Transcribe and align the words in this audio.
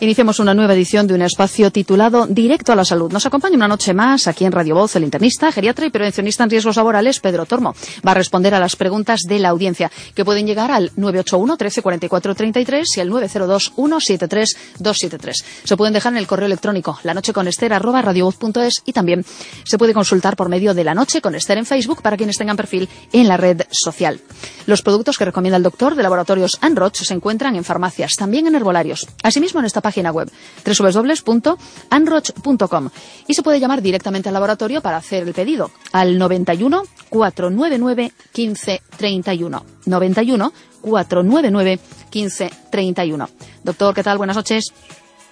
Iniciamos 0.00 0.38
una 0.40 0.54
nueva 0.54 0.74
edición 0.74 1.06
de 1.06 1.14
un 1.14 1.22
espacio 1.22 1.70
titulado 1.70 2.26
Directo 2.26 2.72
a 2.72 2.76
la 2.76 2.84
Salud. 2.84 3.12
Nos 3.12 3.26
acompaña 3.26 3.56
una 3.56 3.68
noche 3.68 3.94
más 3.94 4.26
aquí 4.26 4.44
en 4.44 4.52
Radio 4.52 4.74
Voz 4.74 4.96
el 4.96 5.04
internista, 5.04 5.50
geriatra 5.52 5.86
y 5.86 5.90
prevencionista 5.90 6.44
en 6.44 6.50
riesgos 6.50 6.76
laborales, 6.76 7.20
Pedro 7.20 7.46
Tormo. 7.46 7.74
Va 8.06 8.10
a 8.10 8.14
responder 8.14 8.54
a 8.54 8.60
las 8.60 8.76
preguntas 8.76 9.20
de 9.26 9.38
la 9.38 9.50
audiencia, 9.50 9.90
que 10.14 10.24
pueden 10.24 10.46
llegar 10.46 10.70
al 10.70 10.92
981 10.96 11.56
13 11.56 11.82
44 11.82 12.34
33 12.34 12.96
y 12.96 13.00
al 13.00 13.08
902 13.08 13.72
173 13.74 14.56
273. 14.78 15.44
Se 15.64 15.76
pueden 15.76 15.94
dejar 15.94 16.12
en 16.12 16.18
el 16.18 16.26
correo 16.26 16.46
electrónico 16.46 16.98
lanocheconester@radiovoz.es 17.02 18.82
y 18.84 18.92
también 18.92 19.24
se 19.64 19.78
puede 19.78 19.94
consultar 19.94 20.36
por 20.36 20.48
medio 20.48 20.74
de 20.74 20.84
La 20.84 20.94
Noche 20.94 21.20
con 21.20 21.34
Esther 21.34 21.58
en 21.58 21.66
Facebook 21.66 22.02
para 22.02 22.16
quienes 22.16 22.36
tengan 22.36 22.56
perfil 22.56 22.88
en 23.12 23.28
la 23.28 23.36
red 23.36 23.62
social. 23.70 24.20
Los 24.66 24.82
productos 24.82 25.18
que 25.18 25.24
recomienda 25.24 25.56
el 25.56 25.62
doctor 25.62 25.94
de 25.94 26.02
laboratorios 26.02 26.58
Anroch 26.60 26.96
se 26.96 27.14
encuentran 27.14 27.56
en 27.56 27.64
farmacias, 27.64 28.14
también 28.16 28.46
en 28.46 28.54
herbolarios. 28.54 29.06
Asimismo, 29.22 29.60
en 29.64 29.66
esta 29.66 29.80
página 29.80 30.12
web 30.12 30.30
www.anroch.com 30.64 32.90
y 33.26 33.34
se 33.34 33.42
puede 33.42 33.58
llamar 33.60 33.82
directamente 33.82 34.28
al 34.28 34.34
laboratorio 34.34 34.80
para 34.80 34.98
hacer 34.98 35.26
el 35.26 35.34
pedido 35.34 35.72
al 35.92 36.18
91 36.18 36.84
499 37.08 38.12
1531 38.36 39.64
91 39.86 40.52
499 40.82 41.78
1531 42.12 43.28
Doctor, 43.64 43.94
¿qué 43.94 44.02
tal? 44.02 44.18
Buenas 44.18 44.36
noches. 44.36 44.66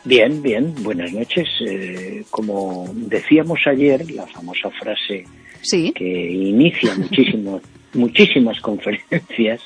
Bien, 0.04 0.42
bien, 0.42 0.74
buenas 0.82 1.12
noches. 1.12 1.48
Eh, 1.60 2.24
como 2.30 2.90
decíamos 2.92 3.60
ayer, 3.66 4.10
la 4.10 4.26
famosa 4.26 4.70
frase 4.70 5.24
sí. 5.60 5.92
que 5.92 6.32
inicia 6.32 6.94
muchísimo, 6.96 7.60
muchísimas 7.94 8.60
conferencias 8.60 9.60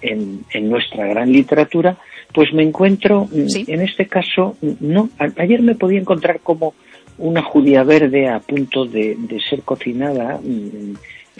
en, 0.00 0.44
en 0.52 0.70
nuestra 0.70 1.06
gran 1.06 1.32
literatura, 1.32 1.98
pues 2.32 2.52
me 2.52 2.62
encuentro, 2.62 3.26
mm, 3.30 3.46
en 3.66 3.80
este 3.80 4.06
caso, 4.06 4.56
no, 4.80 5.08
ayer 5.36 5.62
me 5.62 5.74
podía 5.74 6.00
encontrar 6.00 6.40
como 6.40 6.74
una 7.18 7.42
judía 7.42 7.82
verde 7.84 8.28
a 8.28 8.40
punto 8.40 8.84
de, 8.84 9.16
ser 9.48 9.62
cocinada 9.62 10.40
mm, 10.42 10.94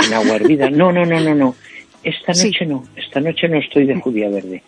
en 0.07 0.15
agua 0.15 0.37
hervida. 0.37 0.71
No, 0.71 0.93
no, 0.93 1.05
no, 1.05 1.21
no, 1.21 1.35
no. 1.35 1.55
Esta 2.03 2.33
noche 2.33 2.65
no, 2.65 2.85
esta 2.97 3.21
noche 3.21 3.49
no 3.49 3.59
estoy 3.59 3.87
de 3.87 4.01
judía 4.01 4.31
verde. 4.31 4.63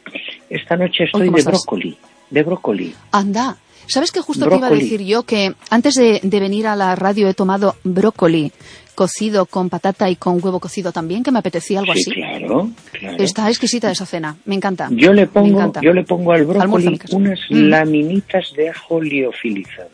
Esta 0.50 0.76
noche 0.76 1.04
estoy 1.04 1.30
de 1.30 1.42
brócoli, 1.42 1.96
de 2.28 2.42
brócoli. 2.42 2.94
Anda, 3.10 3.56
¿sabes 3.86 4.12
que 4.12 4.20
justo 4.20 4.48
te 4.48 4.56
iba 4.56 4.66
a 4.66 4.70
decir 4.70 5.02
yo 5.02 5.22
que 5.22 5.54
antes 5.70 5.94
de, 5.94 6.20
de 6.22 6.40
venir 6.40 6.66
a 6.66 6.76
la 6.76 6.94
radio 6.94 7.28
he 7.28 7.34
tomado 7.34 7.76
brócoli 7.84 8.52
cocido 8.94 9.46
con 9.46 9.70
patata 9.70 10.08
y 10.10 10.16
con 10.16 10.42
huevo 10.42 10.60
cocido 10.60 10.92
también, 10.92 11.22
que 11.22 11.30
me 11.30 11.38
apetecía 11.38 11.80
algo 11.80 11.92
sí, 11.94 12.00
así. 12.00 12.12
Claro, 12.12 12.70
claro. 12.92 13.22
Está 13.22 13.48
exquisita 13.48 13.90
esa 13.90 14.06
cena, 14.06 14.36
me 14.44 14.54
encanta. 14.54 14.88
Yo 14.90 15.12
le 15.12 15.26
pongo, 15.26 15.72
yo 15.80 15.92
le 15.92 16.04
pongo 16.04 16.32
al 16.32 16.44
brócoli 16.44 16.98
unas 17.10 17.40
mm. 17.50 17.54
laminitas 17.54 18.52
de 18.56 18.70
ajo 18.70 19.00
liofilizado. 19.00 19.90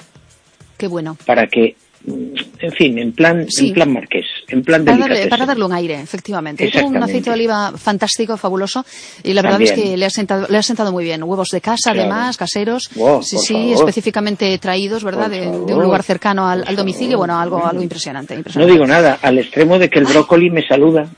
Qué 0.77 0.87
bueno. 0.87 1.17
Para 1.27 1.47
que 1.47 1.77
en 2.07 2.73
fin, 2.73 2.99
en 2.99 3.13
plan, 3.13 3.47
en 3.57 3.75
plan 3.75 3.93
marqués, 3.93 4.27
en 4.49 4.63
plan 4.63 4.85
para 4.85 4.99
darle, 4.99 5.27
para 5.27 5.47
darle 5.47 5.65
un 5.65 5.73
aire, 5.73 6.01
efectivamente. 6.01 6.69
Tengo 6.71 6.89
un 6.89 7.03
aceite 7.03 7.31
de 7.31 7.35
oliva 7.35 7.73
fantástico, 7.77 8.37
fabuloso, 8.37 8.85
y 9.23 9.33
la 9.33 9.43
verdad 9.43 9.61
es 9.63 9.73
que 9.73 9.97
le 9.97 10.07
ha, 10.07 10.11
sentado, 10.11 10.47
le 10.49 10.59
ha 10.59 10.63
sentado 10.63 10.93
muy 10.93 11.05
bien. 11.05 11.23
Huevos 11.23 11.51
de 11.51 11.61
casa, 11.61 11.91
además, 11.91 12.37
caseros, 12.37 12.91
sí, 13.23 13.39
sí, 13.39 13.73
específicamente 13.73 14.57
traídos, 14.59 15.05
¿verdad?, 15.05 15.31
de, 15.31 15.49
un 15.49 15.83
lugar 15.83 16.03
cercano 16.03 16.49
al, 16.49 16.77
domicilio, 16.77 17.19
bueno, 17.19 17.39
algo, 17.39 17.65
algo 17.67 17.83
impresionante, 17.83 18.35
impresionante, 18.35 18.73
No 18.73 18.73
digo 18.73 18.87
nada, 18.87 19.19
al 19.23 19.39
extremo 19.39 19.79
de 19.79 19.89
que 19.91 19.99
el 19.99 20.07
brócoli 20.07 20.51
me 20.51 20.67
saluda. 20.67 21.09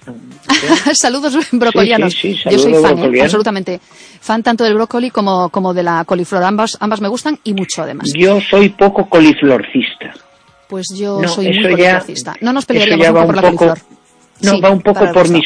Saludos 0.93 1.37
brocolianos. 1.53 2.15
Yo 2.15 2.59
soy 2.59 2.75
fan, 2.75 3.15
¿eh? 3.15 3.23
absolutamente. 3.23 3.81
Fan 4.21 4.43
tanto 4.43 4.65
del 4.65 4.75
brócoli 4.75 5.11
como, 5.11 5.49
como 5.51 5.73
de 5.73 5.83
la 5.83 6.05
coliflor. 6.05 6.43
Ambas, 6.43 6.77
ambas 6.81 7.01
me 7.01 7.09
gustan 7.09 7.39
y 7.45 7.55
mucho, 7.55 7.83
además. 7.83 8.13
Yo 8.15 8.41
soy 8.41 8.71
poco 8.71 9.09
coliflorcista. 9.09 10.15
Pues 10.71 10.87
yo 10.95 11.21
soy 11.27 11.49
muy 11.49 11.63
coliflorcista. 11.63 12.37
No 12.41 12.53
nos 12.53 12.65
pelearíamos 12.65 13.09
un 13.09 13.13
poco 13.15 13.27
por 13.27 13.37
la 13.37 13.43
coliflor. 13.43 13.79
No, 14.43 14.61
va 14.61 14.71
un 14.71 14.83
poco 14.83 15.11
por 15.13 15.29
mis 15.29 15.45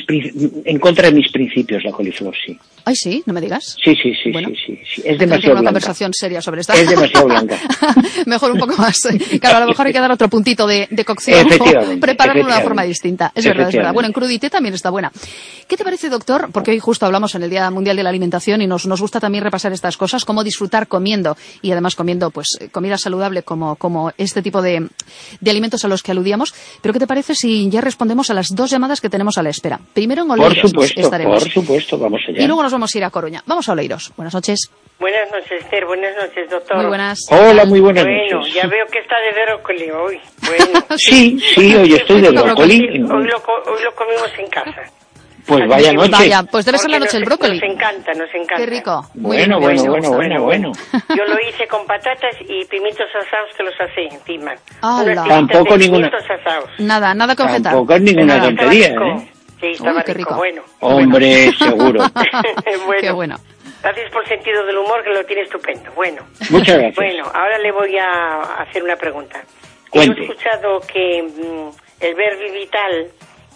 en 0.65 0.78
contra 0.78 1.09
de 1.09 1.16
mis 1.16 1.31
principios 1.31 1.82
la 1.84 1.93
coliflor, 1.93 2.34
sí. 2.44 2.59
Ay, 2.87 2.97
sí, 2.97 3.22
no 3.25 3.32
me 3.32 3.41
digas. 3.41 3.77
Sí, 3.82 3.94
sí, 3.97 4.12
sí, 4.22 4.31
sí, 4.31 4.78
sí, 4.94 5.03
Es 5.06 5.19
demasiado 5.19 5.55
una 5.55 5.65
conversación 5.65 6.12
seria 6.12 6.43
sobre 6.43 6.60
esto. 6.60 6.75
Es 6.75 6.88
demasiado 6.88 7.27
blanca. 7.27 7.59
mejor 8.27 8.53
un 8.53 8.59
poco 8.59 8.77
más. 8.77 9.00
Claro, 9.41 9.56
a 9.56 9.60
lo 9.60 9.69
mejor 9.69 9.87
hay 9.87 9.93
que 9.94 10.00
dar 10.00 10.12
otro 10.12 10.28
puntito 10.28 10.66
de, 10.66 10.87
de 10.91 11.05
cocción 11.05 11.49
o 11.50 11.99
prepararlo 12.00 12.43
de 12.43 12.53
una 12.53 12.60
forma 12.60 12.82
distinta. 12.82 13.32
Es 13.34 13.47
verdad, 13.47 13.69
es 13.71 13.77
verdad. 13.77 13.94
Bueno, 13.94 14.09
en 14.09 14.12
crudité 14.12 14.50
también 14.50 14.75
está 14.75 14.91
buena. 14.91 15.11
¿Qué 15.66 15.78
te 15.78 15.84
parece, 15.84 16.11
doctor? 16.11 16.50
Porque 16.53 16.72
hoy 16.72 16.78
justo 16.78 17.06
hablamos 17.06 17.34
en 17.34 17.43
el 17.43 17.49
Día 17.49 17.71
Mundial 17.71 17.97
de 17.97 18.03
la 18.03 18.11
Alimentación 18.11 18.61
y 18.61 18.66
nos, 18.66 18.87
nos 18.87 19.00
gusta 19.00 19.19
también 19.19 19.43
repasar 19.44 19.72
estas 19.72 19.97
cosas, 19.97 20.26
cómo 20.26 20.44
disfrutar 20.44 20.87
comiendo 20.87 21.38
y 21.62 21.71
además 21.71 21.94
comiendo 21.94 22.31
pues 22.31 22.59
comida 22.71 22.99
saludable 22.99 23.44
como, 23.44 23.76
como 23.76 24.12
este 24.19 24.43
tipo 24.43 24.61
de, 24.61 24.88
de 25.41 25.50
alimentos 25.50 25.87
a 25.87 25.88
los 25.88 26.03
que 26.03 26.12
aludíamos. 26.12 26.55
Pero 26.82 26.93
¿qué 26.93 26.99
te 26.99 27.06
parece 27.06 27.34
si 27.34 27.71
ya 27.71 27.81
respondemos 27.81 28.28
a 28.28 28.34
las 28.34 28.49
dos 28.55 28.71
llamadas 28.71 28.84
que 29.00 29.09
tenemos 29.09 29.37
a 29.39 29.43
la 29.43 29.50
espera? 29.50 29.78
Primero 29.93 30.22
en 30.22 30.31
Oleiros 30.31 30.59
por 30.61 30.71
supuesto, 30.71 31.00
estaremos. 31.00 31.43
Por 31.43 31.53
supuesto, 31.53 31.99
vamos 31.99 32.21
allá. 32.28 32.43
Y 32.43 32.47
luego 32.47 32.62
nos 32.62 32.72
vamos 32.72 32.95
a 32.95 32.99
ir 32.99 33.05
a 33.05 33.11
Coruña. 33.11 33.43
Vamos 33.47 33.69
a 33.69 33.72
Oleiros. 33.72 34.12
Buenas 34.17 34.34
noches. 34.34 34.71
Buenas 34.99 35.31
noches, 35.33 35.65
Esther. 35.65 35.84
Buenas 35.87 36.15
noches, 36.17 36.50
doctor. 36.50 36.77
Muy 36.77 36.87
buenas. 36.87 37.19
Hola, 37.31 37.65
muy 37.65 37.81
buenas 37.81 38.05
noches. 38.05 38.33
Bueno, 38.33 38.47
ya 38.47 38.67
veo 38.67 38.87
que 38.87 38.99
está 38.99 39.17
de 39.21 39.44
brócoli 39.44 39.91
hoy. 39.91 40.21
Bueno. 40.47 40.87
sí, 40.97 41.39
sí, 41.41 41.75
hoy 41.75 41.94
estoy 41.94 42.21
de 42.21 42.31
brócoli. 42.31 42.89
Hoy 42.89 42.99
lo, 42.99 43.12
hoy 43.17 43.83
lo 43.83 43.94
comimos 43.94 44.31
en 44.39 44.47
casa. 44.49 44.83
Pues 45.47 45.69
vaya 45.69 45.93
noche. 45.93 46.10
Vaya, 46.10 46.43
pues 46.44 46.65
debe 46.65 46.78
ser 46.78 46.91
la 46.91 46.99
noche 46.99 47.19
el 47.19 47.25
brócoli. 47.25 47.60
Nos 47.60 47.71
encanta, 47.71 48.12
nos 48.15 48.34
encanta. 48.34 48.56
Qué 48.56 48.66
rico. 48.66 49.06
bueno, 49.15 49.60
bueno, 49.60 49.84
bueno, 49.84 50.10
bueno, 50.12 50.43
bueno, 50.43 50.72
Yo 51.10 51.25
lo 51.25 51.37
hice 51.49 51.66
con 51.69 51.87
patatas 51.87 52.34
y 52.41 52.65
pimientos 52.65 53.06
asados 53.10 53.50
que 53.56 53.62
los 53.62 53.75
hacé 53.78 54.03
encima. 54.10 54.55
Tampoco 55.28 55.77
ninguna. 55.77 56.09
Asados. 56.09 56.71
Nada, 56.78 57.15
nada 57.15 57.37
que 57.37 57.43
objetar. 57.43 57.72
Tampoco 57.72 57.94
es 57.94 58.03
ninguna 58.03 58.41
tontería, 58.41 58.88
¿eh? 58.88 59.28
Sí, 59.60 59.66
estaba 59.72 60.03
qué 60.03 60.15
rico. 60.15 60.34
bueno. 60.37 60.62
Hombre, 60.81 61.53
seguro. 61.59 62.00
bueno. 62.87 63.00
Qué 63.00 63.11
bueno. 63.12 63.37
Gracias 63.82 64.11
por 64.12 64.26
sentido 64.26 64.65
del 64.65 64.78
humor, 64.78 65.05
que 65.05 65.11
lo 65.11 65.25
tiene 65.25 65.43
estupendo. 65.43 65.91
Bueno. 65.94 66.22
Muchas 66.50 66.76
gracias. 66.78 66.97
Bueno, 66.97 67.25
ahora 67.34 67.59
le 67.59 67.71
voy 67.71 67.97
a 67.99 68.41
hacer 68.62 68.82
una 68.82 68.97
pregunta. 68.97 69.43
Cuente. 69.91 70.21
He 70.21 70.25
escuchado 70.25 70.81
que 70.81 71.22
mm, 71.22 72.05
el 72.05 72.15
Verbi 72.15 72.50
Vital 72.50 73.09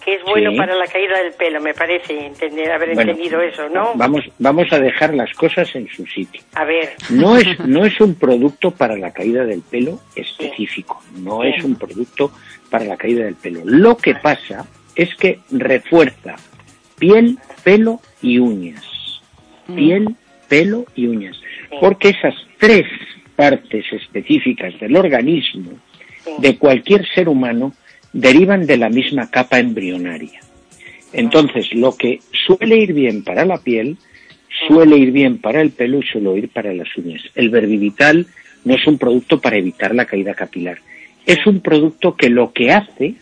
que 0.03 0.15
es 0.15 0.23
bueno 0.23 0.51
Sí. 0.51 0.57
para 0.57 0.75
la 0.75 0.85
caída 0.87 1.21
del 1.23 1.33
pelo, 1.33 1.59
me 1.61 1.73
parece 1.73 2.25
entender, 2.27 2.71
haber 2.71 2.93
Bueno, 2.95 3.11
entendido 3.11 3.41
eso, 3.41 3.69
¿no? 3.69 3.91
Vamos, 3.95 4.23
vamos 4.39 4.71
a 4.71 4.79
dejar 4.79 5.13
las 5.13 5.33
cosas 5.33 5.73
en 5.75 5.87
su 5.89 6.05
sitio. 6.05 6.41
A 6.53 6.63
ver, 6.65 6.89
No 7.09 7.37
es, 7.37 7.59
no 7.59 7.85
es 7.85 7.99
un 8.01 8.15
producto 8.15 8.71
para 8.71 8.97
la 8.97 9.11
caída 9.11 9.45
del 9.45 9.61
pelo 9.61 9.99
específico, 10.15 11.01
no 11.17 11.43
es 11.43 11.63
un 11.63 11.75
producto 11.75 12.31
para 12.69 12.85
la 12.85 12.97
caída 12.97 13.25
del 13.25 13.35
pelo. 13.35 13.61
Lo 13.65 13.97
que 13.97 14.15
pasa 14.15 14.65
es 14.95 15.13
que 15.15 15.39
refuerza 15.51 16.35
piel, 16.97 17.37
pelo 17.63 17.99
y 18.21 18.39
uñas. 18.39 18.83
Piel, 19.75 20.15
pelo 20.47 20.85
y 20.95 21.07
uñas. 21.07 21.39
Porque 21.79 22.09
esas 22.09 22.35
tres 22.57 22.85
partes 23.35 23.85
específicas 23.91 24.77
del 24.79 24.95
organismo 24.95 25.71
de 26.39 26.57
cualquier 26.57 27.07
ser 27.07 27.29
humano 27.29 27.73
derivan 28.13 28.65
de 28.65 28.77
la 28.77 28.89
misma 28.89 29.29
capa 29.29 29.59
embrionaria. 29.59 30.39
Entonces, 31.13 31.73
lo 31.73 31.95
que 31.95 32.19
suele 32.45 32.77
ir 32.77 32.93
bien 32.93 33.23
para 33.23 33.45
la 33.45 33.57
piel, 33.57 33.97
suele 34.67 34.97
ir 34.97 35.11
bien 35.11 35.39
para 35.39 35.61
el 35.61 35.71
pelo 35.71 35.99
y 35.99 36.03
suele 36.03 36.37
ir 36.37 36.49
para 36.49 36.73
las 36.73 36.95
uñas. 36.97 37.23
El 37.35 37.49
verbivital 37.49 38.27
no 38.65 38.75
es 38.75 38.85
un 38.87 38.97
producto 38.97 39.39
para 39.39 39.57
evitar 39.57 39.95
la 39.95 40.05
caída 40.05 40.33
capilar. 40.33 40.77
Es 41.25 41.45
un 41.47 41.61
producto 41.61 42.15
que 42.15 42.29
lo 42.29 42.51
que 42.53 42.71
hace, 42.71 43.15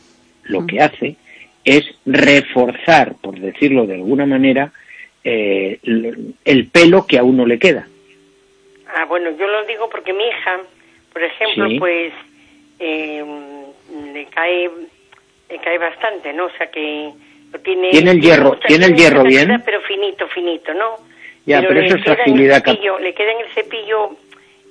lo 0.43 0.65
que 0.65 0.79
hace, 0.81 1.15
es 1.63 1.83
reforzar, 2.05 3.15
por 3.21 3.39
decirlo 3.39 3.85
de 3.85 3.95
alguna 3.95 4.25
manera, 4.25 4.71
eh, 5.23 5.79
el 6.45 6.67
pelo 6.67 7.05
que 7.05 7.17
a 7.17 7.23
uno 7.23 7.45
le 7.45 7.59
queda. 7.59 7.87
ah, 8.95 9.05
bueno, 9.05 9.29
yo 9.31 9.45
lo 9.47 9.65
digo 9.65 9.89
porque 9.89 10.13
mi 10.13 10.23
hija, 10.23 10.61
por 11.11 11.21
ejemplo, 11.23 11.69
Sí. 11.69 11.79
pues 11.79 12.13
eh, 12.79 13.23
le 14.13 14.25
cae 14.25 14.69
le 15.49 15.57
cae 15.59 15.77
bastante, 15.77 16.33
¿no? 16.33 16.45
O 16.45 16.51
sea 16.51 16.69
que 16.69 17.11
lo 17.53 17.59
tiene 17.59 17.89
Tiene 17.91 18.11
el 18.11 18.21
hierro- 18.21 18.59
tiene 18.67 18.85
el 18.87 18.95
hierro 18.95 19.23
bien. 19.23 19.61
pero 19.65 19.79
finito, 19.81 20.27
finito, 20.27 20.73
¿no? 20.73 20.97
Ya, 21.45 21.61
pero 21.61 21.79
le 21.79 21.85
eso 21.87 21.95
es 21.95 22.03
fragilidad 22.03 22.61
cepillo- 22.63 22.99
le 22.99 23.13
queda 23.13 23.31
en 23.31 23.39
el 23.39 23.49
cepillo 23.53 24.09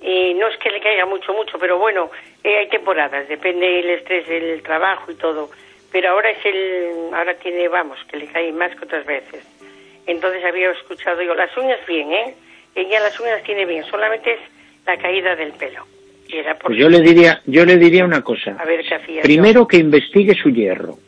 eh, 0.02 0.34
no 0.38 0.46
es 0.48 0.56
que 0.58 0.70
le 0.70 0.78
caiga 0.80 1.06
mucho, 1.06 1.32
mucho, 1.32 1.58
pero 1.58 1.78
bueno, 1.78 2.10
eh, 2.44 2.58
hay 2.58 2.68
temporadas, 2.68 3.26
depende 3.28 3.66
del 3.66 3.90
estrés 3.90 4.28
del 4.28 4.62
trabajo 4.62 5.10
y 5.10 5.14
todo. 5.14 5.50
Pero 5.90 6.10
ahora 6.10 6.30
es 6.30 6.44
el, 6.44 7.14
ahora 7.14 7.34
tiene, 7.38 7.66
vamos, 7.68 7.98
que 8.10 8.18
le 8.18 8.26
cae 8.26 8.52
más 8.52 8.76
que 8.76 8.84
otras 8.84 9.06
veces. 9.06 9.42
Entonces 10.06 10.44
había 10.44 10.70
escuchado 10.72 11.22
yo, 11.22 11.34
las 11.34 11.56
uñas 11.56 11.80
bien, 11.88 12.12
¿eh? 12.12 12.34
Ella 12.74 13.00
las 13.00 13.18
uñas 13.18 13.42
tiene 13.44 13.64
bien, 13.64 13.84
solamente 13.84 14.34
es 14.34 14.40
la 14.84 14.98
caída 14.98 15.34
del 15.34 15.52
pelo. 15.52 15.86
Y 16.28 16.36
era 16.36 16.54
por 16.54 16.68
Pues 16.68 16.78
yo 16.78 16.88
le 16.88 17.00
diría, 17.00 17.40
yo 17.46 17.64
le 17.64 17.76
diría 17.76 18.04
una 18.04 18.22
cosa. 18.22 18.56
A 18.58 18.64
ver. 18.64 18.84
Primero 19.22 19.66
que 19.66 19.78
investigue 19.78 20.34
su 20.34 20.50
hierro. 20.50 20.98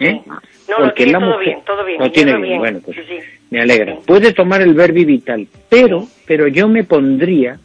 ¿eh? 0.00 0.20
No, 0.68 0.86
lo 0.86 0.92
tiene 0.94 1.12
todo 1.12 1.38
bien, 1.38 1.58
todo 1.64 1.84
bien, 1.84 2.00
Lo 2.00 2.10
tiene 2.10 2.36
bien, 2.38 2.58
bueno, 2.58 2.80
pues 2.84 2.96
Sí, 2.96 3.02
sí. 3.08 3.18
me 3.50 3.60
alegra. 3.60 3.96
Puede 4.06 4.32
tomar 4.32 4.60
el 4.62 4.74
Verbi 4.74 5.04
Vital, 5.04 5.46
pero, 5.68 6.06
pero 6.26 6.48
yo 6.48 6.68
me 6.68 6.84
pondría 6.84 7.58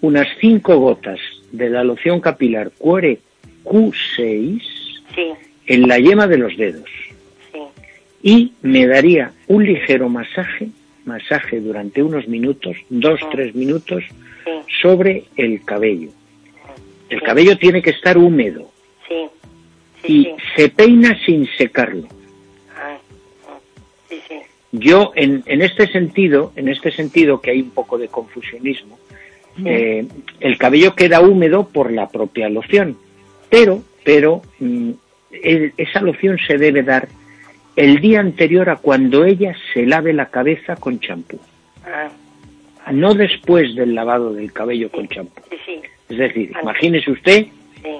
unas 0.00 0.28
cinco 0.40 0.76
gotas 0.78 1.18
de 1.52 1.70
la 1.70 1.82
loción 1.82 2.20
capilar 2.20 2.70
Cuore 2.78 3.18
Q6 3.64 4.62
Sí, 5.14 5.32
en 5.66 5.88
la 5.88 5.98
yema 5.98 6.26
de 6.26 6.38
los 6.38 6.56
dedos 6.56 6.88
y 8.22 8.52
me 8.62 8.86
daría 8.86 9.32
un 9.48 9.64
ligero 9.64 10.08
masaje, 10.08 10.68
masaje 11.04 11.60
durante 11.60 12.02
unos 12.02 12.28
minutos, 12.28 12.76
dos, 12.88 13.20
tres 13.30 13.54
minutos, 13.54 14.04
sí, 14.44 14.50
sobre 14.82 15.24
el 15.36 15.64
cabello. 15.64 16.10
El 17.08 17.22
cabello 17.22 17.56
tiene 17.58 17.82
que 17.82 17.90
estar 17.90 18.16
húmedo. 18.18 18.70
Sí, 19.08 19.26
sí, 20.02 20.12
y 20.12 20.34
se 20.56 20.68
peina 20.68 21.18
sin 21.24 21.46
secarlo. 21.58 22.06
Ah, 22.76 22.96
ah, 23.48 23.58
sí, 24.08 24.16
sí. 24.28 24.36
Yo, 24.72 25.12
en, 25.16 25.42
en 25.46 25.62
este 25.62 25.88
sentido, 25.88 26.52
en 26.56 26.68
este 26.68 26.92
sentido 26.92 27.40
que 27.40 27.50
hay 27.50 27.60
un 27.62 27.70
poco 27.70 27.98
de 27.98 28.08
confusionismo, 28.08 28.98
eh, 29.64 30.06
el 30.38 30.56
cabello 30.58 30.94
queda 30.94 31.20
húmedo 31.20 31.68
por 31.68 31.90
la 31.92 32.08
propia 32.08 32.48
loción, 32.48 32.96
pero, 33.50 33.82
pero 34.04 34.42
mm, 34.60 34.90
el- 35.42 35.72
esa 35.76 36.00
loción 36.00 36.38
se 36.46 36.56
debe 36.56 36.82
dar 36.84 37.08
el 37.76 38.00
día 38.00 38.20
anterior 38.20 38.70
a 38.70 38.76
cuando 38.76 39.24
ella 39.24 39.54
se 39.74 39.84
lave 39.86 40.12
la 40.12 40.26
cabeza 40.30 40.76
con 40.76 41.00
champú, 41.00 41.38
Ah, 41.84 42.08
no 42.90 43.14
después 43.14 43.74
del 43.74 43.94
lavado 43.94 44.32
del 44.32 44.52
cabello 44.52 44.90
con 44.90 45.08
champú. 45.08 45.40
sí, 45.50 45.56
sí, 45.66 45.80
Es 46.08 46.18
decir, 46.18 46.48
Antes. 46.48 46.62
imagínese 46.62 47.10
usted 47.10 47.46
sí. 47.82 47.90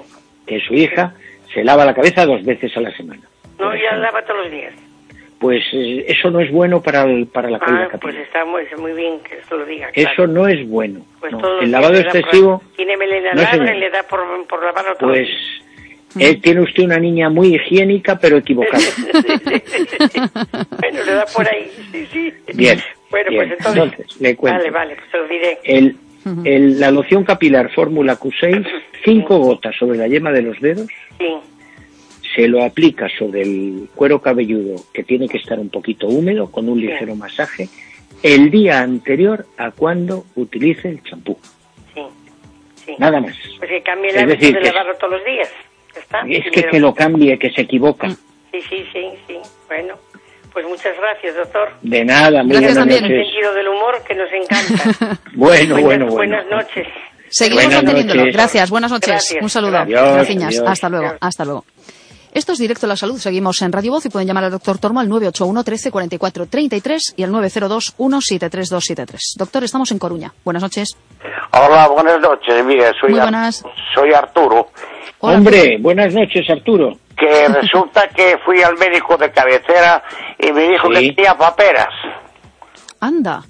que 0.45 0.59
su 0.61 0.73
hija 0.73 1.13
se 1.53 1.63
lava 1.63 1.85
la 1.85 1.93
cabeza 1.93 2.25
dos 2.25 2.43
veces 2.43 2.75
a 2.77 2.81
la 2.81 2.95
semana. 2.95 3.21
No, 3.59 3.75
ya 3.75 3.95
lava 3.97 4.21
todos 4.23 4.43
los 4.43 4.51
días. 4.51 4.73
Pues 5.39 5.63
eh, 5.73 6.05
eso 6.07 6.29
no 6.29 6.39
es 6.39 6.51
bueno 6.51 6.81
para, 6.83 7.01
el- 7.03 7.25
para 7.27 7.49
la 7.49 7.57
caída 7.59 7.89
Ah, 7.91 7.97
pues 7.99 8.15
está 8.15 8.45
muy, 8.45 8.63
muy 8.77 8.93
bien 8.93 9.19
que 9.21 9.37
esto 9.39 9.57
lo 9.57 9.65
diga. 9.65 9.89
claro. 9.91 10.09
Eso 10.11 10.27
no 10.27 10.47
es 10.47 10.67
bueno. 10.67 11.03
Pues 11.19 11.31
no. 11.33 11.59
El 11.61 11.71
lavado 11.71 11.93
por- 11.95 12.01
excesivo, 12.05 12.61
Tiene 12.75 12.95
melena 12.95 13.33
no, 13.33 13.41
larga 13.41 13.75
y 13.75 13.79
le 13.79 13.89
da 13.89 14.03
por, 14.03 14.19
por 14.47 14.63
lavarlo 14.63 14.95
todos 14.97 15.13
pues 15.17 15.29
eh, 16.19 16.35
tiene 16.41 16.61
usted 16.61 16.83
una 16.83 16.99
niña 16.99 17.29
muy 17.29 17.55
higiénica 17.55 18.19
pero 18.19 18.37
equivocada. 18.37 18.83
bueno, 20.79 21.03
le 21.05 21.11
da 21.13 21.25
por 21.33 21.47
ahí, 21.47 21.71
sí, 21.91 22.07
sí. 22.11 22.33
Bien, 22.53 22.79
Bueno, 23.11 23.29
bien. 23.29 23.47
pues 23.47 23.59
entonces... 23.59 23.83
Entonces, 23.93 24.21
le 24.21 24.35
cuento. 24.35 24.57
Vale, 24.59 24.71
vale, 24.71 24.95
pues 24.95 25.11
se 25.11 25.17
lo 25.17 25.27
diré. 25.27 25.59
El, 25.63 25.95
el- 26.45 26.79
la 26.79 26.89
loción 26.91 27.23
capilar 27.23 27.71
Fórmula 27.73 28.17
Q6, 28.17 28.65
cinco 29.03 29.37
gotas 29.39 29.75
sobre 29.77 29.97
la 29.97 30.07
yema 30.07 30.31
de 30.31 30.41
los 30.41 30.59
dedos, 30.59 30.87
Sí, 31.19 31.27
se 32.35 32.47
lo 32.47 32.63
aplica 32.63 33.09
sobre 33.19 33.41
el 33.41 33.89
cuero 33.93 34.21
cabelludo 34.21 34.75
que 34.93 35.03
tiene 35.03 35.27
que 35.27 35.37
estar 35.37 35.59
un 35.59 35.69
poquito 35.69 36.07
húmedo 36.07 36.49
con 36.49 36.69
un 36.69 36.79
ligero 36.79 37.15
masaje 37.15 37.67
el 38.23 38.49
día 38.51 38.81
anterior 38.81 39.45
a 39.57 39.71
cuando 39.71 40.25
utilice 40.35 40.89
el 40.89 41.03
champú. 41.03 41.37
sí, 41.93 42.01
sí. 42.85 42.95
Nada 42.99 43.19
más. 43.19 43.35
Pues 43.57 43.69
que 43.69 43.81
cambie 43.81 44.11
el 44.11 44.15
Es 44.15 44.21
hábito 44.23 44.39
decir, 44.39 44.55
de 44.59 44.61
lavarlo 44.63 44.95
todos 44.97 45.13
los 45.13 45.25
días. 45.25 45.49
¿Ya 45.95 45.99
está? 46.01 46.21
Es 46.21 46.43
Sí, 46.45 46.51
que 46.51 46.63
que 46.69 46.79
lo 46.79 46.93
cambie, 46.93 47.37
que 47.39 47.49
se 47.51 47.61
equivoca. 47.61 48.09
Sí, 48.09 48.61
sí, 48.69 48.85
sí, 48.93 49.05
sí. 49.27 49.35
Bueno, 49.67 49.95
pues 50.53 50.65
muchas 50.67 50.95
gracias, 50.97 51.35
doctor. 51.35 51.69
De 51.81 52.03
nada, 52.05 52.43
muy 52.43 52.51
Gracias 52.57 52.77
buenas 52.77 52.99
también. 52.99 53.23
Sentido 53.25 53.53
del 53.53 53.67
humor 53.69 54.01
que 54.07 54.15
nos 54.15 54.29
encanta. 54.31 55.19
Bueno, 55.33 55.75
buenas, 55.75 55.81
bueno, 55.83 56.05
bueno. 56.07 56.11
buenas 56.15 56.45
noches. 56.49 56.87
Seguimos 57.29 57.63
Buenas 57.63 57.83
manteniéndolo. 57.83 58.21
noches. 58.21 58.35
Gracias, 58.35 58.69
buenas 58.69 58.91
noches. 58.91 59.07
Gracias. 59.09 59.41
Un 59.41 59.49
saludo. 59.49 59.77
Adiós, 59.77 60.01
adiós. 60.29 60.63
Hasta 60.67 60.89
luego, 60.89 61.05
Adiós. 61.05 61.17
hasta 61.21 61.45
luego. 61.45 61.65
Esto 62.33 62.53
es 62.53 62.59
Directo 62.59 62.85
a 62.85 62.89
la 62.89 62.95
Salud. 62.95 63.17
Seguimos 63.17 63.61
en 63.61 63.71
Radio 63.73 63.91
Voz 63.91 64.05
y 64.05 64.09
pueden 64.09 64.27
llamar 64.27 64.45
al 64.45 64.51
doctor 64.51 64.77
Tormo 64.77 64.99
al 65.01 65.07
981 65.09 65.63
13 65.63 65.91
44 65.91 66.45
33 66.47 67.13
y 67.17 67.23
al 67.23 67.31
902 67.31 67.93
173 67.97 68.69
273. 68.69 69.21
Doctor, 69.37 69.63
estamos 69.65 69.91
en 69.91 69.99
Coruña. 69.99 70.33
Buenas 70.45 70.63
noches. 70.63 70.95
Hola, 71.53 71.87
buenas 71.89 72.19
noches. 72.21 72.63
Mire, 72.65 72.91
soy, 72.99 73.11
Muy 73.11 73.19
Ar- 73.19 73.25
buenas. 73.25 73.63
soy 73.93 74.13
Arturo, 74.13 74.69
Hola, 75.19 75.37
Hombre, 75.37 75.77
buenas 75.79 76.13
noches, 76.13 76.49
Arturo. 76.49 76.97
Que 77.21 77.47
resulta 77.61 78.07
que 78.09 78.37
fui 78.43 78.61
al 78.63 78.75
médico 78.77 79.15
de 79.15 79.31
cabecera 79.31 80.03
y 80.39 80.51
me 80.51 80.63
dijo 80.69 80.87
Sí. 80.87 80.93
que 81.09 81.13
tenía 81.13 81.37
paperas, 81.37 81.89
Anda. 82.99 83.43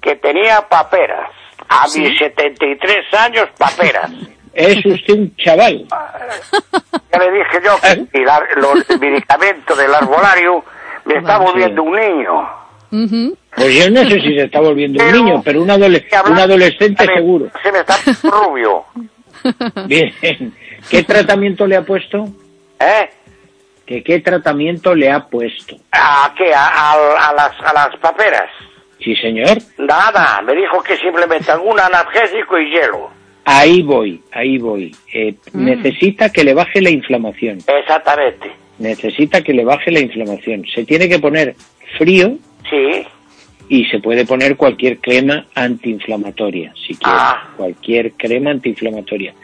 que 0.00 0.16
tenía 0.16 0.60
paperas. 0.68 1.30
A 1.68 1.88
Sí. 1.88 2.00
mis 2.02 2.18
73 2.18 3.14
años, 3.14 3.48
paperas. 3.58 4.10
Es 4.54 4.76
usted 4.86 5.14
un 5.14 5.34
chaval. 5.36 5.84
Ya 7.12 7.18
le 7.18 7.30
dije 7.32 7.58
yo 7.64 7.76
que 8.12 8.22
el, 8.22 8.28
ar- 8.28 8.48
lo- 8.56 8.74
el 8.74 8.98
medicamento 9.00 9.74
del 9.76 9.94
arbolario 9.94 10.64
me 11.04 11.14
está 11.14 11.38
volviendo 11.38 11.82
un 11.84 11.94
niño. 11.96 12.48
Pues 13.56 13.74
yo 13.78 13.90
no 13.90 14.00
sé 14.08 14.20
si 14.20 14.36
se 14.36 14.44
está 14.44 14.60
volviendo 14.60 15.02
un 15.04 15.12
niño, 15.12 15.42
pero 15.44 15.62
un, 15.62 15.68
adole- 15.70 16.06
Que 16.08 16.14
habla- 16.16 16.32
un 16.32 16.38
adolescente 16.40 17.04
se 17.04 17.10
me- 17.10 17.16
seguro. 17.16 17.46
Se 17.62 17.72
me 17.72 17.78
está 17.80 17.96
rubio. 18.30 18.84
Bien. 19.86 20.12
¿Qué 20.90 21.02
tratamiento 21.02 21.66
le 21.66 21.76
ha 21.76 21.82
puesto? 21.82 22.28
¿Eh? 22.80 23.08
¿Que 23.86 24.02
¿Qué 24.02 24.20
tratamiento 24.20 24.94
le 24.94 25.10
ha 25.10 25.26
puesto? 25.26 25.76
¿A 25.92 26.32
qué? 26.36 26.52
¿A, 26.54 26.66
a- 26.92 27.28
a 27.30 27.34
las, 27.34 27.52
a 27.60 27.72
las 27.72 27.96
paperas? 28.00 28.50
Sí, 29.02 29.14
señor. 29.16 29.58
Nada, 29.78 30.40
me 30.42 30.54
dijo 30.54 30.82
que 30.82 30.96
simplemente 30.96 31.50
algún 31.52 31.78
analgésico 31.78 32.58
y 32.58 32.70
hielo. 32.70 33.10
Ahí 33.44 33.82
voy, 33.82 34.22
ahí 34.32 34.56
voy. 34.56 34.94
Eh, 35.12 35.34
Necesita 35.52 36.30
que 36.30 36.44
le 36.44 36.54
baje 36.54 36.80
la 36.80 36.88
inflamación. 36.90 37.58
Exactamente. 37.66 38.50
Necesita 38.78 39.42
que 39.42 39.52
le 39.52 39.64
baje 39.64 39.90
la 39.90 40.00
inflamación. 40.00 40.64
Se 40.74 40.84
tiene 40.84 41.08
que 41.08 41.18
poner 41.18 41.54
frío 41.98 42.38
Sí. 42.70 43.06
y 43.68 43.84
se 43.86 43.98
puede 43.98 44.24
poner 44.24 44.56
cualquier 44.56 44.98
crema 44.98 45.44
antiinflamatoria, 45.54 46.72
si 46.74 46.94
quiere. 46.94 47.02
Ah. 47.18 47.50
Cualquier 47.58 48.12
crema 48.12 48.50
antiinflamatoria. 48.52 49.34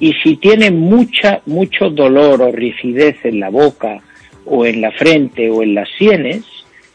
Y 0.00 0.14
si 0.14 0.36
tiene 0.36 0.70
mucha, 0.70 1.42
mucho 1.46 1.90
dolor 1.90 2.40
o 2.42 2.50
rigidez 2.50 3.22
en 3.24 3.38
la 3.38 3.50
boca 3.50 3.98
o 4.46 4.64
en 4.66 4.80
la 4.80 4.90
frente 4.92 5.50
o 5.50 5.62
en 5.62 5.74
las 5.74 5.88
sienes, 5.90 6.44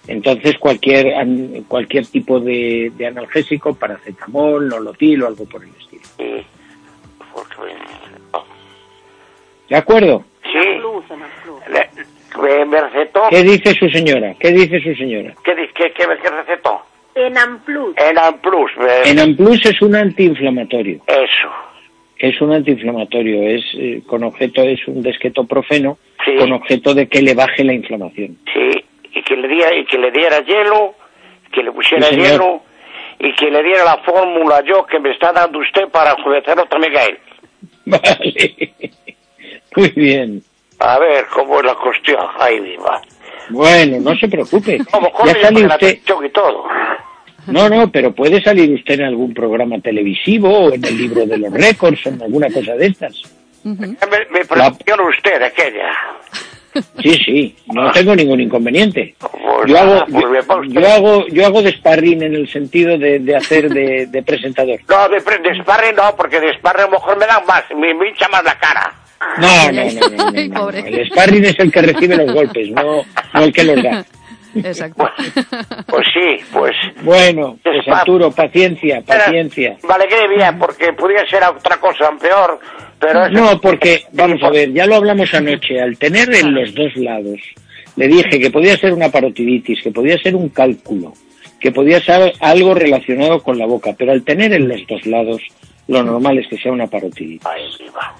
entonces 0.08 0.58
cualquier, 0.58 1.14
an- 1.16 1.64
cualquier 1.68 2.06
tipo 2.08 2.40
de, 2.40 2.92
de 2.98 3.08
analgésico, 3.08 3.76
paracetamol, 3.76 4.68
nolotil 4.68 5.22
o 5.24 5.28
algo 5.28 5.46
por 5.46 5.64
el 5.64 5.70
estilo. 5.70 6.02
Sí. 6.18 6.46
Porque- 7.34 7.74
¿De 9.70 9.76
acuerdo? 9.76 10.24
Sí. 10.44 10.58
Le- 11.72 12.66
me, 12.66 12.82
recetó. 12.82 13.22
¿Qué 13.30 13.44
dice 13.44 13.74
su 13.74 13.90
señora? 13.90 14.36
¿Qué 14.40 14.52
dice 14.52 14.80
su 14.82 14.94
señora? 14.96 15.34
¿Qué, 15.44 15.56
qué, 15.74 15.92
qué, 15.94 16.06
qué 16.22 16.30
recetó? 16.30 16.82
Enamplus. 17.16 17.96
Enamplus. 17.98 18.72
me- 18.78 19.10
Enamplus 19.10 19.66
es 19.66 19.82
un 19.82 19.96
antiinflamatorio. 19.96 21.02
Eso. 21.08 21.50
Es 22.18 22.40
un 22.42 22.54
antiinflamatorio, 22.54 23.44
es 23.50 23.64
eh, 23.78 24.02
con 24.08 24.24
objeto 24.24 24.62
es 24.64 24.88
un 24.88 25.02
desquetoprofeno 25.02 25.98
Sí. 26.24 26.36
con 26.38 26.52
objeto 26.54 26.94
de 26.96 27.08
que 27.08 27.22
le 27.22 27.34
baje 27.36 27.64
la 27.64 27.74
inflamación. 27.74 28.38
Sí. 28.54 28.84
Y 29.14 29.22
que 29.22 29.36
le 29.36 29.48
diera, 29.48 29.76
y 29.76 29.86
que 29.86 29.98
le 29.98 30.12
diera 30.12 30.40
hielo, 30.40 30.96
que 31.52 31.62
le 31.62 31.72
pusiera 31.72 32.08
Sí, 32.08 32.16
hielo, 32.16 32.64
y 33.20 33.34
que 33.36 33.52
le 33.52 33.62
diera 33.64 33.84
la 33.84 33.98
fórmula 33.98 34.62
yo 34.66 34.86
que 34.86 35.00
me 35.00 35.12
está 35.12 35.32
dando 35.32 35.60
usted 35.60 35.88
para 35.90 36.14
ofrecerlo 36.14 36.66
también 36.66 36.98
a 36.98 37.04
él. 37.04 37.18
Vale. 37.86 38.74
Muy 39.76 39.90
bien. 39.90 40.42
A 40.80 40.98
ver 41.00 41.26
cómo 41.34 41.60
es 41.60 41.66
la 41.66 41.76
cuestión. 41.76 42.20
Ahí 42.40 42.60
viva. 42.60 43.02
Bueno, 43.50 43.98
no 44.02 44.16
se 44.18 44.28
preocupe. 44.28 44.80
Como 44.92 45.10
Ya 45.26 45.34
sale 45.42 45.62
la 45.62 45.76
usted. 45.76 45.88
atención 45.90 46.26
y 46.26 46.30
todo. 46.30 46.66
No, 47.48 47.70
no, 47.70 47.92
pero 47.92 48.14
puede 48.14 48.42
salir 48.44 48.72
usted 48.74 48.96
en 49.00 49.06
algún 49.06 49.34
programa 49.34 49.80
televisivo 49.80 50.50
o 50.50 50.74
en 50.74 50.84
el 50.84 50.98
libro 50.98 51.26
de 51.26 51.38
los 51.38 51.52
récords 51.54 52.06
o 52.06 52.10
en 52.10 52.22
alguna 52.22 52.50
cosa 52.50 52.74
de 52.76 52.88
estas. 52.88 53.22
Me, 53.64 53.76
me 54.32 54.46
prometió 54.48 54.96
usted 55.10 55.42
aquella. 55.42 55.90
Sí, 57.02 57.14
sí, 57.26 57.56
no 57.74 57.90
tengo 57.94 58.14
ningún 58.16 58.42
inconveniente. 58.42 59.16
Pues 59.18 59.32
Yo 59.72 59.78
hago, 59.80 59.94
nada, 59.94 60.06
pues 60.46 60.68
me 60.70 60.82
yo, 60.82 60.88
hago, 60.92 61.28
yo 61.28 61.46
hago 61.46 61.62
de 61.62 61.72
sparring 61.72 62.22
en 62.22 62.36
el 62.36 62.50
sentido 62.52 62.98
de, 62.98 63.20
de 63.20 63.36
hacer 63.36 63.70
de, 63.70 64.08
de 64.08 64.24
presentador. 64.24 64.80
No, 64.90 65.08
de, 65.08 65.22
pre- 65.22 65.38
de 65.40 65.56
sparring 65.62 65.96
no, 65.96 66.14
porque 66.18 66.40
de 66.42 66.54
sparring 66.56 66.84
a 66.84 66.86
lo 66.88 66.92
mejor 66.92 67.18
me 67.18 67.26
dan 67.28 67.46
más, 67.48 67.64
me, 67.78 67.94
me 67.94 68.10
hincha 68.10 68.28
más 68.28 68.44
la 68.44 68.58
cara. 68.60 68.94
No, 69.38 69.72
no, 69.72 69.84
no, 69.86 70.18
no, 70.18 70.32
no, 70.32 70.38
Ay, 70.38 70.50
no, 70.50 70.60
pobre. 70.60 70.82
no. 70.82 70.88
El 70.88 71.08
sparring 71.10 71.46
es 71.46 71.60
el 71.60 71.72
que 71.72 71.82
recibe 71.82 72.18
los 72.18 72.34
golpes, 72.34 72.70
no, 72.72 73.02
no 73.34 73.44
el 73.44 73.54
que 73.54 73.64
los 73.64 73.82
da. 73.82 74.06
Exacto. 74.56 75.04
Bueno, 75.04 75.84
pues 75.88 76.08
sí, 76.14 76.46
pues... 76.54 76.76
Bueno, 77.04 77.58
pues 77.64 77.88
Arturo, 77.88 78.32
paciencia, 78.32 79.02
paciencia. 79.02 79.78
Vale, 79.84 80.08
que 80.08 80.28
bien, 80.28 80.58
porque 80.58 80.94
podría 80.94 81.26
ser 81.28 81.44
otra 81.44 81.78
cosa 81.78 82.12
peor, 82.20 82.60
pero... 83.00 83.30
No, 83.30 83.60
porque, 83.62 84.04
vamos 84.14 84.42
a 84.44 84.50
ver, 84.50 84.72
ya 84.72 84.86
lo 84.86 84.96
hablamos 84.96 85.34
anoche, 85.34 85.82
al 85.82 85.98
tener 85.98 86.34
en 86.34 86.54
los 86.54 86.74
dos 86.74 86.96
lados, 86.96 87.40
le 87.96 88.08
dije 88.08 88.40
que 88.40 88.50
podía 88.52 88.78
ser 88.78 88.94
una 88.94 89.10
parotiditis, 89.10 89.82
que 89.84 89.92
podía 89.92 90.18
ser 90.18 90.36
un 90.36 90.50
cálculo, 90.50 91.14
que 91.60 91.72
podía 91.72 92.00
ser 92.00 92.34
algo 92.40 92.74
relacionado 92.74 93.42
con 93.42 93.58
la 93.58 93.66
boca, 93.66 93.92
pero 93.98 94.12
al 94.12 94.24
tener 94.24 94.54
en 94.54 94.68
los 94.68 94.86
dos 94.88 95.06
lados, 95.06 95.42
lo 95.88 96.02
normal 96.04 96.40
es 96.40 96.48
que 96.48 96.58
sea 96.58 96.72
una 96.72 96.88
parotiditis. 96.88 97.46
Ay, 97.46 97.64
viva. 97.80 98.14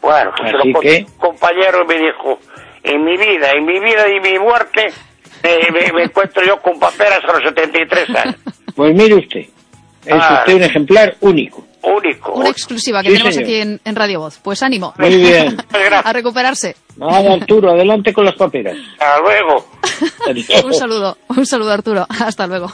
Bueno, 0.00 0.30
pues 0.36 0.54
Así 0.54 0.68
el 0.68 0.74
co- 0.74 0.80
que- 0.80 1.06
compañero 1.18 1.84
me 1.86 1.98
dijo, 1.98 2.38
en 2.84 3.04
mi 3.04 3.16
vida, 3.16 3.50
en 3.52 3.64
mi 3.64 3.80
vida 3.80 4.08
y 4.08 4.20
mi 4.20 4.38
muerte, 4.38 4.88
eh, 5.42 5.70
me, 5.72 5.92
me 5.92 6.04
encuentro 6.04 6.42
yo 6.44 6.60
con 6.60 6.78
paperas 6.78 7.20
a 7.28 7.32
los 7.32 7.42
73 7.42 8.10
años. 8.16 8.36
Pues 8.74 8.94
mire 8.94 9.14
usted, 9.14 9.40
es 9.40 9.48
Ah. 10.12 10.38
usted 10.40 10.54
un 10.56 10.62
ejemplar 10.62 11.16
único. 11.20 11.66
Único. 11.84 12.34
Una 12.34 12.48
exclusiva 12.48 13.02
que 13.02 13.08
Sí, 13.08 13.14
tenemos 13.14 13.34
señor. 13.34 13.48
aquí 13.50 13.56
en, 13.60 13.80
en 13.84 13.96
Radio 13.96 14.20
Voz. 14.20 14.38
Pues 14.40 14.62
ánimo. 14.62 14.94
Muy 14.98 15.16
bien. 15.16 15.56
Gracias. 15.72 16.06
A 16.06 16.12
recuperarse. 16.12 16.76
Nada, 16.96 17.32
Arturo, 17.34 17.70
adelante 17.72 18.12
con 18.12 18.24
las 18.24 18.36
paperas. 18.36 18.76
Hasta 19.00 19.18
luego. 19.20 19.66
Un 20.64 20.74
saludo, 20.74 21.18
un 21.28 21.44
saludo 21.44 21.72
Arturo. 21.72 22.06
Hasta 22.08 22.46
luego. 22.46 22.72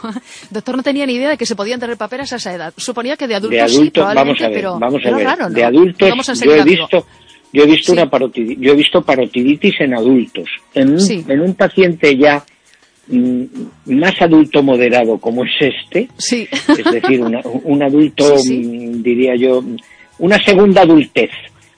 Doctor, 0.50 0.76
no 0.76 0.82
tenía 0.82 1.06
ni 1.06 1.14
idea 1.14 1.30
de 1.30 1.38
que 1.38 1.46
se 1.46 1.56
podían 1.56 1.80
tener 1.80 1.96
paperas 1.96 2.32
a 2.34 2.36
esa 2.36 2.52
edad. 2.52 2.74
Suponía 2.76 3.16
que 3.16 3.26
de 3.26 3.36
adultos 3.36 3.58
de 3.62 3.68
sí, 3.68 3.76
adultos, 3.76 4.04
vamos 4.04 4.14
probablemente, 4.14 4.44
a 4.44 4.48
ver, 4.48 4.56
pero, 4.58 4.78
vamos 4.78 5.00
a 5.00 5.04
pero 5.04 5.16
ver, 5.16 5.26
raro, 5.26 5.48
¿no? 5.48 5.54
de 5.54 5.64
adultos 5.64 6.08
Vamos 6.10 6.28
a 6.28 6.34
yo 6.34 6.54
he 6.54 6.60
amigo. 6.60 6.86
visto, 6.88 7.06
yo 7.52 7.62
he 7.62 7.66
visto 7.66 7.92
Sí. 7.92 7.98
una 7.98 8.10
parotidi- 8.10 8.56
yo 8.60 8.72
he 8.72 8.76
visto 8.76 9.02
parotiditis 9.02 9.80
en 9.80 9.94
adultos, 9.94 10.48
en 10.74 10.90
un, 10.92 11.00
Sí. 11.00 11.24
en 11.26 11.40
un 11.40 11.54
paciente 11.54 12.14
ya 12.16 12.44
más 13.10 14.20
adulto 14.20 14.62
moderado 14.62 15.18
como 15.18 15.44
es 15.44 15.50
este, 15.60 16.08
Sí. 16.18 16.46
es 16.52 16.84
decir, 16.92 17.20
una- 17.22 17.42
un 17.64 17.82
adulto, 17.82 18.38
Sí, 18.38 18.48
sí. 18.48 18.58
mm, 18.66 19.02
diría 19.02 19.34
yo, 19.36 19.62
una 20.18 20.38
segunda 20.44 20.82
adultez, 20.82 21.30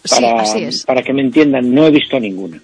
para, 0.08 0.42
para 0.86 1.02
que 1.02 1.12
me 1.12 1.22
entiendan, 1.22 1.72
no 1.72 1.86
he 1.86 1.90
visto 1.90 2.18
ninguna. 2.18 2.60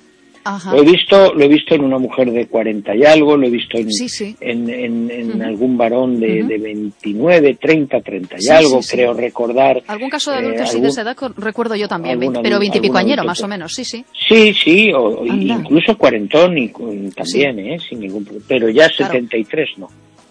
Ajá. 0.49 0.73
Lo 0.73 0.79
he 0.81 0.85
visto, 0.85 1.35
lo 1.35 1.43
he 1.45 1.49
visto 1.49 1.75
en 1.75 1.83
una 1.83 1.99
mujer 1.99 2.31
de 2.31 2.47
40 2.47 2.95
y 2.95 3.05
algo, 3.05 3.37
lo 3.37 3.47
he 3.47 3.50
visto 3.50 3.76
en, 3.79 3.91
Sí, 3.91 4.09
sí. 4.09 4.37
en, 4.41 4.71
en- 4.71 5.11
en 5.11 5.31
Ujú. 5.33 5.43
algún 5.43 5.76
varón 5.76 6.21
de, 6.21 6.38
Ujú. 6.41 6.49
de 6.49 6.59
29, 6.59 7.55
30, 7.61 8.00
30 8.00 8.37
y 8.37 8.43
Sí, 8.43 8.50
algo, 8.50 8.81
creo 8.88 9.12
recordar. 9.12 9.83
Algún 9.88 10.09
caso 10.09 10.31
de 10.31 10.37
eh, 10.37 10.41
adultos 10.45 10.71
sí 10.71 10.81
de 10.81 10.88
esa 10.88 11.03
edad 11.03 11.17
recuerdo 11.37 11.75
yo 11.75 11.88
también, 11.88 12.12
algún 12.12 12.33
20, 12.35 12.43
pero 12.43 12.57
adulto- 12.57 12.61
20 12.61 12.79
y 12.79 12.81
pico 12.81 12.97
añero, 12.99 13.25
más 13.25 13.43
o 13.43 13.49
menos, 13.49 13.73
sí, 13.75 13.85
sí. 13.85 14.05
Sí, 14.29 14.55
sí, 14.55 14.93
o, 14.95 15.26
incluso 15.26 15.99
cuarentón 15.99 16.57
y, 16.57 16.69
también, 17.11 17.59
¿eh? 17.59 17.79
Sin 17.81 17.99
ningún 18.00 18.25
problema. 18.25 18.45
Pero 18.49 18.69
ya 18.69 18.88
Claro. 18.91 19.15
73 19.15 19.71
no. 19.79 19.88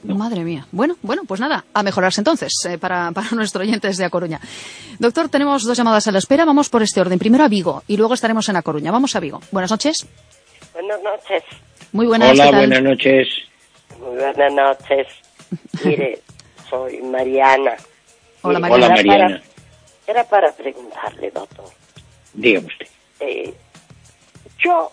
No. 0.08 0.16
Madre 0.16 0.44
mía. 0.44 0.68
Bueno, 0.72 0.96
bueno, 1.02 1.24
pues 1.28 1.40
nada, 1.42 1.66
a 1.74 1.82
mejorarse 1.84 2.22
entonces 2.22 2.54
eh, 2.70 2.78
para, 2.78 3.12
para 3.14 3.30
nuestro 3.32 3.62
oyente 3.62 3.88
desde 3.88 4.06
A 4.06 4.10
Coruña. 4.10 4.40
Doctor, 5.00 5.30
tenemos 5.30 5.64
dos 5.64 5.78
llamadas 5.78 6.08
a 6.08 6.12
la 6.12 6.20
espera. 6.20 6.46
Vamos 6.46 6.70
por 6.70 6.84
este 6.84 7.02
orden. 7.02 7.18
Primero 7.20 7.44
a 7.44 7.48
Vigo 7.48 7.84
y 7.88 7.98
luego 7.98 8.14
estaremos 8.14 8.48
en 8.50 8.56
A 8.58 8.62
Coruña. 8.62 8.92
Vamos 8.92 9.16
a 9.16 9.20
Vigo. 9.20 9.42
Buenas 9.52 9.72
noches. 9.72 10.06
Buenas 10.74 11.02
noches, 11.02 11.44
Muy 11.94 12.06
buenas. 12.06 12.32
Hola, 12.32 12.44
¿qué 12.46 12.52
tal? 12.52 12.60
buenas 12.60 12.84
noches. 12.84 13.28
muy 14.00 14.18
buenas 14.18 14.54
noches. 14.54 15.08
Mire, 15.86 16.22
soy 16.70 17.02
Mariana. 17.02 17.76
Hola, 18.42 18.60
Mariana. 18.60 18.86
Hola, 18.86 18.86
era 18.86 18.96
Mariana. 19.08 19.28
para- 19.40 19.56
era 20.08 20.24
para 20.26 20.52
preguntarle, 20.52 21.32
doctor. 21.32 21.66
Dígame 22.34 22.68
usted. 22.68 22.88
eh, 23.22 23.54
yo, 24.64 24.92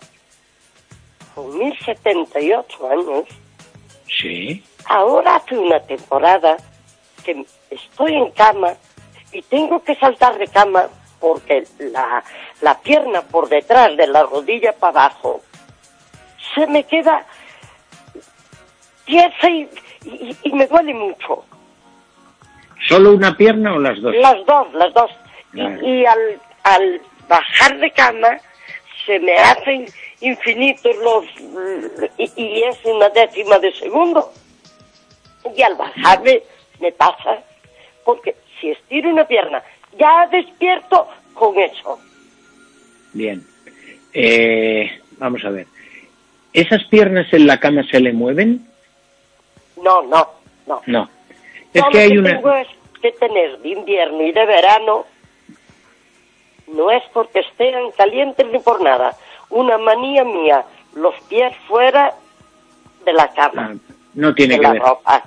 con 1.34 1.58
mis 1.58 1.78
78 1.84 2.90
años, 2.90 3.24
Sí. 4.20 4.62
ahora 4.86 5.36
hace 5.36 5.56
una 5.56 5.80
temporada 5.80 6.56
que 7.24 7.44
estoy 7.70 8.14
en 8.14 8.30
cama 8.32 8.74
y 9.32 9.42
tengo 9.42 9.82
que 9.82 9.94
saltar 9.96 10.36
de 10.38 10.46
cama 10.48 10.84
porque 11.20 11.64
la, 11.78 12.22
la 12.60 12.78
pierna 12.80 13.22
por 13.22 13.48
detrás 13.48 13.96
de 13.96 14.06
la 14.08 14.24
rodilla 14.24 14.72
para 14.72 15.04
abajo 15.06 15.40
se 16.54 16.66
me 16.66 16.84
queda 16.84 17.24
tiesa 19.04 19.48
y, 19.48 19.68
y- 20.04 20.36
y 20.42 20.52
me 20.52 20.66
duele 20.66 20.94
mucho. 20.94 21.44
¿Solo 22.88 23.12
una 23.12 23.36
pierna 23.36 23.72
o 23.74 23.78
las 23.78 24.00
dos? 24.00 24.14
Las 24.16 24.44
dos, 24.46 24.72
las 24.74 24.92
dos. 24.92 25.10
Y-. 25.54 25.60
Y, 26.00 26.06
al, 26.06 26.40
al 26.64 27.00
bajar 27.28 27.78
de 27.78 27.90
cama 27.92 28.36
se 29.06 29.18
me 29.20 29.34
hacen 29.36 29.86
infinitos 30.22 30.96
los... 30.96 31.24
Y, 32.18 32.30
y 32.36 32.62
es 32.62 32.78
una 32.84 33.08
décima 33.10 33.58
de 33.58 33.72
segundo. 33.74 34.32
Y 35.56 35.62
al 35.62 35.74
bajarme 35.76 36.42
me 36.80 36.92
pasa, 36.92 37.42
porque 38.04 38.36
si 38.60 38.70
estiro 38.70 39.10
una 39.10 39.26
pierna, 39.26 39.62
ya 39.98 40.26
despierto 40.30 41.08
con 41.34 41.58
eso. 41.58 41.98
Bien. 43.12 43.44
Eh, 44.12 45.00
vamos 45.18 45.44
a 45.44 45.50
ver. 45.50 45.66
¿Esas 46.52 46.84
piernas 46.84 47.32
en 47.32 47.46
la 47.46 47.58
cama 47.58 47.82
se 47.90 48.00
le 48.00 48.12
mueven? 48.12 48.66
No, 49.82 50.02
no, 50.02 50.28
no. 50.66 50.82
No. 50.86 51.10
Es 51.72 51.80
Todo 51.80 51.90
que 51.90 52.00
hay 52.00 52.18
una... 52.18 52.34
tengo 52.34 52.52
es 52.54 52.68
que 53.00 53.12
tener 53.12 53.58
de 53.58 53.68
invierno 53.70 54.22
y 54.22 54.32
de 54.32 54.46
verano 54.46 55.06
no 56.68 56.90
es 56.90 57.02
porque 57.12 57.40
estén 57.40 57.90
calientes 57.92 58.46
ni 58.46 58.58
por 58.58 58.82
nada. 58.82 59.16
Una 59.52 59.78
manía 59.78 60.24
mía, 60.24 60.64
los 60.96 61.14
pies 61.28 61.54
fuera 61.68 62.12
de 63.04 63.12
la 63.12 63.28
cama, 63.32 63.72
Ah, 63.72 63.92
no 64.14 64.34
tiene 64.34 64.54
de 64.54 64.60
que 64.60 64.66
la 64.66 64.72
ver. 64.72 64.82
ropa. 64.82 65.22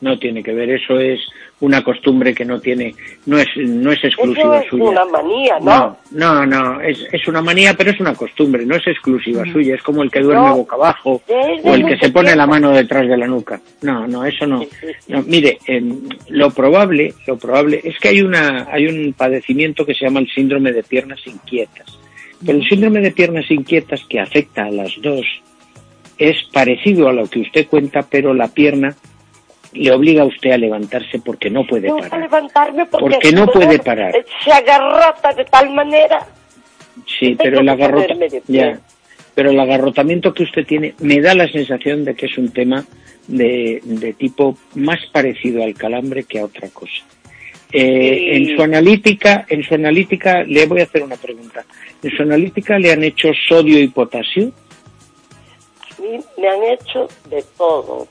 No 0.00 0.18
tiene 0.18 0.42
que 0.42 0.52
ver. 0.52 0.68
Eso 0.70 0.98
es 0.98 1.20
una 1.60 1.84
costumbre 1.84 2.34
que 2.34 2.44
no 2.44 2.58
tiene... 2.60 2.92
No 3.26 3.38
es, 3.38 3.46
no 3.56 3.92
es 3.92 3.98
Eso 3.98 4.08
exclusiva 4.08 4.58
es 4.58 4.68
suya. 4.68 4.82
una 4.82 5.04
manía, 5.04 5.60
¿no? 5.60 5.96
No, 6.10 6.44
no, 6.44 6.46
no, 6.46 6.80
es, 6.80 7.06
es 7.12 7.28
una 7.28 7.40
manía, 7.40 7.74
pero 7.74 7.92
es 7.92 8.00
una 8.00 8.12
costumbre, 8.14 8.66
no 8.66 8.74
es 8.74 8.84
exclusiva 8.84 9.44
suya, 9.52 9.76
es 9.76 9.82
como 9.84 10.02
el 10.02 10.10
que 10.10 10.18
duerme 10.18 10.44
No. 10.48 10.56
boca 10.56 10.74
abajo 10.74 11.22
o 11.62 11.74
el 11.74 11.86
que 11.86 11.98
se 11.98 12.10
pone 12.10 12.34
la 12.34 12.48
mano 12.48 12.70
detrás 12.72 13.06
de 13.06 13.16
la 13.16 13.28
nuca. 13.28 13.60
No, 13.82 14.08
no, 14.08 14.24
eso 14.24 14.44
no. 14.44 14.62
Sí, 14.62 14.68
sí, 14.80 14.86
sí. 15.06 15.12
No, 15.12 15.22
mire, 15.22 15.58
em, 15.68 16.00
lo 16.30 16.50
probable, 16.50 17.14
lo 17.28 17.36
probable 17.38 17.80
es 17.84 17.96
que 18.00 18.08
hay 18.08 18.22
una, 18.22 18.66
hay 18.72 18.86
un 18.88 19.12
padecimiento 19.12 19.86
que 19.86 19.94
se 19.94 20.04
llama 20.06 20.18
el 20.18 20.28
síndrome 20.32 20.72
de 20.72 20.82
piernas 20.82 21.24
inquietas. 21.28 21.96
El 22.46 22.68
síndrome 22.68 23.00
de 23.00 23.12
piernas 23.12 23.50
inquietas 23.50 24.04
que 24.08 24.20
afecta 24.20 24.64
a 24.64 24.70
las 24.70 24.92
dos 25.00 25.24
es 26.18 26.36
parecido 26.52 27.08
a 27.08 27.12
lo 27.12 27.26
que 27.26 27.40
usted 27.40 27.66
cuenta, 27.66 28.02
pero 28.02 28.34
la 28.34 28.48
pierna 28.48 28.94
le 29.72 29.90
obliga 29.90 30.22
a 30.22 30.26
usted 30.26 30.50
a 30.50 30.58
levantarse 30.58 31.18
porque 31.18 31.50
no 31.50 31.66
puede 31.66 31.88
parar. 31.88 32.20
levantarme 32.20 32.86
porque, 32.86 33.32
no 33.32 33.46
puede 33.46 33.78
parar. 33.78 34.12
Se 34.44 34.52
agarrota 34.52 35.32
de 35.34 35.44
tal 35.46 35.70
manera. 35.70 36.26
Sí, 37.18 37.36
pero 37.38 37.60
el 37.60 37.68
agarrota, 37.68 38.14
ya, 38.48 38.78
pero 39.34 39.50
el 39.50 39.58
agarrotamiento 39.58 40.34
que 40.34 40.42
usted 40.42 40.66
tiene 40.66 40.94
me 41.00 41.20
da 41.20 41.34
la 41.34 41.48
sensación 41.48 42.04
de 42.04 42.14
que 42.14 42.26
es 42.26 42.36
un 42.36 42.52
tema 42.52 42.84
de, 43.28 43.80
de 43.82 44.12
tipo 44.12 44.58
más 44.74 45.00
parecido 45.10 45.62
al 45.62 45.74
calambre 45.74 46.24
que 46.24 46.40
a 46.40 46.44
otra 46.44 46.68
cosa. 46.68 47.02
Eh, 47.72 48.18
Sí. 48.18 48.30
En 48.36 48.56
su 48.56 48.62
analítica, 48.62 49.46
en 49.48 49.62
su 49.62 49.74
analítica 49.74 50.42
le 50.42 50.66
voy 50.66 50.80
a 50.80 50.84
hacer 50.84 51.02
una 51.02 51.16
pregunta. 51.16 51.64
En 52.02 52.10
su 52.10 52.22
analítica 52.22 52.78
le 52.78 52.92
han 52.92 53.02
hecho 53.02 53.28
sodio 53.48 53.78
y 53.78 53.88
potasio. 53.88 54.52
Mí 56.00 56.18
me 56.36 56.48
han 56.48 56.62
hecho 56.64 57.08
de 57.30 57.42
todo. 57.56 58.06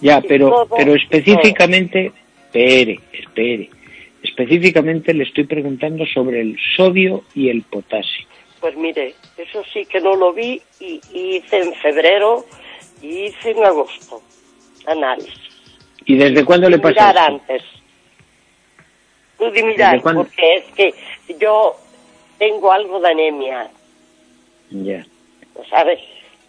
Ya, 0.00 0.20
pero 0.20 0.50
todo, 0.50 0.76
pero 0.76 0.94
específicamente, 0.94 2.12
espere, 2.46 3.00
espere. 3.12 3.70
Específicamente 4.22 5.14
le 5.14 5.24
estoy 5.24 5.44
preguntando 5.44 6.04
sobre 6.06 6.40
el 6.42 6.56
sodio 6.76 7.24
y 7.34 7.48
el 7.48 7.62
potasio. 7.62 8.26
Pues 8.60 8.76
mire, 8.76 9.14
eso 9.38 9.62
sí 9.72 9.86
que 9.86 10.00
no 10.00 10.14
lo 10.16 10.32
vi 10.32 10.60
y, 10.80 11.00
y 11.12 11.36
hice 11.36 11.58
en 11.62 11.72
febrero 11.74 12.44
y 13.02 13.24
hice 13.26 13.50
en 13.52 13.64
agosto 13.64 14.20
análisis. 14.86 15.34
¿Y 16.04 16.16
desde 16.16 16.44
cuándo 16.44 16.68
le 16.68 16.78
pasa 16.78 17.08
mirar 17.08 17.32
esto? 17.32 17.42
antes. 17.48 17.62
¿Desde 19.40 20.00
cuándo? 20.02 20.22
porque 20.24 20.54
es 20.56 20.64
que 20.74 20.94
yo 21.40 21.74
tengo 22.38 22.72
algo 22.72 23.00
de 23.00 23.08
anemia, 23.08 23.68
Ya. 24.70 25.04
¿sabes? 25.68 25.98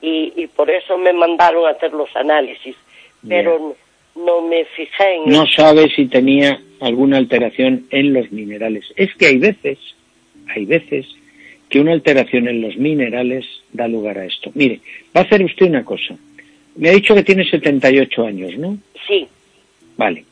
Y, 0.02 0.34
y 0.36 0.48
por 0.48 0.70
eso 0.70 0.98
me 0.98 1.14
mandaron 1.14 1.66
a 1.68 1.72
hacer 1.72 1.94
los 1.94 2.14
análisis. 2.16 2.76
Pero 3.28 3.76
no, 4.16 4.26
no 4.26 4.42
me 4.48 4.66
fijé 4.66 5.16
en 5.16 5.30
no 5.30 5.46
sabe 5.48 5.90
si 5.96 6.08
tenía 6.08 6.60
alguna 6.80 7.18
alteración 7.18 7.86
en 7.92 8.14
los 8.14 8.32
minerales. 8.32 8.86
Es 8.96 9.14
que 9.16 9.28
hay 9.28 9.38
veces, 9.38 9.78
hay 10.48 10.66
veces 10.66 11.06
que 11.70 11.80
una 11.80 11.92
alteración 11.94 12.48
en 12.48 12.62
los 12.62 12.76
minerales 12.78 13.46
da 13.72 13.88
lugar 13.88 14.18
a 14.18 14.26
esto. 14.26 14.50
Mire, 14.56 14.80
va 15.16 15.22
a 15.22 15.24
hacer 15.24 15.44
usted 15.44 15.68
una 15.68 15.86
cosa. 15.86 16.16
Me 16.76 16.90
ha 16.90 16.94
dicho 16.94 17.14
que 17.14 17.24
tiene 17.24 17.48
78 17.48 18.26
años, 18.26 18.58
¿no? 18.58 18.78
Sí, 19.08 19.28
Vale. 19.98 20.26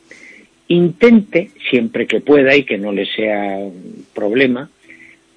Intente, 0.74 1.50
siempre 1.68 2.06
que 2.06 2.20
pueda 2.20 2.54
y 2.54 2.62
que 2.62 2.78
no 2.78 2.92
le 2.92 3.04
sea 3.04 3.56
un 3.58 4.06
problema, 4.14 4.70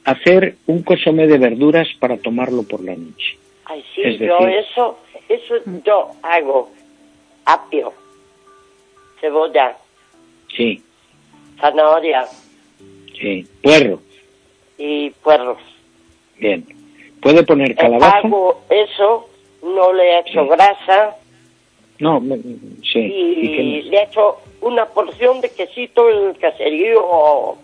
hacer 0.05 0.57
un 0.67 0.83
consomé 0.83 1.25
de 1.25 1.39
verduras 1.39 1.87
para 1.99 2.17
tomarlo 2.17 2.61
por 2.61 2.83
la 2.83 2.95
noche. 2.95 3.39
Ay, 3.65 3.83
sí, 3.95 4.01
Es 4.03 4.19
yo 4.19 4.37
decir- 4.37 4.49
eso, 4.59 4.99
eso 5.27 5.55
yo 5.83 6.11
hago 6.21 6.69
apio, 7.45 7.91
cebolla, 9.19 9.75
Sí, 10.55 10.83
zanahoria 11.59 12.25
sí. 13.19 13.43
Puerro. 13.63 14.01
y 14.77 15.09
puerros. 15.09 15.57
Bien. 16.37 16.63
Puede 17.19 17.41
poner 17.41 17.73
calabaza. 17.75 18.17
Hago 18.19 18.61
eso, 18.69 19.27
no 19.63 19.93
le 19.93 20.19
echo 20.19 20.43
Sí. 20.43 20.49
grasa 20.49 21.15
No, 21.99 22.21
sí. 22.83 22.99
y, 22.99 23.45
¿Y 23.47 23.81
le 23.83 24.03
echo 24.03 24.37
una 24.63 24.85
porción 24.85 25.41
de 25.41 25.49
quesito 25.49 26.09
en 26.09 26.29
el 26.29 26.37
caserío 26.37 27.57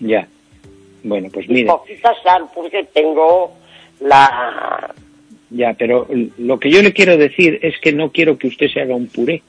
Ya. 0.00 0.26
Bueno, 1.02 1.28
pues 1.32 1.48
mire, 1.48 1.66
poquita 1.66 2.14
sal 2.22 2.46
porque 2.54 2.84
tengo 2.92 3.52
la... 4.00 4.92
ya, 5.50 5.74
pero 5.74 6.06
lo 6.38 6.58
que 6.58 6.70
yo 6.70 6.82
le 6.82 6.92
quiero 6.92 7.16
decir 7.16 7.58
es 7.62 7.78
que 7.80 7.92
no 7.92 8.10
quiero 8.10 8.36
que 8.36 8.48
usted 8.48 8.68
se 8.68 8.80
haga 8.80 8.96
un 8.96 9.06
puré. 9.06 9.42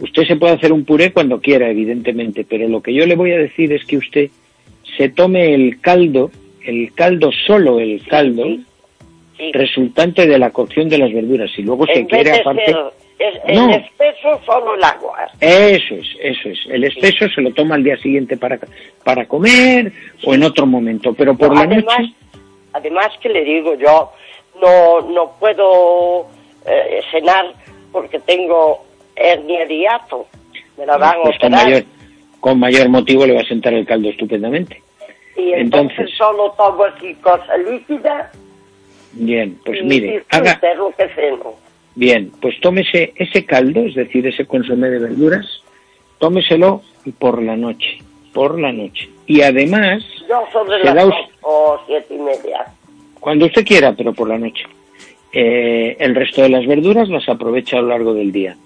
Usted 0.00 0.24
se 0.24 0.36
puede 0.36 0.54
hacer 0.54 0.72
un 0.72 0.84
puré 0.84 1.12
cuando 1.12 1.40
quiera, 1.40 1.68
evidentemente, 1.70 2.44
pero 2.48 2.68
lo 2.68 2.82
que 2.82 2.94
yo 2.94 3.06
le 3.06 3.16
voy 3.16 3.32
a 3.32 3.38
decir 3.38 3.72
es 3.72 3.84
que 3.84 3.96
usted 3.96 4.30
se 4.96 5.08
tome 5.08 5.54
el 5.54 5.80
caldo, 5.80 6.30
el 6.64 6.92
caldo 6.92 7.30
solo, 7.46 7.80
el 7.80 8.06
caldo, 8.06 8.44
sí, 8.44 8.64
sí. 9.38 9.52
resultante 9.52 10.26
de 10.26 10.38
la 10.38 10.50
cocción 10.50 10.88
de 10.88 10.98
las 10.98 11.12
verduras. 11.12 11.50
Y 11.56 11.62
luego 11.62 11.86
se 11.86 12.00
en 12.00 12.06
vez 12.06 12.22
quiere 12.22 12.40
aparte... 12.40 12.66
ser 12.66 13.07
es- 13.18 13.40
el 13.46 13.56
No. 13.56 13.70
espeso, 13.74 14.40
solo 14.46 14.74
el 14.74 14.84
agua. 14.84 15.26
Eso 15.40 15.94
es, 15.94 16.06
eso 16.20 16.48
es. 16.48 16.58
El 16.68 16.84
espeso 16.84 17.28
se 17.28 17.40
lo 17.40 17.52
toma 17.52 17.74
al 17.74 17.84
día 17.84 17.96
siguiente 17.98 18.36
para, 18.36 18.58
para 19.04 19.26
comer 19.26 19.92
o 20.24 20.34
en 20.34 20.42
otro 20.44 20.66
momento, 20.66 21.12
pero 21.14 21.36
por 21.36 21.54
la 21.54 21.62
además, 21.62 21.84
noche... 22.00 22.14
además 22.72 23.08
que 23.20 23.28
le 23.28 23.44
digo 23.44 23.74
yo, 23.74 24.12
no, 24.60 25.00
no 25.10 25.32
puedo 25.38 26.26
eh, 26.66 27.00
cenar 27.10 27.52
porque 27.92 28.18
tengo 28.20 28.84
hernia 29.16 29.66
de 29.66 29.78
hiato. 29.78 30.26
Me 30.76 30.86
la 30.86 30.96
van 30.96 31.16
pues 31.22 31.36
a 31.36 31.38
con 31.40 31.54
operar. 31.54 31.64
mayor, 31.66 31.82
con 32.40 32.60
mayor 32.60 32.88
motivo 32.88 33.26
le 33.26 33.34
va 33.34 33.40
a 33.40 33.44
sentar 33.46 33.74
el 33.74 33.84
caldo 33.86 34.08
estupendamente. 34.10 34.80
y 35.36 35.52
entonces, 35.54 35.90
entonces- 35.98 36.16
solo 36.16 36.52
tomo 36.56 36.84
así 36.84 37.14
cosa 37.16 37.56
líquida 37.58 38.30
Bien, 39.12 39.58
pues 39.64 39.80
y 39.80 39.84
mire, 39.84 40.24
haga... 40.30 40.60
lo 40.76 40.90
que 40.92 41.08
ceno. 41.08 41.54
Bien, 41.98 42.30
pues 42.40 42.54
tómese 42.60 43.12
ese 43.16 43.44
caldo, 43.44 43.80
es 43.80 43.96
decir, 43.96 44.24
ese 44.24 44.46
consomé 44.46 44.88
de 44.88 45.00
verduras, 45.00 45.44
tómeselo 46.18 46.80
por 47.18 47.42
la 47.42 47.56
noche, 47.56 47.98
por 48.32 48.56
la 48.60 48.70
noche. 48.70 49.08
Y 49.26 49.42
además, 49.42 50.04
Yo 50.28 50.44
sobre 50.52 50.78
las 50.84 51.06
o 51.42 51.76
siete 51.88 52.14
y 52.14 52.18
media. 52.18 52.66
cuando 53.18 53.46
usted 53.46 53.64
quiera, 53.66 53.92
pero 53.94 54.12
por 54.14 54.28
la 54.28 54.38
noche. 54.38 54.62
Eh, 55.32 55.96
el 55.98 56.14
resto 56.14 56.42
de 56.42 56.50
las 56.50 56.64
verduras 56.68 57.08
las 57.08 57.28
aprovecha 57.28 57.78
a 57.78 57.82
lo 57.82 57.88
largo 57.88 58.14
del 58.14 58.30
día. 58.30 58.56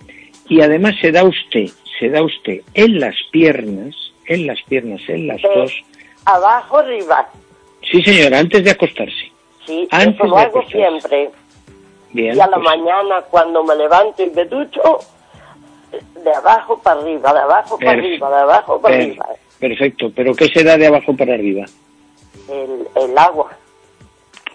Y 0.51 0.61
además 0.61 0.95
se 1.01 1.11
da 1.11 1.25
usted, 1.25 1.71
se 1.99 2.11
da 2.11 2.23
usted 2.23 2.61
en 2.75 3.01
las 3.01 3.17
piernas, 3.31 3.97
en 4.27 4.47
las 4.47 4.61
piernas, 4.65 5.01
en 5.09 5.27
las 5.29 5.41
dos. 5.41 5.73
abajo 6.27 6.77
arriba. 6.81 7.31
Sí, 7.91 8.03
señora, 8.03 8.41
antes 8.41 8.63
de 8.63 8.71
acostarse. 8.73 9.33
Sí, 9.67 9.89
Antes 9.91 10.17
eso 10.17 10.25
lo 10.27 10.37
de 10.37 10.43
hago 10.43 10.59
acostarse. 10.59 11.01
siempre. 11.01 11.31
Bien. 12.13 12.37
Y 12.37 12.41
a 12.41 12.47
la 12.47 12.57
pues, 12.57 12.65
mañana 12.65 13.23
cuando 13.31 13.65
me 13.65 13.75
levanto 13.77 14.23
y 14.23 14.31
me 14.31 14.45
ducho, 14.45 14.81
de 16.23 16.35
abajo 16.35 16.79
para 16.83 17.01
arriba, 17.01 17.33
de 17.33 17.41
abajo 17.41 17.79
para 17.79 17.91
arriba, 17.93 18.29
de 18.31 18.37
abajo 18.43 18.81
para 18.81 18.95
per- 18.97 19.05
arriba. 19.07 19.27
Perfecto, 19.59 20.13
pero 20.15 20.35
¿qué 20.35 20.47
se 20.49 20.65
da 20.65 20.77
de 20.77 20.87
abajo 20.87 21.17
para 21.17 21.35
arriba? 21.35 21.65
El, 22.51 22.87
el 23.03 23.19
agua. 23.19 23.53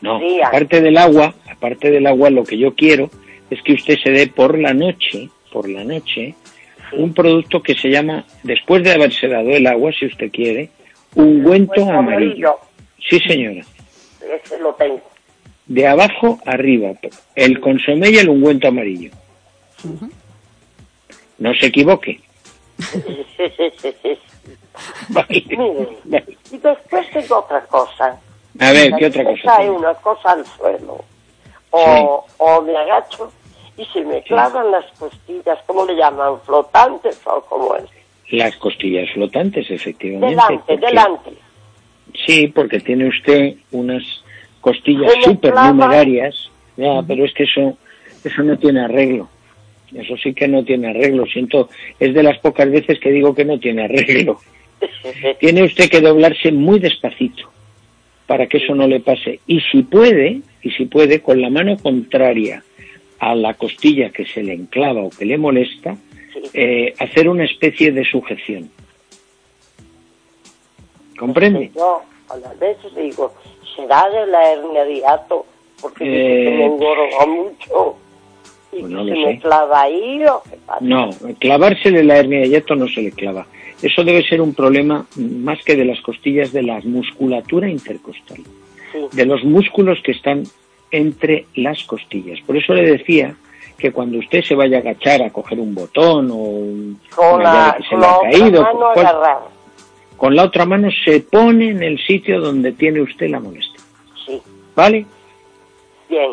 No, 0.02 0.20
Fría. 0.20 0.48
aparte 0.50 0.82
del 0.82 0.98
agua, 0.98 1.34
aparte 1.50 1.90
del 1.90 2.06
agua, 2.06 2.30
lo 2.30 2.44
que 2.44 2.58
yo 2.58 2.76
quiero 2.76 3.10
es 3.50 3.62
que 3.64 3.74
usted 3.74 3.98
se 4.04 4.12
dé 4.12 4.28
por 4.28 4.58
la 4.58 4.74
noche, 4.74 5.30
por 5.52 5.68
la 5.70 5.84
noche, 5.84 6.36
un 6.94 7.14
producto 7.14 7.62
que 7.64 7.74
se 7.76 7.90
llama, 7.90 8.24
después 8.44 8.84
de 8.84 8.92
haberse 8.94 9.28
dado 9.28 9.50
el 9.50 9.66
agua, 9.66 9.92
si 9.98 10.06
usted 10.06 10.30
quiere, 10.32 10.70
ungüento 11.16 11.74
Pues 11.74 11.88
amarillo. 11.90 12.56
Sí, 13.10 13.20
señora. 13.20 13.62
Ese 14.22 14.60
lo 14.60 14.74
tengo. 14.76 15.02
De 15.68 15.86
abajo 15.88 16.40
arriba, 16.46 16.92
el 17.36 17.60
consomé 17.60 18.10
y 18.12 18.18
el 18.18 18.30
ungüento 18.30 18.68
amarillo. 18.70 19.12
No 21.38 21.54
se 21.56 21.68
equivoque. 21.68 22.20
Vale. 25.10 25.44
Mire, 26.06 26.26
y 26.52 26.58
después 26.58 27.10
tengo 27.12 27.40
otra 27.40 27.62
cosa. 27.66 28.20
A 28.60 28.72
ver, 28.72 28.94
¿qué 28.98 29.06
otra 29.08 29.24
cosa? 29.24 29.42
Cae 29.44 29.70
una 29.70 29.94
cosa 29.96 30.32
al 30.32 30.46
suelo. 30.46 31.04
O, 31.72 32.26
o 32.38 32.62
me 32.62 32.76
agacho 32.78 33.32
y 33.78 33.86
se 33.86 34.02
me 34.02 34.22
clavan 34.24 34.72
las 34.72 34.86
costillas, 34.98 35.60
¿cómo 35.66 35.86
le 35.86 35.96
llaman? 35.96 36.40
¿Flotantes 36.46 37.20
o 37.26 37.42
cómo 37.42 37.76
es? 37.76 37.84
Las 38.32 38.56
costillas 38.58 39.10
flotantes, 39.14 39.70
efectivamente. 39.70 40.30
Delante, 40.30 40.64
porque- 40.66 40.86
delante. 40.86 41.32
Sí, 42.26 42.48
porque 42.48 42.80
tiene 42.80 43.10
usted 43.10 43.56
unas 43.72 44.02
costillas 44.62 45.12
Se 45.12 45.18
me 45.20 45.24
súper 45.24 45.52
clava. 45.52 45.70
numerarias. 45.70 46.50
Ya, 46.76 47.02
pero 47.08 47.26
es 47.26 47.34
que 47.34 47.44
eso, 47.44 47.78
eso 48.24 48.44
no 48.44 48.58
tiene 48.58 48.82
arreglo. 48.82 49.30
Eso 49.96 50.16
sí 50.18 50.34
que 50.34 50.48
no 50.48 50.64
tiene 50.64 50.90
arreglo. 50.90 51.26
Siento, 51.26 51.70
es 52.00 52.14
de 52.14 52.24
las 52.24 52.38
pocas 52.40 52.70
veces 52.70 53.00
que 53.00 53.12
digo 53.12 53.34
que 53.34 53.46
no 53.46 53.60
tiene 53.60 53.86
arreglo. 53.86 54.40
Tiene 55.40 55.64
usted 55.64 55.90
que 55.90 56.02
doblarse 56.02 56.52
muy 56.52 56.80
despacito 56.80 57.50
para 58.28 58.46
que 58.46 58.58
eso 58.58 58.76
no 58.76 58.88
le 58.88 59.00
pase. 59.00 59.40
Y 59.48 59.60
si 59.62 59.82
puede, 59.82 60.42
y 60.62 60.70
si 60.70 60.86
puede, 60.86 61.22
con 61.22 61.42
la 61.42 61.50
mano 61.50 61.78
contraria 61.78 62.64
a 63.18 63.34
la 63.34 63.56
costilla 63.56 64.12
que 64.12 64.26
se 64.28 64.44
le 64.44 64.54
enclava 64.54 65.02
o 65.02 65.10
que 65.10 65.26
le 65.26 65.40
molesta, 65.40 65.98
eh, 66.54 66.94
hacer 67.00 67.28
una 67.28 67.46
especie 67.46 67.92
de 67.92 68.06
sujeción. 68.06 68.70
¿Comprende? 71.18 71.72
Yo 71.76 72.04
a 72.30 72.38
las 72.38 72.60
veces 72.60 72.94
digo, 72.96 73.34
¿será 73.78 74.10
de 74.10 74.28
la 74.28 74.52
hernia 74.52 74.84
de 74.84 74.96
hiato? 74.96 75.46
Porque 75.82 76.04
dice 76.04 76.18
que 76.18 76.48
Eh, 76.54 76.58
me 76.58 76.66
engordo 76.66 77.28
mucho 77.28 77.96
y 78.74 78.82
pues 78.82 78.94
que 78.94 79.14
se 79.14 79.26
me 79.28 79.40
clava 79.40 79.82
ahí 79.84 80.26
o 80.26 80.42
qué 80.50 80.58
pasa. 80.66 80.80
No, 80.82 81.10
clavársele 81.40 82.04
la 82.04 82.18
hernia 82.18 82.40
de 82.42 82.50
hiato 82.50 82.76
no 82.76 82.88
se 82.90 83.02
le 83.04 83.12
clava. 83.12 83.46
Eso 83.82 84.04
debe 84.04 84.24
ser 84.28 84.42
un 84.42 84.54
problema 84.56 85.06
más 85.16 85.64
que 85.64 85.76
de 85.76 85.86
las 85.86 86.02
costillas 86.02 86.52
de 86.52 86.64
la 86.64 86.80
musculatura 86.84 87.70
intercostal, 87.70 88.40
Sí. 88.92 89.00
de 89.14 89.26
los 89.26 89.44
músculos 89.44 90.00
que 90.04 90.12
están 90.14 90.44
entre 90.92 91.46
las 91.56 91.84
costillas. 91.84 92.40
Por 92.46 92.58
eso 92.58 92.74
le 92.74 92.92
decía 92.92 93.36
que 93.78 93.92
cuando 93.92 94.18
usted 94.18 94.44
se 94.44 94.56
vaya 94.56 94.78
a 94.78 94.80
agachar 94.80 95.22
a 95.22 95.30
coger 95.30 95.60
un 95.60 95.76
botón 95.76 96.32
o 96.32 96.36
un- 96.36 97.00
Con 97.16 97.36
una 97.36 97.44
llave 97.44 97.68
la, 97.68 97.78
que 97.78 97.84
se 97.84 97.96
le 97.98 98.06
ha 98.06 98.20
caído, 98.22 98.64
con, 98.72 98.94
cual-. 98.94 99.38
Con 100.18 100.36
la 100.36 100.44
otra 100.44 100.66
mano 100.66 100.90
se 101.06 101.22
pone 101.22 101.70
en 101.70 101.84
el 101.84 101.98
sitio 102.06 102.42
donde 102.42 102.72
tiene 102.74 103.02
usted 103.02 103.30
la 103.30 103.40
molestia. 103.40 103.80
Sí, 104.26 104.42
¿Vale? 104.76 105.06
bien. 106.10 106.32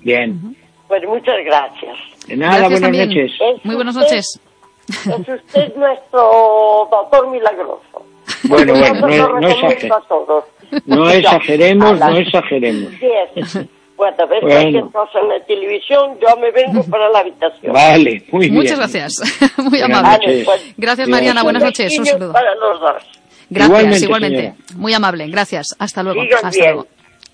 Bien. 0.00 0.56
Pues 0.88 1.02
muchas 1.06 1.36
gracias. 1.44 1.96
De 2.26 2.36
nada, 2.36 2.58
Gracias 2.58 2.80
buenas 2.80 2.98
también. 2.98 3.08
noches. 3.08 3.32
Es 3.40 3.64
Muy 3.64 3.74
buenas 3.76 3.96
usted- 3.96 4.08
noches. 4.16 4.40
Es 4.88 5.28
usted 5.28 5.74
nuestro 5.76 6.88
doctor 6.90 7.28
milagroso. 7.30 7.82
Bueno, 8.44 8.72
bueno, 8.74 9.38
no, 9.40 9.40
no 10.86 11.10
exageremos, 11.10 11.98
no 12.00 12.16
exageremos. 12.18 12.90
10. 13.34 13.68
Bueno, 14.02 14.26
ves 14.28 14.40
Bueno. 14.42 14.60
cualquier 14.60 14.84
cosa 14.92 15.18
en 15.20 15.28
la 15.28 15.44
televisión, 15.46 16.18
yo 16.20 16.36
me 16.36 16.50
vengo 16.50 16.82
para 16.90 17.08
la 17.10 17.20
habitación. 17.20 17.72
Vale, 17.72 18.24
muy 18.32 18.40
bien. 18.46 18.54
Muchas 18.54 18.78
gracias. 18.78 19.14
Muy 19.58 19.78
Buenas 19.80 19.98
amable. 19.98 20.26
noches. 20.26 20.44
pues, 20.44 20.62
Gracias, 20.76 21.06
Dios. 21.06 21.16
Mariana. 21.16 21.42
Buenas 21.42 21.62
noches. 21.62 21.98
Un 21.98 22.06
saludo. 22.06 22.32
Para 22.32 22.54
los 22.56 22.80
dos. 22.80 23.02
Gracias, 23.50 23.68
Igualmente, 23.68 24.04
igualmente. 24.04 24.54
Muy 24.76 24.94
amable. 24.94 25.28
Gracias. 25.28 25.66
Hasta 25.78 26.02
luego. 26.02 26.22
Sigan 26.22 26.36
Hasta 26.46 26.50
bien. 26.50 26.72
luego. 26.74 26.88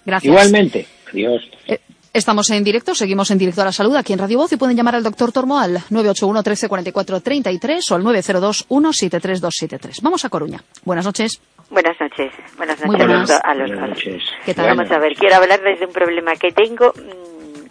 Gracias. 0.04 0.30
Igualmente. 0.32 0.86
Adiós. 1.12 1.42
Eh, 1.66 1.78
Estamos 2.12 2.50
en 2.50 2.64
directo, 2.64 2.94
seguimos 2.94 3.30
en 3.30 3.38
directo 3.38 3.60
a 3.62 3.66
la 3.66 3.72
salud 3.72 3.94
aquí 3.94 4.12
en 4.14 4.18
Radio 4.18 4.38
Voz 4.38 4.50
y 4.52 4.56
pueden 4.56 4.76
llamar 4.76 4.94
al 4.96 5.04
doctor 5.04 5.30
Tormo 5.30 5.58
al 5.58 5.74
981 5.90 6.42
13 6.42 6.68
44 6.68 7.20
33 7.20 7.90
o 7.92 7.94
al 7.94 8.02
902 8.02 8.64
173 8.68 9.40
273. 9.40 10.00
Vamos 10.02 10.24
a 10.24 10.28
Coruña. 10.28 10.62
Buenas 10.84 11.04
noches. 11.04 11.40
Buenas 11.70 12.00
noches. 12.00 12.32
Buenas 12.56 12.84
Muy 12.84 12.96
noches 12.96 13.06
buenas. 13.08 13.44
a 13.44 13.54
los 13.54 13.68
Buenas 13.70 13.88
dos. 13.90 14.06
noches. 14.06 14.22
¿Qué 14.44 14.54
tal? 14.54 14.66
Vamos 14.76 14.90
a 14.90 14.98
ver, 14.98 15.14
quiero 15.14 15.36
hablarles 15.36 15.80
de 15.80 15.86
un 15.86 15.92
problema 15.92 16.34
que 16.36 16.50
tengo, 16.52 16.92
mm, 16.94 17.66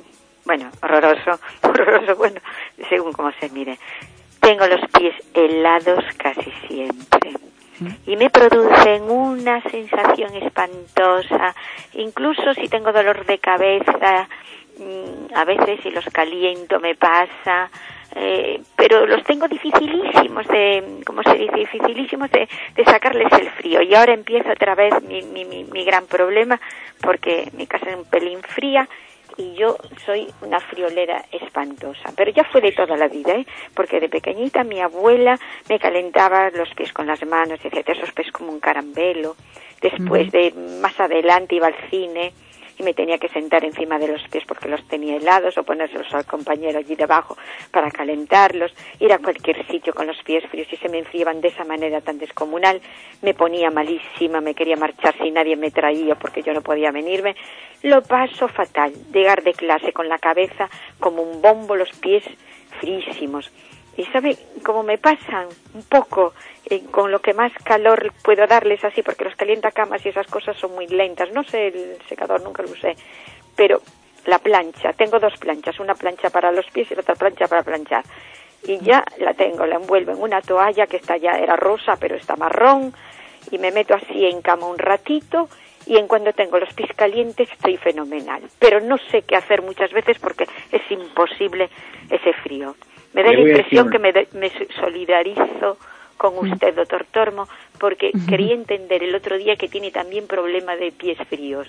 bueno, 0.45 0.69
horroroso, 0.83 1.39
horroroso, 1.63 2.15
bueno, 2.15 2.39
según 2.89 3.11
como 3.13 3.31
se 3.39 3.49
mire. 3.49 3.77
Tengo 4.39 4.67
los 4.67 4.81
pies 4.91 5.15
helados 5.33 6.03
casi 6.17 6.51
siempre 6.67 7.33
y 8.07 8.15
me 8.15 8.29
producen 8.29 9.03
una 9.03 9.61
sensación 9.69 10.33
espantosa, 10.35 11.53
incluso 11.93 12.53
si 12.55 12.67
tengo 12.69 12.91
dolor 12.91 13.25
de 13.25 13.37
cabeza, 13.39 14.27
mm, 14.79 15.35
a 15.35 15.43
veces 15.43 15.79
si 15.83 15.91
los 15.91 16.05
caliento 16.05 16.79
me 16.79 16.95
pasa, 16.95 17.69
eh, 18.15 18.61
pero 18.75 19.05
los 19.05 19.23
tengo 19.23 19.47
dificilísimos 19.47 20.47
de, 20.47 21.01
¿cómo 21.05 21.23
se 21.23 21.35
dice? 21.35 21.55
Dificilísimos 21.55 22.31
de, 22.31 22.47
de 22.75 22.85
sacarles 22.85 23.31
el 23.33 23.49
frío. 23.51 23.81
Y 23.81 23.93
ahora 23.95 24.13
empieza 24.13 24.51
otra 24.51 24.75
vez 24.75 24.93
mi, 25.03 25.21
mi, 25.23 25.45
mi, 25.45 25.63
mi 25.65 25.83
gran 25.83 26.05
problema, 26.05 26.59
porque 27.01 27.49
mi 27.53 27.67
casa 27.67 27.89
es 27.89 27.97
un 27.97 28.05
pelín 28.05 28.41
fría 28.41 28.87
y 29.37 29.53
yo 29.53 29.77
soy 30.05 30.27
una 30.41 30.59
friolera 30.59 31.23
espantosa, 31.31 32.11
pero 32.15 32.31
ya 32.31 32.43
fue 32.45 32.61
de 32.61 32.71
toda 32.71 32.97
la 32.97 33.07
vida, 33.07 33.33
¿eh? 33.33 33.45
porque 33.75 33.99
de 33.99 34.09
pequeñita 34.09 34.63
mi 34.63 34.81
abuela 34.81 35.39
me 35.69 35.79
calentaba 35.79 36.49
los 36.49 36.69
pies 36.73 36.91
con 36.91 37.05
las 37.05 37.23
manos, 37.25 37.61
decía, 37.61 37.83
esos 37.85 38.11
pies 38.13 38.31
como 38.31 38.51
un 38.51 38.59
carambelo. 38.59 39.35
Después 39.79 40.31
de 40.31 40.53
más 40.81 40.99
adelante 40.99 41.53
iba 41.53 41.67
al 41.67 41.75
cine 41.91 42.33
y 42.77 42.83
me 42.83 42.93
tenía 42.93 43.17
que 43.17 43.29
sentar 43.29 43.63
encima 43.63 43.97
de 43.97 44.07
los 44.07 44.21
pies 44.29 44.43
porque 44.47 44.69
los 44.69 44.85
tenía 44.87 45.15
helados 45.15 45.57
o 45.57 45.63
ponérselos 45.63 46.13
al 46.13 46.25
compañero 46.25 46.79
allí 46.79 46.95
debajo 46.95 47.37
para 47.71 47.91
calentarlos, 47.91 48.71
ir 48.99 49.11
a 49.11 49.19
cualquier 49.19 49.65
sitio 49.67 49.93
con 49.93 50.07
los 50.07 50.21
pies 50.23 50.43
fríos 50.49 50.67
y 50.71 50.77
se 50.77 50.89
me 50.89 50.99
enfriaban 50.99 51.41
de 51.41 51.49
esa 51.49 51.63
manera 51.63 52.01
tan 52.01 52.17
descomunal, 52.17 52.81
me 53.21 53.33
ponía 53.33 53.71
malísima, 53.71 54.41
me 54.41 54.53
quería 54.53 54.75
marchar 54.75 55.15
si 55.17 55.31
nadie 55.31 55.55
me 55.55 55.71
traía 55.71 56.15
porque 56.15 56.43
yo 56.43 56.53
no 56.53 56.61
podía 56.61 56.91
venirme, 56.91 57.35
lo 57.83 58.01
paso 58.01 58.47
fatal, 58.47 58.93
llegar 59.11 59.43
de 59.43 59.53
clase 59.53 59.93
con 59.93 60.09
la 60.09 60.19
cabeza 60.19 60.69
como 60.99 61.21
un 61.21 61.41
bombo, 61.41 61.75
los 61.75 61.91
pies 61.99 62.23
frísimos. 62.79 63.51
Y 63.97 64.05
sabe 64.05 64.37
cómo 64.63 64.83
me 64.83 64.97
pasan 64.97 65.47
un 65.73 65.83
poco 65.83 66.33
eh, 66.69 66.83
con 66.91 67.11
lo 67.11 67.19
que 67.19 67.33
más 67.33 67.51
calor 67.63 68.13
puedo 68.23 68.45
darles 68.45 68.83
así, 68.83 69.01
porque 69.01 69.25
los 69.25 69.35
calientacamas 69.35 70.05
y 70.05 70.09
esas 70.09 70.27
cosas 70.27 70.55
son 70.57 70.75
muy 70.75 70.87
lentas. 70.87 71.31
No 71.33 71.43
sé 71.43 71.67
el 71.67 71.97
secador, 72.07 72.41
nunca 72.43 72.61
lo 72.61 72.69
usé, 72.69 72.95
pero 73.55 73.81
la 74.25 74.39
plancha, 74.39 74.93
tengo 74.93 75.19
dos 75.19 75.33
planchas, 75.37 75.79
una 75.79 75.95
plancha 75.95 76.29
para 76.29 76.51
los 76.51 76.65
pies 76.67 76.91
y 76.91 76.93
otra 76.93 77.15
plancha 77.15 77.47
para 77.47 77.63
planchar. 77.63 78.03
Y 78.63 78.77
ya 78.79 79.03
la 79.19 79.33
tengo, 79.33 79.65
la 79.65 79.75
envuelvo 79.75 80.11
en 80.11 80.21
una 80.21 80.41
toalla 80.41 80.85
que 80.85 80.97
está 80.97 81.17
ya, 81.17 81.31
era 81.39 81.55
rosa, 81.55 81.95
pero 81.99 82.15
está 82.15 82.35
marrón, 82.35 82.93
y 83.49 83.57
me 83.57 83.71
meto 83.71 83.95
así 83.95 84.25
en 84.25 84.41
cama 84.41 84.67
un 84.67 84.77
ratito, 84.77 85.49
y 85.85 85.97
en 85.97 86.07
cuando 86.07 86.33
tengo 86.33 86.59
los 86.59 86.73
pies 86.73 86.89
calientes 86.95 87.49
estoy 87.51 87.77
fenomenal. 87.77 88.41
Pero 88.59 88.81
no 88.81 88.97
sé 89.09 89.21
qué 89.21 89.37
hacer 89.37 89.61
muchas 89.61 89.91
veces 89.91 90.19
porque 90.19 90.45
es 90.71 90.81
imposible 90.91 91.69
ese 92.09 92.33
frío. 92.43 92.75
Me 93.17 93.23
da 93.23 93.33
la 93.33 93.39
impresión 93.39 93.89
que 93.89 93.97
me, 93.97 94.13
me 94.33 94.51
solidarizo 94.79 95.79
con 96.17 96.37
usted, 96.37 96.75
doctor 96.75 97.03
Tormo, 97.09 97.47
porque 97.79 98.11
quería 98.29 98.53
entender 98.53 99.01
el 99.01 99.15
otro 99.15 99.37
día 99.39 99.55
que 99.55 99.67
tiene 99.67 99.89
también 99.89 100.27
problema 100.27 100.75
de 100.75 100.91
pies 100.91 101.17
fríos. 101.27 101.67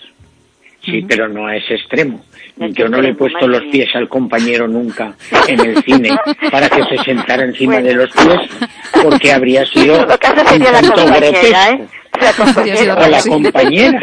Sí, 0.85 1.05
pero 1.07 1.29
no 1.29 1.47
a 1.47 1.57
ese 1.57 1.75
extremo. 1.75 2.25
Yo 2.57 2.89
no 2.89 3.01
le 3.01 3.11
he 3.11 3.15
puesto 3.15 3.47
los 3.47 3.63
pies 3.65 3.89
al 3.95 4.09
compañero 4.09 4.67
nunca 4.67 5.15
en 5.47 5.61
el 5.61 5.83
cine 5.83 6.11
para 6.51 6.69
que 6.69 6.83
se 6.85 7.05
sentara 7.05 7.45
encima 7.45 7.81
de 7.81 7.95
los 7.95 8.11
pies, 8.11 8.71
porque 9.03 9.33
habría 9.33 9.65
sido 9.67 10.01
un 10.01 10.07
tanto 10.07 11.07
grotesco. 11.07 11.47
¿eh? 11.71 11.81
La 12.21 12.33
compañera. 12.33 12.95
O 12.95 13.09
la 13.09 13.23
compañera. 13.23 14.01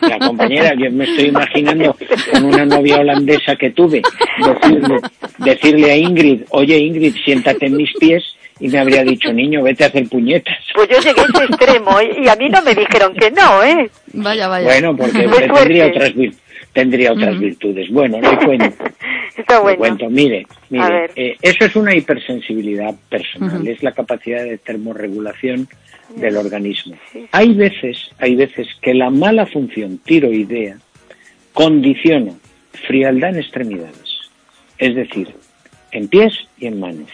La 0.00 0.18
compañera, 0.18 0.74
yo 0.74 0.90
me 0.90 1.04
estoy 1.04 1.26
imaginando 1.26 1.96
con 2.30 2.44
una 2.44 2.64
novia 2.64 3.00
holandesa 3.00 3.56
que 3.56 3.70
tuve, 3.70 4.00
decirle, 4.38 5.00
decirle 5.38 5.90
a 5.90 5.96
Ingrid, 5.96 6.42
oye 6.50 6.78
Ingrid, 6.78 7.14
siéntate 7.24 7.66
en 7.66 7.76
mis 7.76 7.92
pies, 7.98 8.22
y 8.62 8.68
me 8.68 8.78
habría 8.78 9.02
dicho, 9.02 9.32
niño, 9.34 9.62
vete 9.62 9.84
a 9.84 9.88
hacer 9.88 10.08
puñetas. 10.08 10.56
Pues 10.74 10.88
yo 10.88 11.00
llegué 11.00 11.20
a 11.20 11.24
ese 11.24 11.44
extremo 11.44 11.96
y 12.00 12.28
a 12.28 12.36
mí 12.36 12.48
no 12.48 12.62
me 12.62 12.74
dijeron 12.74 13.12
que 13.14 13.30
no, 13.30 13.62
¿eh? 13.64 13.90
Vaya, 14.14 14.48
vaya. 14.48 14.66
Bueno, 14.66 14.96
porque 14.96 15.28
tendría 15.54 15.86
otras, 15.88 16.12
tendría 16.72 17.12
otras 17.12 17.38
virtudes. 17.38 17.90
Bueno, 17.90 18.20
le 18.20 18.36
cuento. 18.38 18.84
Está 19.36 19.60
bueno. 19.60 19.72
Le 19.72 19.78
cuento, 19.78 20.10
mire, 20.10 20.46
mire 20.70 21.10
eh, 21.16 21.36
eso 21.42 21.64
es 21.64 21.74
una 21.74 21.94
hipersensibilidad 21.94 22.94
personal, 23.08 23.66
es 23.66 23.82
la 23.82 23.92
capacidad 23.92 24.44
de 24.44 24.58
termorregulación 24.58 25.68
del 26.14 26.36
organismo. 26.36 26.94
Hay 27.32 27.54
veces, 27.54 28.10
hay 28.18 28.36
veces 28.36 28.68
que 28.80 28.94
la 28.94 29.10
mala 29.10 29.46
función 29.46 29.98
tiroidea 29.98 30.76
condiciona 31.54 32.34
frialdad 32.86 33.30
en 33.30 33.38
extremidades, 33.38 34.18
es 34.76 34.94
decir, 34.94 35.28
en 35.92 36.08
pies 36.08 36.34
y 36.58 36.66
en 36.66 36.78
manos. 36.78 37.10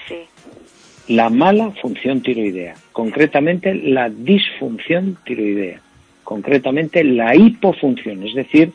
La 1.09 1.31
mala 1.31 1.71
función 1.71 2.21
tiroidea, 2.21 2.75
concretamente 2.93 3.75
la 3.75 4.11
disfunción 4.11 5.17
tiroidea, 5.25 5.81
concretamente 6.23 7.03
la 7.03 7.35
hipofunción, 7.35 8.27
es 8.27 8.35
decir, 8.35 8.73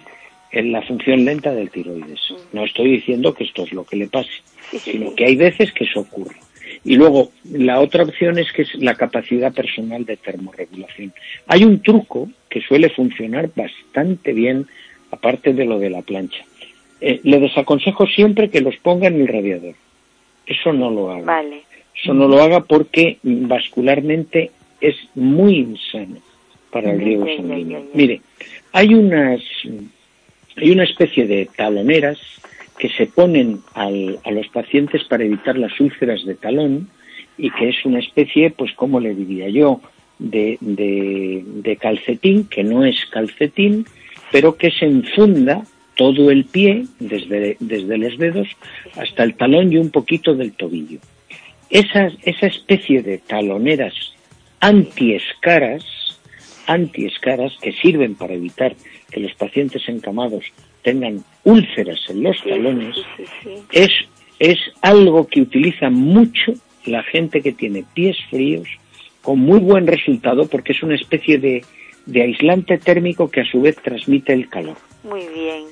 en 0.51 0.71
la 0.71 0.81
función 0.81 1.25
lenta 1.25 1.53
del 1.53 1.69
tiroides. 1.69 2.33
No 2.51 2.63
estoy 2.63 2.91
diciendo 2.91 3.33
que 3.33 3.43
esto 3.43 3.63
es 3.63 3.73
lo 3.73 3.83
que 3.85 3.97
le 3.97 4.07
pase, 4.07 4.31
sino 4.71 5.13
que 5.13 5.25
hay 5.25 5.35
veces 5.35 5.71
que 5.73 5.83
eso 5.83 6.01
ocurre. 6.01 6.35
Y 6.83 6.95
luego, 6.95 7.31
la 7.51 7.79
otra 7.79 8.03
opción 8.03 8.37
es 8.39 8.51
que 8.51 8.63
es 8.63 8.75
la 8.75 8.95
capacidad 8.95 9.53
personal 9.53 10.05
de 10.05 10.17
termorregulación. 10.17 11.13
Hay 11.47 11.63
un 11.63 11.81
truco 11.81 12.29
que 12.49 12.61
suele 12.61 12.89
funcionar 12.89 13.49
bastante 13.55 14.33
bien, 14.33 14.67
aparte 15.11 15.53
de 15.53 15.65
lo 15.65 15.79
de 15.79 15.89
la 15.89 16.01
plancha. 16.01 16.43
Eh, 16.99 17.19
le 17.23 17.39
desaconsejo 17.39 18.07
siempre 18.07 18.49
que 18.49 18.61
los 18.61 18.75
ponga 18.77 19.07
en 19.07 19.21
el 19.21 19.27
radiador. 19.27 19.75
Eso 20.45 20.73
no 20.73 20.89
lo 20.89 21.11
haga. 21.11 21.25
Vale. 21.25 21.61
Eso 21.95 22.13
no 22.13 22.27
lo 22.27 22.41
haga 22.41 22.61
porque 22.61 23.17
vascularmente 23.23 24.51
es 24.81 24.95
muy 25.15 25.57
insano 25.57 26.17
para 26.71 26.91
el 26.91 26.99
riego 26.99 27.25
sanguíneo. 27.25 27.85
Mire, 27.93 28.21
hay 28.71 28.93
unas, 28.93 29.41
hay 30.57 30.71
una 30.71 30.83
especie 30.83 31.27
de 31.27 31.47
taloneras 31.55 32.19
que 32.77 32.89
se 32.89 33.05
ponen 33.05 33.59
al, 33.73 34.19
a 34.23 34.31
los 34.31 34.47
pacientes 34.49 35.03
para 35.05 35.23
evitar 35.23 35.57
las 35.57 35.79
úlceras 35.79 36.25
de 36.25 36.35
talón 36.35 36.89
y 37.37 37.51
que 37.51 37.69
es 37.69 37.85
una 37.85 37.99
especie, 37.99 38.51
pues 38.51 38.73
como 38.73 38.99
le 38.99 39.13
diría 39.13 39.49
yo, 39.49 39.79
de, 40.19 40.57
de, 40.61 41.43
de 41.45 41.77
calcetín, 41.77 42.47
que 42.47 42.63
no 42.63 42.85
es 42.85 43.05
calcetín, 43.11 43.85
pero 44.31 44.55
que 44.55 44.71
se 44.71 44.85
enfunda 44.85 45.63
todo 45.95 46.31
el 46.31 46.45
pie, 46.45 46.85
desde, 46.99 47.57
desde 47.59 47.97
los 47.97 48.17
dedos 48.17 48.47
hasta 48.97 49.23
el 49.23 49.35
talón 49.35 49.71
y 49.71 49.77
un 49.77 49.91
poquito 49.91 50.33
del 50.33 50.53
tobillo. 50.53 50.99
Esa, 51.73 52.11
esa 52.21 52.45
especie 52.45 53.01
de 53.01 53.17
taloneras 53.17 54.13
antiescaras, 54.59 55.83
antiescaras 56.67 57.57
que 57.59 57.71
sirven 57.73 58.13
para 58.13 58.35
evitar 58.35 58.75
que 59.09 59.19
los 59.19 59.33
pacientes 59.33 59.81
encamados 59.89 60.45
tengan 60.83 61.23
úlceras 61.43 61.99
en 62.09 62.21
los 62.21 62.37
talones, 62.43 62.95
es, 63.71 63.89
es 64.37 64.59
algo 64.83 65.25
que 65.25 65.41
utiliza 65.41 65.89
mucho 65.89 66.53
la 66.85 67.01
gente 67.01 67.41
que 67.41 67.53
tiene 67.53 67.83
pies 67.95 68.17
fríos 68.29 68.67
con 69.23 69.39
muy 69.39 69.59
buen 69.59 69.87
resultado 69.87 70.47
porque 70.47 70.73
es 70.73 70.83
una 70.83 70.93
especie 70.93 71.39
de, 71.39 71.65
de 72.05 72.21
aislante 72.21 72.77
térmico 72.77 73.31
que 73.31 73.41
a 73.41 73.45
su 73.45 73.61
vez 73.61 73.77
transmite 73.77 74.31
el 74.31 74.47
calor. 74.47 74.77
Muy 75.03 75.27
bien. 75.27 75.63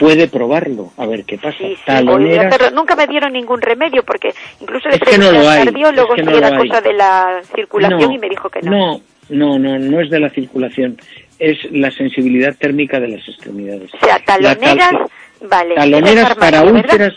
Puede 0.00 0.28
probarlo, 0.28 0.92
a 0.96 1.06
ver 1.06 1.24
qué 1.24 1.36
pasa. 1.36 1.58
Sí, 1.58 1.76
sí, 1.76 1.82
pero 1.86 2.70
nunca 2.72 2.96
me 2.96 3.06
dieron 3.06 3.32
ningún 3.34 3.60
remedio 3.60 4.02
porque 4.02 4.32
incluso 4.60 4.88
le 4.88 4.96
no 4.96 5.04
pregunté 5.04 5.46
al 5.48 5.64
cardiólogo 5.66 6.14
es 6.14 6.16
que 6.16 6.22
no 6.24 6.30
si 6.32 6.38
era 6.38 6.56
cosa 6.56 6.80
de 6.80 6.92
la 6.94 7.40
circulación 7.54 8.00
No, 8.00 8.12
y 8.12 8.18
me 8.18 8.28
dijo 8.30 8.48
que 8.48 8.62
no. 8.62 8.70
No, 8.70 9.00
no, 9.28 9.58
no, 9.58 9.78
no 9.78 10.00
es 10.00 10.08
de 10.10 10.18
la 10.18 10.30
circulación, 10.30 10.96
es 11.38 11.58
la 11.70 11.90
sensibilidad 11.90 12.56
térmica 12.56 12.98
de 12.98 13.08
las 13.08 13.28
extremidades. 13.28 13.92
O 13.94 13.98
sea, 14.04 14.18
tal- 14.24 14.42
taloneras, 14.42 14.92
vale. 15.48 15.74
Taloneras 15.74 16.34
para 16.36 16.62
úlceras, 16.62 17.12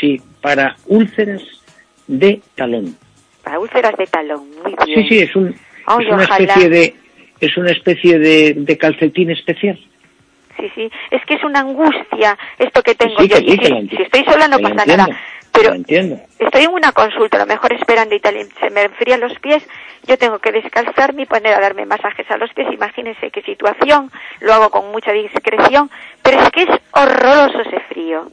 sí, 0.00 0.20
para 0.40 0.76
úlceras 0.86 1.42
de 2.06 2.40
talón. 2.54 2.96
Para 3.42 3.58
úlceras 3.58 3.96
de 3.96 4.06
talón, 4.06 4.48
muy 4.62 4.72
Sí, 4.84 4.94
bien. 4.94 5.08
sí, 5.08 5.18
es, 5.18 5.34
un, 5.36 5.54
Ay, 5.86 6.06
es 6.06 6.12
una 6.12 6.22
especie 6.22 6.68
de 6.68 6.94
es 7.40 7.56
una 7.56 7.70
especie 7.72 8.18
de, 8.20 8.54
de 8.56 8.78
calcetín 8.78 9.30
especial. 9.30 9.78
Sí, 10.60 10.70
sí, 10.74 10.90
es 11.10 11.24
que 11.26 11.34
es 11.34 11.44
una 11.44 11.60
angustia 11.60 12.36
esto 12.58 12.82
que 12.82 12.94
tengo 12.94 13.18
Sí, 13.20 13.28
yo. 13.28 13.36
que 13.36 13.42
sí, 13.42 13.52
y 13.52 13.58
que 13.58 13.66
si, 13.66 13.96
si 13.96 14.02
estoy 14.02 14.24
sola 14.24 14.46
no 14.48 14.58
pasa 14.58 14.82
entiendo, 14.82 14.96
nada. 15.08 15.20
Pero 15.52 15.72
estoy 16.38 16.62
en 16.64 16.70
una 16.70 16.92
consulta, 16.92 17.36
a 17.36 17.40
lo 17.40 17.46
mejor 17.46 17.72
esperando 17.72 18.14
y 18.14 18.20
tal, 18.20 18.36
y 18.36 18.44
se 18.60 18.70
me 18.70 18.82
enfrían 18.84 19.20
los 19.20 19.36
pies, 19.40 19.66
yo 20.06 20.16
tengo 20.16 20.38
que 20.38 20.52
descalzarme 20.52 21.22
y 21.22 21.26
poner 21.26 21.54
a 21.54 21.60
darme 21.60 21.86
masajes 21.86 22.30
a 22.30 22.36
los 22.36 22.52
pies. 22.52 22.68
Imagínense 22.72 23.30
qué 23.30 23.42
situación, 23.42 24.10
lo 24.40 24.52
hago 24.54 24.70
con 24.70 24.92
mucha 24.92 25.10
discreción, 25.12 25.90
pero 26.22 26.40
es 26.40 26.50
que 26.50 26.62
es 26.62 26.68
horroroso 26.92 27.60
ese 27.62 27.80
frío. 27.88 28.30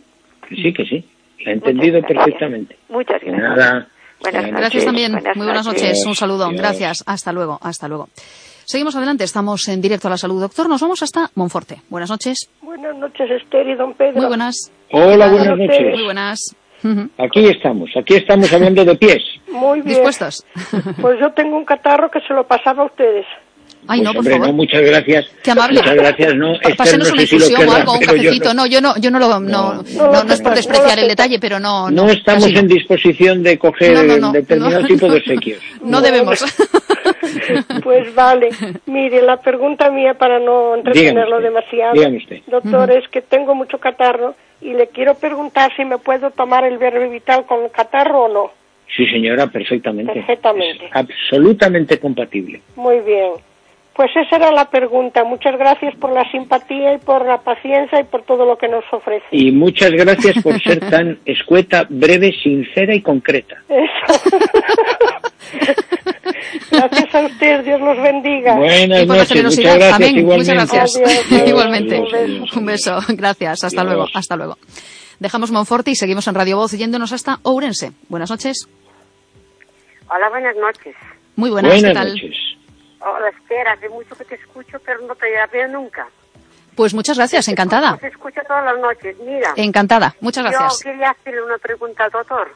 Sí, 0.50 0.74
que 0.74 0.86
sí. 0.86 1.06
Lo 1.40 1.52
he 1.52 1.54
entendido 1.56 2.00
gracias. 2.02 2.18
perfectamente. 2.26 2.78
Muchas 2.90 3.22
gracias. 3.22 3.42
nada. 3.42 3.88
Buenas 4.20 4.42
Buenas 4.42 4.42
noches. 4.44 4.60
Gracias 4.60 4.86
también. 4.86 5.12
Buenas 5.13 5.38
Muy 5.38 5.46
buenas 5.46 5.66
noches. 5.66 5.84
noches. 5.84 6.06
Un 6.06 6.16
saludo. 6.16 6.50
Gracias. 6.52 7.04
Hasta 7.08 7.32
luego. 7.32 7.60
Hasta 7.62 7.88
luego. 7.88 8.10
Seguimos 8.67 8.97
adelante. 8.97 9.23
Estamos 9.23 9.65
en 9.69 9.80
directo 9.80 10.10
a 10.10 10.12
la 10.12 10.17
salud, 10.17 10.41
doctor. 10.41 10.67
Nos 10.67 10.82
vamos 10.82 11.01
hasta 11.01 11.32
Monforte. 11.36 11.84
Buenas 11.88 12.10
noches. 12.10 12.49
Buenas 12.62 12.97
noches, 12.97 13.32
Esther 13.32 13.65
y 13.65 13.75
don 13.75 13.93
Pedro. 13.93 14.17
Muy 14.17 14.25
buenas. 14.25 14.73
Hola, 14.91 15.30
buenas 15.30 15.47
Buenas 15.47 15.58
noches. 15.58 15.93
Muy 15.93 16.03
buenas. 16.03 16.56
Aquí 17.17 17.45
estamos, 17.47 17.89
aquí 17.95 18.15
estamos 18.15 18.51
hablando 18.51 18.84
de 18.84 18.95
pies. 18.95 19.23
Muy 19.49 19.80
bien. 19.80 19.95
¿Dispuestos? 19.95 20.45
Pues 21.01 21.17
yo 21.17 21.32
tengo 21.32 21.56
un 21.56 21.63
catarro 21.63 22.12
que 22.12 22.19
se 22.19 22.34
lo 22.34 22.45
pasaba 22.45 22.84
a 22.84 22.86
ustedes. 22.88 23.25
Ay, 23.88 24.00
Pues, 24.00 24.02
no, 24.04 24.10
por 24.12 24.17
hombre, 24.19 24.34
favor. 24.34 24.47
no, 24.47 24.54
muchas 24.54 24.82
gracias. 24.82 25.26
Qué 25.43 25.52
amable. 25.52 25.80
Muchas 25.82 25.95
gracias, 25.95 26.36
no. 26.36 26.54
Pásenos 26.78 27.08
no 27.08 27.13
una 27.13 27.21
infusión 27.23 27.67
o 27.69 27.71
algo, 27.73 27.93
un 27.93 28.00
cafecito. 28.02 28.54
No, 28.54 28.65
yo 28.65 28.82
no, 28.82 28.97
yo 28.97 29.12
no 29.12 29.19
lo, 29.19 29.28
no, 29.28 29.39
no, 29.39 29.84
no, 29.84 30.23
no, 30.23 30.34
es 30.34 30.41
por 30.41 30.56
despreciar 30.56 30.97
no, 30.97 31.02
el 31.04 31.08
detalle, 31.10 31.39
pero 31.39 31.60
no, 31.60 31.89
No 31.89 32.10
estamos 32.10 32.45
en 32.47 32.67
disposición 32.67 33.43
de 33.43 33.58
coger 33.58 33.93
No, 33.93 34.04
no, 34.04 34.17
no, 34.17 34.32
determinado 34.32 34.82
no. 34.82 34.88
tipo 34.88 35.10
de 35.10 35.17
obsequios. 35.19 35.62
No 35.82 36.02
debemos. 36.02 36.43
Pues 37.84 38.13
vale. 38.13 38.50
Mire, 38.86 39.21
la 39.21 39.38
pregunta 39.38 39.89
mía 39.89 40.13
para 40.15 40.39
no 40.39 40.76
entretenerlo 40.76 41.39
demasiado, 41.39 41.93
dígame 41.93 42.17
usted. 42.17 42.38
doctor, 42.47 42.91
es 42.91 43.08
que 43.10 43.21
tengo 43.21 43.56
mucho 43.56 43.78
catarro 43.80 44.36
y 44.62 44.73
le 44.73 44.88
quiero 44.88 45.15
preguntar 45.15 45.71
si 45.76 45.86
me 45.86 45.97
puedo 45.97 46.32
tomar 46.32 46.65
el 46.65 46.78
Vital 47.10 47.45
con 47.45 47.69
catarro 47.69 48.26
o 48.26 48.28
no. 48.34 48.52
Sí, 48.95 49.06
señora, 49.08 49.47
perfectamente. 49.47 50.13
Perfectamente. 50.13 50.86
Es 50.86 50.91
absolutamente 50.93 52.00
compatible. 52.00 52.62
Muy 52.76 53.00
bien. 53.02 53.34
Pues 53.98 54.12
esa 54.16 54.36
era 54.36 54.52
la 54.52 54.70
pregunta. 54.70 55.24
Muchas 55.24 55.58
gracias 55.58 55.96
por 55.96 56.12
la 56.12 56.30
simpatía 56.32 56.94
y 56.94 56.98
por 57.00 57.26
la 57.26 57.40
paciencia 57.40 58.00
y 58.00 58.04
por 58.04 58.22
todo 58.24 58.46
lo 58.46 58.56
que 58.58 58.68
nos 58.68 58.84
ofrece. 58.92 59.26
Y 59.32 59.52
muchas 59.52 59.90
gracias 59.92 60.42
por 60.44 60.62
ser 60.62 60.80
tan 60.92 61.18
escueta, 61.26 61.86
breve, 61.90 62.32
sincera 62.44 62.94
y 62.94 63.02
concreta. 63.02 63.56
Eso. 63.68 64.30
gracias 66.72 67.16
a 67.16 67.26
usted, 67.26 67.64
Dios 67.64 67.82
los 67.82 67.98
bendiga. 68.02 68.56
Buenas 68.56 69.02
Y 69.02 69.06
noches, 69.08 69.44
muchas 69.44 69.76
gracias 69.78 69.94
Amén. 69.94 70.18
igualmente. 70.18 70.54
Muchas 70.54 70.72
gracias. 70.72 70.96
Adiós, 70.96 71.26
adiós, 71.32 71.50
Igualmente. 71.50 71.96
adiós, 71.96 72.14
adiós. 72.14 72.54
Un 72.56 72.66
beso. 72.66 73.00
Gracias. 73.10 73.64
Hasta 73.64 73.82
Adiós. 73.82 73.96
luego. 73.96 74.10
Hasta 74.14 74.36
luego. 74.36 74.58
Dejamos 75.20 75.52
Monforte 75.52 75.92
y 75.92 75.96
seguimos 75.96 76.28
en 76.28 76.36
Radio 76.36 76.58
Voz 76.58 76.72
yéndonos 76.74 77.12
hasta 77.14 77.40
Ourense. 77.42 77.92
Buenas 78.10 78.30
noches. 78.30 78.68
Hola, 80.10 80.30
buenas 80.30 80.56
noches. 80.56 80.96
Muy 81.36 81.50
buenas. 81.50 81.72
Buenas 81.74 81.90
¿Qué 81.90 81.94
tal? 81.96 82.10
noches. 82.14 82.36
Hola, 83.10 83.30
espera, 83.30 83.74
hace 83.74 83.89
mucho 83.89 84.15
que 84.15 84.26
te 84.26 84.36
escucho, 84.36 84.80
pero 84.86 85.02
no 85.02 85.15
te 85.15 85.28
veo 85.52 85.67
nunca. 85.67 86.08
Pues 86.76 86.93
muchas 86.93 87.17
gracias. 87.17 87.48
Encantada. 87.48 87.98
Te 87.98 88.08
escucho 88.08 88.41
todas 88.48 88.63
las 88.65 88.78
noches. 88.80 89.17
Mira, 89.20 89.54
Encantada. 89.56 90.15
Muchas 90.22 90.43
gracias. 90.43 90.80
yo 90.84 90.91
quería 90.91 91.10
hacerle 91.12 91.43
una 91.43 91.58
pregunta 91.58 92.04
al 92.06 92.12
doctor. 92.12 92.52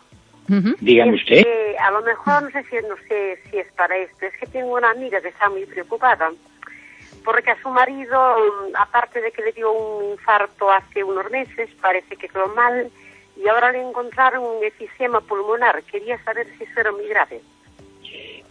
Ujú. 0.50 0.76
Dígame 0.80 1.16
Es 1.16 1.22
usted. 1.22 1.44
que 1.44 1.76
a 1.80 1.92
lo 1.92 2.02
mejor 2.02 2.44
no 2.44 2.50
sé 2.52 2.64
si 2.70 2.76
no 2.88 2.96
sé 3.08 3.40
si 3.50 3.58
es 3.60 3.72
para 3.74 3.96
esto. 3.98 4.26
Es 4.26 4.34
que 4.38 4.46
tengo 4.48 4.74
una 4.76 4.92
amiga 4.92 5.22
que 5.22 5.30
está 5.30 5.50
muy 5.50 5.66
preocupada 5.66 6.32
porque 7.24 7.52
a 7.52 7.62
su 7.62 7.70
marido, 7.70 8.36
mm, 8.72 8.76
aparte 8.76 9.22
de 9.22 9.32
que 9.32 9.44
le 9.44 9.52
dio 9.52 9.72
un 9.72 10.12
infarto 10.12 10.72
hace 10.72 11.04
unos 11.04 11.30
meses, 11.30 11.70
parece 11.80 12.16
que 12.16 12.28
quedó 12.28 12.48
mal 12.56 12.90
y 13.38 13.48
ahora 13.48 13.72
le 13.72 13.82
encontraron 13.82 14.44
un 14.44 14.64
efisema 14.64 15.22
pulmonar. 15.22 15.84
Quería 15.84 16.22
saber 16.24 16.48
si 16.58 16.64
eso 16.64 16.80
era 16.80 16.92
muy 16.92 17.08
grave. 17.08 17.42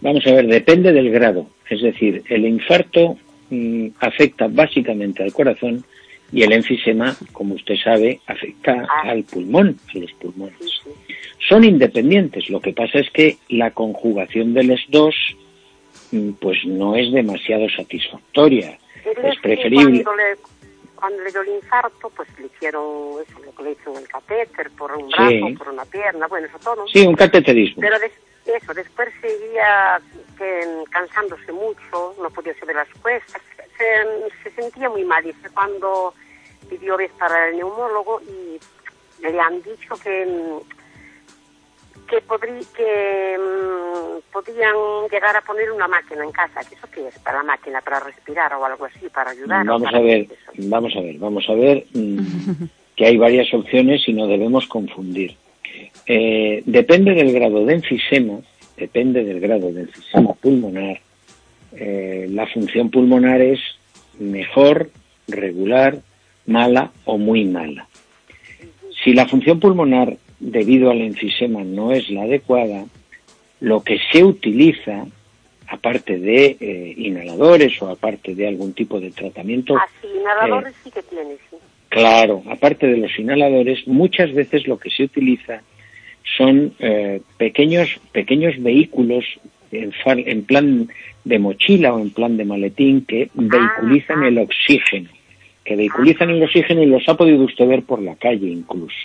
Vamos 0.01 0.25
a 0.27 0.31
ver, 0.33 0.47
depende 0.47 0.91
del 0.91 1.11
grado. 1.11 1.47
Es 1.69 1.81
decir, 1.81 2.23
el 2.29 2.45
infarto 2.45 3.17
mm, 3.49 3.87
afecta 3.99 4.47
básicamente 4.49 5.23
al 5.23 5.31
corazón 5.33 5.83
y 6.33 6.43
el 6.43 6.53
enfisema, 6.53 7.15
como 7.33 7.55
usted 7.55 7.75
sabe, 7.83 8.19
afecta 8.25 8.85
Ah. 8.89 9.09
al 9.09 9.23
pulmón, 9.23 9.77
a 9.93 9.97
los 9.97 10.11
pulmones. 10.13 10.81
Son 11.47 11.63
independientes. 11.63 12.49
Lo 12.49 12.61
que 12.61 12.71
pasa 12.73 12.99
es 12.99 13.09
que 13.11 13.37
la 13.49 13.71
conjugación 13.71 14.53
de 14.53 14.63
los 14.63 14.79
dos, 14.89 15.15
mm, 16.11 16.31
pues 16.39 16.59
no 16.65 16.95
es 16.95 17.11
demasiado 17.11 17.67
satisfactoria. 17.69 18.77
Es 19.23 19.39
preferible. 19.41 20.03
Cuando 20.95 21.23
le, 21.23 21.31
dio 21.31 21.41
el 21.41 21.49
infarto, 21.55 22.11
pues 22.15 22.29
le 22.39 22.45
hicieron 22.45 22.83
eso, 23.27 23.39
lo 23.43 23.53
que 23.55 23.63
le 23.63 23.71
hicieron 23.71 23.97
el 23.97 24.07
catéter 24.07 24.69
por 24.77 24.91
un 24.95 25.09
Sí. 25.09 25.15
brazo, 25.17 25.57
por 25.57 25.69
una 25.73 25.85
pierna, 25.85 26.27
bueno, 26.27 26.47
eso 26.47 26.59
todo. 26.63 26.87
Sí, 26.87 27.05
un 27.07 27.15
cateterismo. 27.15 27.81
Pero 27.81 27.97
des- 27.99 28.11
eso, 28.45 28.73
después 28.73 29.09
seguía 29.21 29.99
que, 30.37 30.83
cansándose 30.89 31.51
mucho, 31.51 32.15
no 32.21 32.29
podía 32.29 32.53
subir 32.59 32.75
las 32.75 32.87
cuestas, 33.01 33.41
se, 33.77 34.49
se 34.49 34.55
sentía 34.55 34.89
muy 34.89 35.03
mal. 35.03 35.23
Dice 35.23 35.49
cuando 35.53 36.13
pidió 36.69 36.97
vez 36.97 37.11
para 37.19 37.49
el 37.49 37.57
neumólogo 37.57 38.21
y 38.21 38.59
le 39.21 39.39
han 39.39 39.61
dicho 39.61 39.95
que 40.03 40.59
que, 42.09 42.21
podrí- 42.27 42.65
que 42.75 43.37
mm, 43.39 44.31
podían 44.33 44.75
llegar 45.09 45.35
a 45.37 45.41
poner 45.41 45.71
una 45.71 45.87
máquina 45.87 46.23
en 46.25 46.31
casa. 46.33 46.59
¿Qué 46.67 46.75
¿Eso 46.75 46.87
qué 46.93 47.07
es? 47.07 47.17
¿Para 47.19 47.37
la 47.37 47.43
máquina? 47.43 47.79
¿Para 47.79 48.01
respirar 48.01 48.53
o 48.55 48.65
algo 48.65 48.83
así? 48.85 49.07
¿Para 49.09 49.31
ayudar? 49.31 49.65
Vamos 49.65 49.83
para 49.83 49.97
a 49.99 50.01
ver, 50.01 50.21
eso? 50.23 50.51
vamos 50.57 50.93
a 50.95 50.99
ver, 51.01 51.17
vamos 51.19 51.45
a 51.49 51.53
ver 51.53 51.85
mm, 51.93 52.19
que 52.97 53.05
hay 53.05 53.17
varias 53.17 53.53
opciones 53.53 54.05
y 54.09 54.13
no 54.13 54.27
debemos 54.27 54.67
confundir. 54.67 55.37
Eh, 56.07 56.63
depende 56.65 57.13
del 57.13 57.31
grado 57.31 57.65
de 57.65 57.75
enfisema, 57.75 58.39
depende 58.77 59.23
del 59.23 59.39
grado 59.39 59.71
de 59.71 59.81
enfisema 59.81 60.33
pulmonar. 60.33 60.99
eh, 61.73 62.27
la 62.29 62.45
función 62.47 62.89
pulmonar 62.89 63.39
es 63.41 63.59
mejor, 64.19 64.89
regular, 65.27 65.99
mala 66.45 66.91
o 67.05 67.17
muy 67.17 67.45
mala. 67.45 67.87
Si 69.03 69.13
la 69.13 69.25
función 69.27 69.59
pulmonar 69.59 70.17
debido 70.39 70.91
al 70.91 71.01
enfisema 71.01 71.63
no 71.63 71.91
es 71.93 72.09
la 72.09 72.23
adecuada, 72.23 72.85
lo 73.61 73.83
que 73.83 73.99
se 74.11 74.23
utiliza, 74.23 75.05
aparte 75.67 76.17
de 76.19 76.57
eh, 76.59 76.93
inhaladores 76.97 77.81
o 77.81 77.87
aparte 77.89 78.35
de 78.35 78.47
algún 78.47 78.73
tipo 78.73 78.99
de 78.99 79.11
tratamiento, 79.11 79.77
Así, 79.77 80.07
inhaladores 80.19 80.73
sí 80.83 80.91
que 80.91 81.03
tiene, 81.03 81.35
sí. 81.49 81.55
claro, 81.89 82.43
aparte 82.49 82.87
de 82.87 82.97
los 82.97 83.17
inhaladores, 83.17 83.87
muchas 83.87 84.33
veces 84.33 84.67
lo 84.67 84.77
que 84.77 84.89
se 84.89 85.03
utiliza 85.03 85.61
son 86.37 86.73
eh, 86.79 87.21
pequeños, 87.37 87.99
pequeños 88.11 88.61
vehículos 88.61 89.25
en, 89.71 89.91
far- 89.91 90.23
en 90.27 90.43
plan 90.43 90.89
de 91.23 91.39
mochila 91.39 91.93
o 91.93 91.99
en 91.99 92.09
plan 92.09 92.37
de 92.37 92.45
maletín 92.45 93.05
que 93.05 93.29
vehiculizan 93.33 94.23
ah. 94.23 94.27
el 94.27 94.37
oxígeno, 94.39 95.09
que 95.63 95.75
vehiculizan 95.75 96.29
el 96.29 96.43
oxígeno 96.43 96.81
y 96.83 96.87
los 96.87 97.07
ha 97.07 97.15
podido 97.15 97.43
usted 97.43 97.67
ver 97.67 97.83
por 97.83 98.01
la 98.01 98.15
calle 98.15 98.47
incluso 98.47 98.95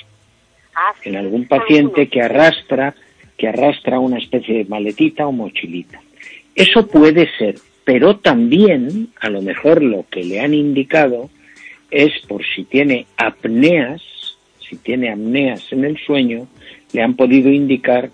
Ah, 0.78 0.92
en 1.04 1.16
algún 1.16 1.46
paciente 1.46 2.08
que 2.08 2.20
arrastra 2.20 2.94
que 3.38 3.48
arrastra 3.48 3.98
una 3.98 4.18
especie 4.18 4.58
de 4.58 4.64
maletita 4.66 5.26
o 5.26 5.32
mochilita. 5.32 6.00
Eso 6.54 6.86
puede 6.86 7.30
ser, 7.38 7.54
pero 7.84 8.16
también 8.16 9.08
a 9.20 9.30
lo 9.30 9.40
mejor 9.40 9.82
lo 9.82 10.04
que 10.10 10.22
le 10.24 10.40
han 10.40 10.52
indicado 10.52 11.30
es 11.90 12.12
por 12.28 12.42
si 12.44 12.64
tiene 12.64 13.06
apneas, 13.16 14.02
si 14.68 14.76
tiene 14.76 15.10
apneas 15.10 15.70
en 15.72 15.84
el 15.86 15.96
sueño, 15.98 16.46
le 16.96 17.02
han 17.02 17.14
podido 17.14 17.50
indicar 17.52 18.08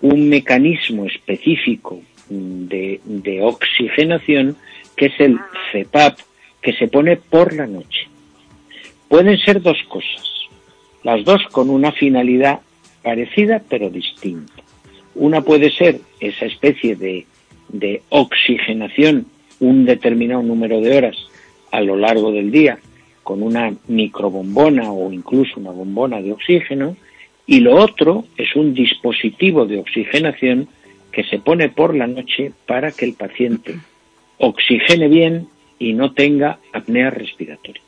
un 0.00 0.30
mecanismo 0.30 1.04
específico 1.04 2.00
de, 2.30 2.98
de 3.04 3.42
oxigenación 3.42 4.56
que 4.96 5.06
es 5.06 5.20
el 5.20 5.38
CEPAP 5.70 6.18
que 6.62 6.72
se 6.72 6.88
pone 6.88 7.18
por 7.18 7.54
la 7.54 7.66
noche. 7.66 8.08
Pueden 9.08 9.36
ser 9.36 9.60
dos 9.60 9.76
cosas, 9.90 10.24
las 11.02 11.22
dos 11.26 11.42
con 11.52 11.68
una 11.68 11.92
finalidad 11.92 12.60
parecida 13.02 13.62
pero 13.68 13.90
distinta. 13.90 14.54
Una 15.14 15.42
puede 15.42 15.70
ser 15.70 16.00
esa 16.18 16.46
especie 16.46 16.96
de, 16.96 17.26
de 17.68 18.00
oxigenación 18.08 19.26
un 19.60 19.84
determinado 19.84 20.42
número 20.42 20.80
de 20.80 20.96
horas 20.96 21.16
a 21.70 21.82
lo 21.82 21.94
largo 21.96 22.32
del 22.32 22.50
día 22.50 22.78
con 23.22 23.42
una 23.42 23.74
microbombona 23.86 24.90
o 24.90 25.12
incluso 25.12 25.60
una 25.60 25.72
bombona 25.72 26.22
de 26.22 26.32
oxígeno 26.32 26.96
y 27.46 27.60
lo 27.60 27.74
otro 27.76 28.24
es 28.36 28.54
un 28.56 28.74
dispositivo 28.74 29.66
de 29.66 29.78
oxigenación 29.78 30.68
que 31.12 31.24
se 31.24 31.38
pone 31.38 31.68
por 31.68 31.94
la 31.94 32.06
noche 32.06 32.52
para 32.66 32.90
que 32.90 33.04
el 33.04 33.14
paciente 33.14 33.76
oxigene 34.38 35.08
bien 35.08 35.48
y 35.78 35.92
no 35.92 36.12
tenga 36.12 36.58
apneas 36.72 37.14
respiratorias. 37.14 37.84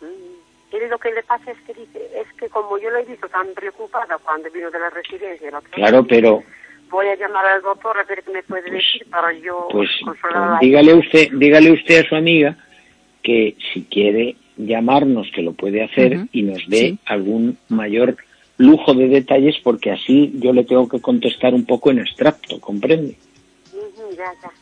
Mm. 0.00 0.76
Él 0.76 0.90
lo 0.90 0.98
que 0.98 1.12
le 1.12 1.22
pasa 1.22 1.52
es 1.52 1.58
que 1.66 1.74
dice, 1.74 2.00
es 2.20 2.32
que 2.38 2.48
como 2.48 2.78
yo 2.78 2.90
lo 2.90 2.98
he 2.98 3.04
visto 3.04 3.28
tan 3.28 3.46
preocupada 3.54 4.18
cuando 4.18 4.50
vino 4.50 4.70
de 4.70 4.78
la 4.78 4.90
residencia, 4.90 5.48
otro 5.56 5.70
Claro, 5.70 6.06
pero 6.06 6.42
voy 6.90 7.06
a 7.06 7.16
llamar 7.16 7.46
al 7.46 7.62
doctor 7.62 7.98
a 7.98 8.04
ver 8.04 8.22
qué 8.22 8.30
me 8.32 8.42
puede 8.42 8.70
decir 8.70 9.06
para 9.10 9.32
yo 9.32 9.68
pues, 9.70 9.88
consolarla. 10.04 10.58
pues 10.58 10.60
dígale 10.60 10.94
usted, 10.94 11.28
dígale 11.32 11.72
usted 11.72 12.04
a 12.04 12.08
su 12.08 12.14
amiga 12.14 12.56
que 13.22 13.56
si 13.72 13.84
quiere 13.84 14.36
llamarnos 14.56 15.30
que 15.34 15.42
lo 15.42 15.52
puede 15.52 15.82
hacer 15.82 16.26
y 16.30 16.42
nos 16.42 16.68
dé 16.68 16.78
sí. 16.78 16.98
algún 17.06 17.58
mayor 17.68 18.16
lujo 18.58 18.94
de 18.94 19.08
detalles 19.08 19.56
porque 19.62 19.90
así 19.90 20.32
yo 20.36 20.52
le 20.52 20.64
tengo 20.64 20.88
que 20.88 21.00
contestar 21.00 21.54
un 21.54 21.64
poco 21.64 21.90
en 21.90 22.00
abstracto, 22.00 22.60
¿comprende? 22.60 23.16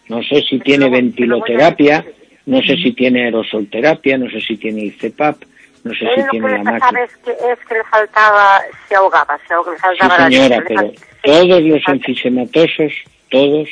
No 0.09 0.23
sé 0.23 0.43
si 0.43 0.59
tiene 0.59 0.89
ventiloterapia, 0.89 2.05
no 2.47 2.61
sé 2.63 2.77
si 2.77 2.93
tiene 2.93 3.25
aerosolterapia, 3.25 4.19
no 4.19 4.31
sé 4.31 4.41
si 4.41 4.57
tiene 4.57 4.85
el 4.85 4.93
CEPAP, 4.99 5.43
no 5.85 5.93
sé 5.93 6.07
si 6.15 6.29
tiene 6.31 6.51
la 6.51 6.63
máquina. 6.63 7.03
es 7.03 7.17
que, 7.17 7.31
es 7.31 7.59
que 7.69 7.75
le 7.75 7.85
faltaba, 7.85 8.61
se 8.89 8.95
ahogaba, 8.95 9.39
se 9.47 9.55
ahogaba, 9.55 9.77
Sí, 10.01 10.35
señora, 10.37 10.65
pero 10.67 10.93
todos 11.23 11.63
los 11.63 11.83
enfisematosos, 11.89 12.93
todos 13.31 13.69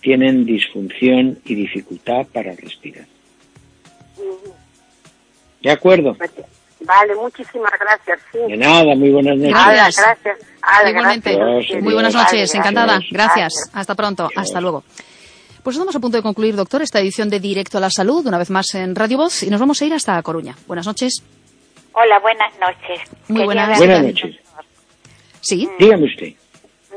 tienen 0.00 0.44
disfunción 0.44 1.38
y 1.44 1.54
dificultad 1.54 2.26
para 2.32 2.52
respirar. 2.52 3.06
¿De 5.62 5.70
acuerdo? 5.70 6.16
Vale, 6.84 7.14
muchísimas 7.14 7.72
gracias, 7.80 8.20
sí. 8.30 8.38
De 8.38 8.56
nada, 8.56 8.94
muy 8.94 9.10
buenas 9.10 9.36
noches. 9.36 9.52
Gracias. 9.52 9.96
Gracias. 9.96 10.38
Igualmente. 10.88 11.36
gracias. 11.36 11.82
Muy 11.82 11.94
buenas 11.94 12.14
noches, 12.14 12.52
Vale, 12.52 12.58
encantada. 12.58 13.00
Gracias. 13.10 13.70
Hasta 13.72 13.94
pronto. 13.94 14.28
Hasta 14.36 14.60
luego. 14.60 14.84
Pues 15.62 15.76
estamos 15.76 15.96
a 15.96 16.00
punto 16.00 16.18
de 16.18 16.22
concluir, 16.22 16.56
doctor, 16.56 16.82
esta 16.82 17.00
edición 17.00 17.30
de 17.30 17.40
Directo 17.40 17.78
a 17.78 17.80
la 17.80 17.88
Salud, 17.88 18.26
una 18.26 18.36
vez 18.36 18.50
más 18.50 18.74
en 18.74 18.94
Radio 18.94 19.16
Voz, 19.16 19.42
y 19.42 19.50
nos 19.50 19.60
vamos 19.60 19.80
a 19.80 19.84
ir 19.86 19.94
hasta 19.94 20.22
Coruña. 20.22 20.54
Buenas 20.66 20.86
noches. 20.86 21.22
Hola, 21.92 22.18
buenas 22.18 22.52
noches. 22.58 23.00
Muy 23.28 23.44
buenas. 23.44 23.78
Buenas 23.78 24.02
noches. 24.02 24.36
Sí. 25.40 25.68
Dígame 25.78 26.04
usted. 26.04 26.34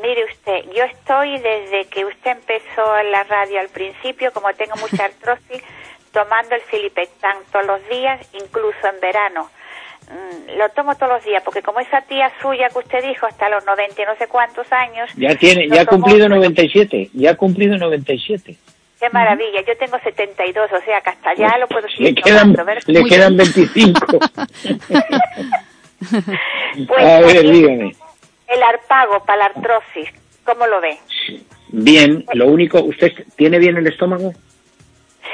Mire 0.02 0.26
usted, 0.26 0.72
yo 0.76 0.84
estoy 0.84 1.40
desde 1.40 1.86
que 1.86 2.06
usted 2.06 2.32
empezó 2.32 2.98
en 3.00 3.12
la 3.12 3.24
radio 3.24 3.60
al 3.60 3.70
principio, 3.70 4.32
como 4.32 4.54
tengo 4.54 4.76
mucha 4.76 5.06
artrosis, 5.06 5.64
tomando 6.12 6.56
el 6.56 6.62
filipectán 6.62 7.38
todos 7.52 7.66
los 7.66 7.90
días, 7.90 8.28
incluso 8.34 8.88
en 8.88 9.00
verano. 9.00 9.50
Mm, 10.10 10.58
lo 10.58 10.70
tomo 10.70 10.96
todos 10.96 11.14
los 11.14 11.26
días, 11.26 11.42
porque 11.44 11.62
como 11.62 11.80
esa 11.80 12.02
tía 12.02 12.32
suya 12.42 12.70
que 12.70 12.80
usted 12.80 13.04
dijo 13.04 13.26
hasta 13.26 13.50
los 13.50 13.66
90 13.66 14.02
y 14.02 14.06
no 14.06 14.16
sé 14.18 14.28
cuántos 14.28 14.72
años... 14.72 15.10
Ya 15.16 15.36
tiene, 15.36 15.68
ya 15.68 15.82
ha 15.82 15.86
cumplido 15.86 16.28
97, 16.30 17.10
ya 17.14 17.32
ha 17.32 17.36
cumplido 17.36 17.78
97. 17.78 18.56
Qué 19.00 19.10
maravilla, 19.12 19.62
yo 19.62 19.78
tengo 19.78 20.00
72, 20.00 20.72
o 20.72 20.82
sea 20.82 21.02
que 21.02 21.10
hasta 21.12 21.34
ya 21.36 21.58
lo 21.60 21.68
puedo 21.68 21.88
Le 21.88 21.94
seguir 21.96 22.16
quedan, 22.16 22.54
tomando, 22.54 22.82
le 22.88 23.04
quedan 23.06 23.38
bien. 23.38 23.52
25. 23.56 24.20
Pues 26.88 27.00
A 27.04 27.20
ver, 27.22 27.50
dígame. 27.50 27.96
El 28.48 28.64
arpago 28.64 29.24
para 29.26 29.40
la 29.40 29.46
artrosis, 29.46 30.10
¿cómo 30.46 30.68
lo 30.68 30.80
ve? 30.80 30.98
Bien, 31.70 32.24
lo 32.34 32.48
único, 32.48 32.80
¿usted 32.82 33.12
tiene 33.36 33.58
bien 33.60 33.78
el 33.78 33.88
estómago? 33.88 34.32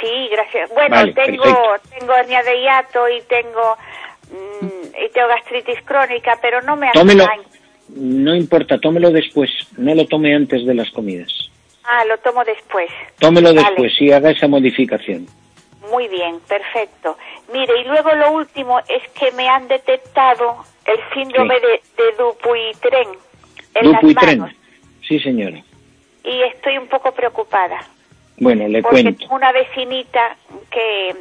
Sí, 0.02 0.30
gracias. 0.32 0.70
Bueno, 0.74 0.96
Vale, 0.96 1.14
tengo 1.14 1.44
perfecto. 1.44 1.90
tengo 2.00 2.14
hernia 2.16 2.44
de 2.44 2.62
hiato 2.62 3.10
y 3.10 3.22
tengo 3.24 3.78
mm, 4.34 5.06
y 5.06 5.10
tengo 5.12 5.28
gastritis 5.28 5.82
crónica, 5.86 6.38
pero 6.42 6.62
no 6.62 6.76
me 6.76 6.88
hace 6.90 7.00
Tómelo, 7.00 7.26
no 7.96 8.36
importa, 8.36 8.78
tómelo 8.80 9.12
después, 9.12 9.50
no 9.78 9.94
lo 9.94 10.06
tome 10.08 10.34
antes 10.36 10.66
de 10.66 10.74
las 10.74 10.90
comidas. 10.92 11.30
Ah, 11.84 12.06
lo 12.06 12.18
tomo 12.20 12.44
después. 12.46 12.90
Tómelo 13.20 13.50
Vale. 13.54 13.62
después 13.68 13.92
y 14.02 14.12
haga 14.12 14.32
esa 14.32 14.48
modificación. 14.48 15.28
Muy 15.92 16.08
bien, 16.08 16.40
perfecto. 16.48 17.18
Mire, 17.52 17.82
y 17.82 17.84
luego 17.84 18.12
lo 18.16 18.32
último 18.32 18.80
es 18.88 19.04
que 19.20 19.32
me 19.34 19.48
han 19.50 19.68
detectado 19.68 20.64
el 20.86 20.98
síndrome 21.14 21.56
de, 21.60 21.82
de 21.98 22.12
Dupuytren 22.18 23.08
en 23.76 23.86
Dupuytren. 23.92 24.28
las 24.30 24.38
manos 24.40 24.56
Sí, 25.08 25.20
señora. 25.20 25.62
y 26.24 26.42
estoy 26.44 26.78
un 26.78 26.88
poco 26.88 27.12
preocupada. 27.12 27.86
Bueno, 28.38 28.66
le 28.68 28.82
porque 28.82 29.04
cuento. 29.04 29.20
tengo 29.20 29.36
una 29.36 29.52
vecinita 29.52 30.38
que, 30.72 31.14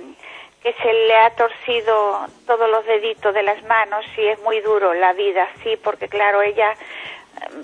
que 0.62 0.72
se 0.75 0.92
le 0.92 1.14
ha 1.16 1.31
torcido 1.31 2.27
todos 2.46 2.70
los 2.70 2.85
deditos 2.87 3.35
de 3.35 3.42
las 3.42 3.62
manos 3.64 4.05
y 4.16 4.22
es 4.27 4.38
muy 4.42 4.61
duro 4.61 4.94
la 4.94 5.12
vida, 5.12 5.48
sí, 5.62 5.77
porque 5.83 6.09
claro, 6.09 6.40
ella, 6.42 6.75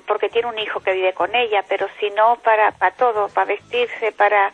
porque 0.06 0.28
tiene 0.28 0.48
un 0.48 0.58
hijo 0.58 0.80
que 0.80 0.92
vive 0.94 1.12
con 1.12 1.34
ella, 1.34 1.64
pero 1.68 1.86
si 2.00 2.10
no, 2.10 2.36
para, 2.42 2.72
para 2.72 2.94
todo, 2.96 3.28
para 3.28 3.46
vestirse, 3.46 4.10
para, 4.12 4.52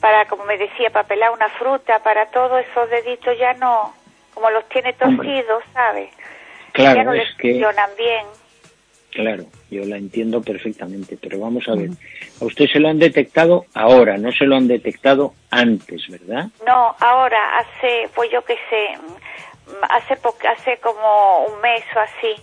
para, 0.00 0.26
como 0.26 0.44
me 0.44 0.58
decía, 0.58 0.90
para 0.90 1.08
pelar 1.08 1.30
una 1.30 1.48
fruta, 1.50 2.00
para 2.02 2.26
todo, 2.26 2.58
esos 2.58 2.90
deditos 2.90 3.38
ya 3.38 3.54
no, 3.54 3.94
como 4.34 4.50
los 4.50 4.68
tiene 4.68 4.92
torcidos, 4.92 5.62
¿sabe? 5.72 6.10
ya 6.74 6.92
Claro, 6.94 7.04
no 7.04 7.12
es 7.14 7.26
les 7.26 7.36
que, 7.36 7.50
funcionan 7.52 7.90
bien. 7.96 8.26
claro, 9.12 9.44
yo 9.70 9.84
la 9.86 9.96
entiendo 9.96 10.42
perfectamente, 10.42 11.16
pero 11.20 11.40
vamos 11.40 11.66
a 11.68 11.74
ver. 11.74 11.90
A 12.40 12.44
usted 12.44 12.66
se 12.72 12.78
lo 12.78 12.88
han 12.88 12.98
detectado 12.98 13.66
ahora, 13.74 14.16
no 14.18 14.30
se 14.32 14.44
lo 14.44 14.56
han 14.56 14.68
detectado 14.68 15.34
antes, 15.50 16.06
¿verdad? 16.08 16.46
No, 16.66 16.94
ahora 17.00 17.58
hace, 17.58 18.08
pues 18.14 18.30
yo 18.30 18.44
qué 18.44 18.54
sé, 18.70 18.98
hace 19.90 20.16
po- 20.16 20.36
hace 20.56 20.78
como 20.78 21.46
un 21.46 21.60
mes 21.60 21.82
o 21.96 21.98
así. 22.00 22.40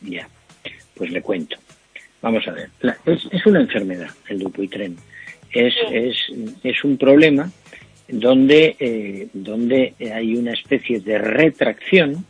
Ya, 0.00 0.26
pues 0.96 1.10
le 1.10 1.20
cuento. 1.22 1.56
Vamos 2.22 2.46
a 2.48 2.52
ver, 2.52 2.70
la- 2.80 2.96
es, 3.04 3.26
es 3.30 3.44
una 3.46 3.60
enfermedad, 3.60 4.08
el 4.28 4.38
Dupuytren. 4.38 4.96
Es, 5.50 5.74
es, 5.90 6.16
es 6.62 6.84
un 6.84 6.96
problema 6.96 7.50
donde, 8.08 8.74
eh, 8.78 9.28
donde 9.34 9.94
hay 10.14 10.34
una 10.36 10.52
especie 10.52 11.00
de 11.00 11.18
retracción 11.18 12.24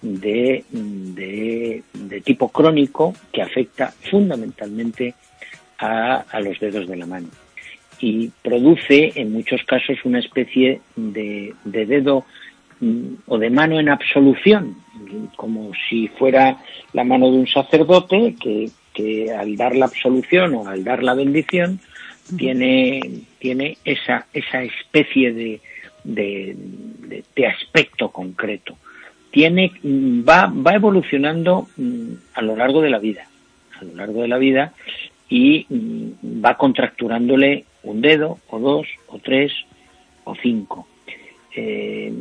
de, 0.00 0.64
de, 0.70 1.82
de 1.92 2.20
tipo 2.22 2.48
crónico 2.50 3.14
que 3.32 3.42
afecta 3.42 3.92
fundamentalmente 4.10 5.14
a, 5.84 6.24
a 6.30 6.40
los 6.40 6.58
dedos 6.60 6.86
de 6.88 6.96
la 6.96 7.06
mano 7.06 7.28
y 8.00 8.30
produce 8.42 9.12
en 9.14 9.32
muchos 9.32 9.62
casos 9.64 9.98
una 10.04 10.18
especie 10.18 10.80
de, 10.96 11.54
de 11.64 11.86
dedo 11.86 12.24
mm, 12.80 13.14
o 13.26 13.38
de 13.38 13.50
mano 13.50 13.78
en 13.78 13.88
absolución, 13.88 14.76
como 15.36 15.70
si 15.88 16.08
fuera 16.08 16.58
la 16.92 17.04
mano 17.04 17.30
de 17.30 17.38
un 17.38 17.46
sacerdote 17.46 18.34
que, 18.40 18.70
que 18.92 19.32
al 19.32 19.56
dar 19.56 19.74
la 19.76 19.86
absolución 19.86 20.54
o 20.54 20.68
al 20.68 20.84
dar 20.84 21.02
la 21.02 21.14
bendición 21.14 21.80
tiene, 22.36 23.00
tiene 23.38 23.78
esa, 23.84 24.26
esa 24.32 24.62
especie 24.62 25.32
de, 25.32 25.60
de, 26.02 26.56
de- 27.34 27.46
aspecto 27.46 28.10
concreto. 28.10 28.76
Tiene, 29.30 29.72
mm, 29.82 30.22
va, 30.28 30.46
va 30.46 30.74
evolucionando 30.74 31.68
mm, 31.76 32.12
a 32.34 32.42
lo 32.42 32.56
largo 32.56 32.80
de 32.82 32.90
la 32.90 32.98
vida, 32.98 33.26
a 33.80 33.84
lo 33.84 33.94
largo 33.94 34.22
de 34.22 34.28
la 34.28 34.38
vida 34.38 34.72
y 35.34 35.66
mm, 35.68 36.44
va 36.44 36.56
contracturándole 36.56 37.64
un 37.82 38.00
dedo 38.00 38.38
o 38.50 38.58
dos 38.60 38.86
o 39.08 39.18
tres 39.18 39.52
o 40.22 40.34
cinco. 40.36 40.86
Eh, 41.56 42.12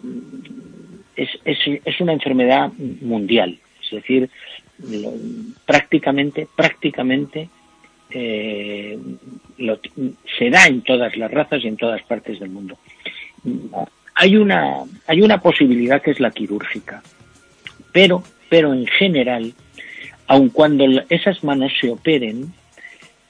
es, 1.16 1.30
es, 1.46 1.58
es 1.86 2.02
una 2.02 2.14
enfermedad 2.14 2.72
mundial, 3.02 3.60
es 3.84 3.92
decir, 3.92 4.30
lo- 4.90 5.14
prácticamente, 5.66 6.48
prácticamente 6.56 7.50
eh, 8.10 8.98
lo- 9.60 9.80
se 10.40 10.50
da 10.50 10.66
en 10.66 10.82
todas 10.82 11.16
las 11.16 11.30
razas 11.30 11.64
y 11.64 11.68
en 11.68 11.78
todas 11.78 12.02
partes 12.04 12.40
del 12.40 12.50
mundo. 12.50 12.78
Hay 14.16 14.36
una, 14.38 14.78
hay 15.06 15.22
una 15.22 15.40
posibilidad 15.40 16.02
que 16.02 16.12
es 16.12 16.20
la 16.20 16.32
quirúrgica, 16.32 17.04
pero, 17.92 18.24
pero 18.50 18.74
en 18.74 18.88
general, 18.88 19.54
aun 20.26 20.50
cuando 20.50 20.86
esas 21.10 21.44
manos 21.44 21.72
se 21.80 21.90
operen, 21.92 22.54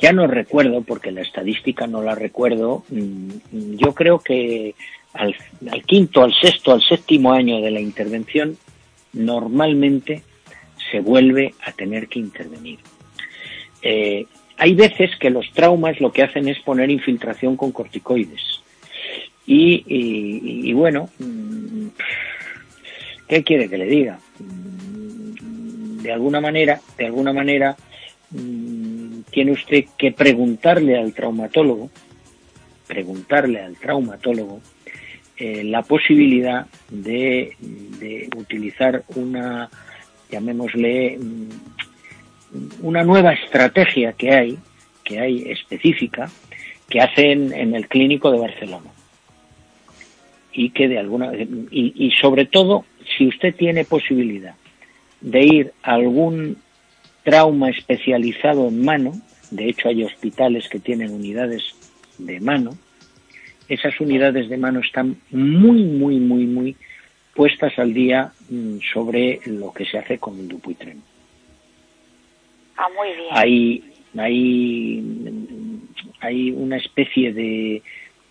ya 0.04 0.12
no 0.12 0.28
recuerdo, 0.28 0.82
porque 0.82 1.14
la 1.14 1.22
estadística 1.22 1.88
no 1.88 2.02
la 2.02 2.14
recuerdo, 2.14 2.84
mm, 2.90 3.76
yo 3.78 3.94
creo 3.94 4.20
que 4.20 4.76
al, 5.14 5.34
quinto, 5.86 6.24
al 6.24 6.34
sexto, 6.34 6.74
al 6.74 6.82
séptimo 6.82 7.32
año 7.32 7.62
de 7.62 7.72
la 7.72 7.80
intervención, 7.80 8.58
normalmente 9.14 10.22
se 10.92 11.00
vuelve 11.00 11.54
a 11.66 11.72
tener 11.72 12.10
que 12.10 12.20
intervenir. 12.20 12.80
Eh, 13.82 14.26
hay 14.58 14.76
veces 14.76 15.12
que 15.22 15.30
los 15.30 15.50
traumas 15.54 16.02
lo 16.02 16.12
que 16.12 16.24
hacen 16.24 16.50
es 16.50 16.60
poner 16.60 16.92
infiltración 16.92 17.56
con 17.56 17.72
corticoides. 17.72 18.62
Y, 19.46 20.74
bueno, 20.74 21.10
mm, 21.18 21.88
¿qué 23.30 23.42
quiere 23.42 23.70
que 23.70 23.78
le 23.78 23.86
diga? 23.86 24.20
Mm, 24.40 26.02
De 26.02 26.12
alguna 26.12 26.42
manera, 26.42 26.82
de 26.98 27.06
alguna 27.06 27.32
manera, 27.32 27.78
tiene 29.32 29.52
usted 29.52 29.86
que 29.98 30.12
preguntarle 30.12 30.98
al 30.98 31.14
traumatólogo, 31.14 31.90
preguntarle 32.88 33.62
al 33.62 33.76
traumatólogo 33.76 34.62
eh, 35.38 35.64
la 35.64 35.82
posibilidad 35.82 36.68
de, 36.90 37.56
de 38.00 38.30
utilizar 38.36 39.04
una, 39.16 39.70
llamémosle, 40.30 41.18
mm, 41.18 41.50
una 42.82 43.04
nueva 43.04 43.34
estrategia 43.34 44.14
que 44.14 44.32
hay, 44.32 44.58
que 45.04 45.20
hay 45.20 45.52
específica, 45.52 46.30
que 46.90 47.02
hacen 47.02 47.52
en 47.54 47.76
el 47.76 47.88
clínico 47.88 48.32
de 48.32 48.40
Barcelona. 48.40 48.92
Y 50.52 50.70
que 50.70 50.88
de 50.88 51.00
alguna 51.00 51.34
y, 51.34 51.94
y 51.96 52.12
sobre 52.22 52.46
todo, 52.46 52.86
si 53.18 53.28
usted 53.28 53.56
tiene 53.56 53.86
posibilidad 53.86 54.56
de 55.20 55.44
ir 55.44 55.74
a 55.82 55.94
algún 55.96 56.58
trauma 57.24 57.70
especializado 57.70 58.68
en 58.68 58.84
mano, 58.84 59.14
de 59.52 59.70
hecho 59.70 59.90
hay 59.90 60.04
hospitales 60.04 60.68
que 60.70 60.80
tienen 60.80 61.12
unidades 61.12 61.64
de 62.18 62.40
mano, 62.40 62.72
esas 63.70 64.00
unidades 64.00 64.50
de 64.50 64.58
mano 64.58 64.80
están 64.82 65.18
muy, 65.32 65.84
muy, 65.84 66.18
muy, 66.20 66.46
muy 66.46 66.76
puestas 67.34 67.78
al 67.80 67.94
día 67.94 68.34
mm, 68.50 68.78
sobre 68.94 69.40
lo 69.46 69.72
que 69.74 69.86
se 69.86 69.98
hace 69.98 70.18
con 70.20 70.38
el 70.40 70.48
Dupuytren. 70.48 71.02
Ah, 72.76 72.88
muy 72.96 73.08
bien. 73.10 73.28
Hay, 73.32 73.84
hay, 74.18 75.04
hay 76.20 76.52
una 76.52 76.78
especie 76.78 77.32
de, 77.34 77.82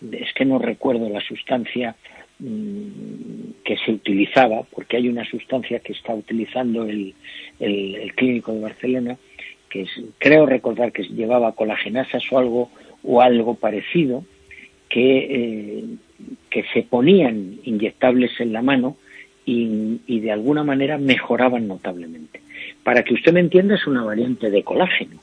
de- 0.01 0.17
es 0.17 0.33
que 0.33 0.45
no 0.45 0.59
recuerdo 0.59 1.09
la 1.09 1.21
sustancia 1.21 1.95
que 2.39 3.77
se 3.77 3.91
utilizaba, 3.91 4.63
porque 4.63 4.97
hay 4.97 5.07
una 5.07 5.25
sustancia 5.25 5.79
que 5.79 5.93
está 5.93 6.13
utilizando 6.13 6.85
el, 6.85 7.13
el, 7.59 7.95
el 7.95 8.13
clínico 8.15 8.53
de 8.53 8.61
Barcelona, 8.61 9.17
que 9.69 9.83
es, 9.83 9.89
creo 10.17 10.45
recordar 10.45 10.91
que 10.91 11.03
llevaba 11.03 11.53
colagenasas 11.53 12.23
o 12.31 12.37
algo, 12.37 12.69
o 13.03 13.21
algo 13.21 13.55
parecido, 13.55 14.25
que, 14.89 15.17
eh, 15.17 15.83
que 16.49 16.63
se 16.73 16.83
ponían 16.83 17.59
inyectables 17.63 18.39
en 18.39 18.53
la 18.53 18.61
mano 18.61 18.97
y, 19.45 19.99
y 20.05 20.19
de 20.19 20.31
alguna 20.31 20.63
manera 20.63 20.97
mejoraban 20.97 21.67
notablemente. 21.67 22.41
Para 22.83 23.03
que 23.03 23.15
usted 23.15 23.33
me 23.33 23.39
entienda, 23.39 23.75
es 23.75 23.87
una 23.87 24.03
variante 24.03 24.51
de 24.51 24.63
colágeno, 24.63 25.19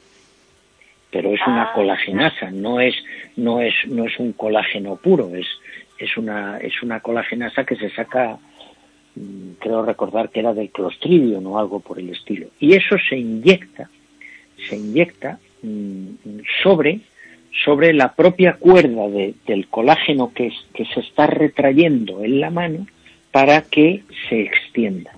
pero 1.30 1.42
es 1.42 1.46
una 1.48 1.72
colagenasa, 1.72 2.50
no 2.50 2.80
es, 2.80 2.94
no 3.36 3.60
es, 3.60 3.74
no 3.86 4.04
es 4.04 4.18
un 4.18 4.32
colágeno 4.32 4.96
puro, 4.96 5.34
es, 5.34 5.46
es 5.98 6.16
una, 6.16 6.58
es 6.58 6.82
una 6.82 7.00
colagenasa 7.00 7.64
que 7.64 7.76
se 7.76 7.90
saca, 7.90 8.38
mm, 9.14 9.52
creo 9.60 9.82
recordar 9.84 10.30
que 10.30 10.40
era 10.40 10.52
del 10.54 10.70
clostridium 10.70 11.46
o 11.46 11.58
algo 11.58 11.80
por 11.80 11.98
el 11.98 12.10
estilo. 12.10 12.48
Y 12.58 12.74
eso 12.74 12.96
se 13.08 13.16
inyecta, 13.18 13.88
se 14.68 14.76
inyecta 14.76 15.38
mm, 15.62 16.08
sobre, 16.62 17.00
sobre 17.64 17.92
la 17.92 18.14
propia 18.14 18.54
cuerda 18.54 19.08
de- 19.08 19.34
del 19.46 19.68
colágeno 19.68 20.32
que, 20.34 20.48
es- 20.48 20.66
que 20.74 20.84
se 20.86 21.00
está 21.00 21.26
retrayendo 21.26 22.24
en 22.24 22.40
la 22.40 22.50
mano, 22.50 22.86
para 23.30 23.62
que 23.62 24.02
se 24.28 24.40
extienda. 24.42 25.12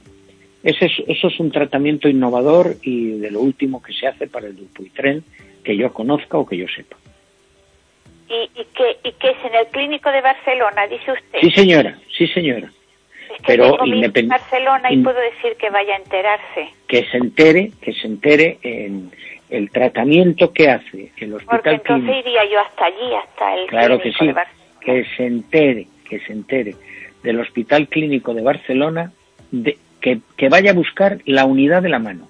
Ese 0.63 0.85
es, 0.85 0.93
eso 1.09 1.29
es 1.29 1.41
un 1.41 1.51
tratamiento 1.51 2.09
innovador 2.11 2.77
y 2.83 3.13
de 3.19 3.31
lo 3.31 3.41
último 3.41 3.83
que 3.83 3.95
se 3.95 4.07
hace 4.07 4.27
para 4.27 4.47
el 4.49 4.57
Dupuytren 4.57 5.25
que 5.65 5.77
yo 5.77 5.93
conozca 5.93 6.39
o 6.39 6.47
que 6.47 6.57
yo 6.57 6.67
sepa. 6.69 6.97
¿Y, 8.29 8.51
y, 8.61 8.65
qué, 8.75 8.97
¿Y 9.05 9.13
qué 9.13 9.31
es 9.31 9.45
en 9.45 9.55
el 9.55 9.67
clínico 9.67 10.11
de 10.11 10.21
Barcelona, 10.23 10.87
dice 10.87 11.13
usted? 11.13 11.39
Sí, 11.41 11.51
señora, 11.51 11.99
sí, 12.17 12.27
señora. 12.29 12.71
Es 13.31 13.37
que 13.39 13.45
pero 13.47 13.73
tengo 13.73 13.85
mi 13.85 13.91
hijo 13.99 14.05
en 14.07 14.13
independ- 14.13 14.29
Barcelona 14.29 14.91
y 14.91 14.95
in- 14.95 15.03
puedo 15.05 15.21
decir 15.21 15.57
que 15.57 15.71
vaya 15.71 15.95
a 15.95 15.99
enterarse. 15.99 16.69
Que 16.89 17.05
se 17.05 17.17
entere, 17.19 17.73
que 17.83 17.93
se 17.93 18.07
entere 18.07 18.59
en 18.63 19.11
el 19.51 19.71
tratamiento 19.71 20.53
que 20.53 20.71
hace 20.71 21.13
el 21.19 21.31
Porque 21.33 21.45
Hospital 21.47 21.75
entonces 21.75 22.05
Clínico. 22.07 22.29
iría 22.29 22.45
yo 22.51 22.61
hasta 22.61 22.85
allí, 22.87 23.15
hasta 23.23 23.55
el 23.55 23.67
Claro 23.67 23.97
que 23.99 24.03
clínico 24.03 24.19
sí, 24.21 24.27
de 24.29 24.33
Barcelona. 24.33 24.81
que 24.81 25.05
se 25.17 25.27
entere, 25.27 25.87
que 26.09 26.19
se 26.21 26.33
entere 26.33 26.75
del 27.23 27.39
Hospital 27.41 27.89
Clínico 27.89 28.33
de 28.35 28.43
Barcelona, 28.43 29.13
de, 29.51 29.77
que, 30.01 30.21
que 30.37 30.49
vaya 30.49 30.71
a 30.71 30.75
buscar 30.75 31.19
la 31.27 31.45
unidad 31.45 31.83
de 31.83 31.89
la 31.91 31.99
mano. 31.99 32.29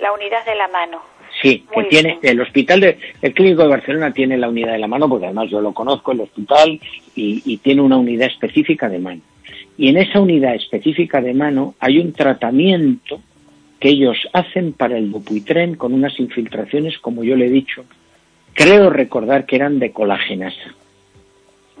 La 0.00 0.12
unidad 0.12 0.44
de 0.44 0.54
la 0.54 0.68
mano. 0.68 1.02
Sí, 1.40 1.64
que 1.72 1.84
tiene 1.84 2.18
el 2.22 2.40
hospital 2.40 2.80
de, 2.80 2.98
el 3.22 3.32
clínico 3.32 3.62
de 3.62 3.68
Barcelona 3.68 4.12
tiene 4.12 4.36
la 4.36 4.48
unidad 4.48 4.72
de 4.72 4.78
la 4.78 4.88
mano 4.88 5.08
porque 5.08 5.26
además 5.26 5.48
yo 5.48 5.60
lo 5.60 5.72
conozco 5.72 6.10
el 6.10 6.20
hospital 6.20 6.80
y, 7.14 7.42
y 7.44 7.56
tiene 7.58 7.80
una 7.82 7.96
unidad 7.96 8.28
específica 8.28 8.88
de 8.88 8.98
mano. 8.98 9.20
Y 9.76 9.88
en 9.88 9.98
esa 9.98 10.20
unidad 10.20 10.56
específica 10.56 11.20
de 11.20 11.34
mano 11.34 11.74
hay 11.78 11.98
un 11.98 12.12
tratamiento 12.12 13.20
que 13.78 13.90
ellos 13.90 14.16
hacen 14.32 14.72
para 14.72 14.98
el 14.98 15.10
Dupuytren 15.10 15.76
con 15.76 15.94
unas 15.94 16.18
infiltraciones, 16.18 16.98
como 16.98 17.22
yo 17.22 17.36
le 17.36 17.46
he 17.46 17.50
dicho, 17.50 17.84
creo 18.54 18.90
recordar 18.90 19.46
que 19.46 19.56
eran 19.56 19.78
de 19.78 19.92
colagenasa. 19.92 20.74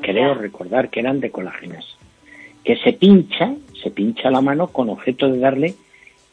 Creo 0.00 0.34
recordar 0.34 0.90
que 0.90 1.00
eran 1.00 1.18
de 1.18 1.30
colagenasa. 1.30 1.88
Que 2.64 2.76
se 2.76 2.92
pincha, 2.92 3.54
se 3.82 3.90
pincha 3.90 4.30
la 4.30 4.40
mano 4.40 4.68
con 4.68 4.88
objeto 4.88 5.28
de 5.28 5.40
darle 5.40 5.74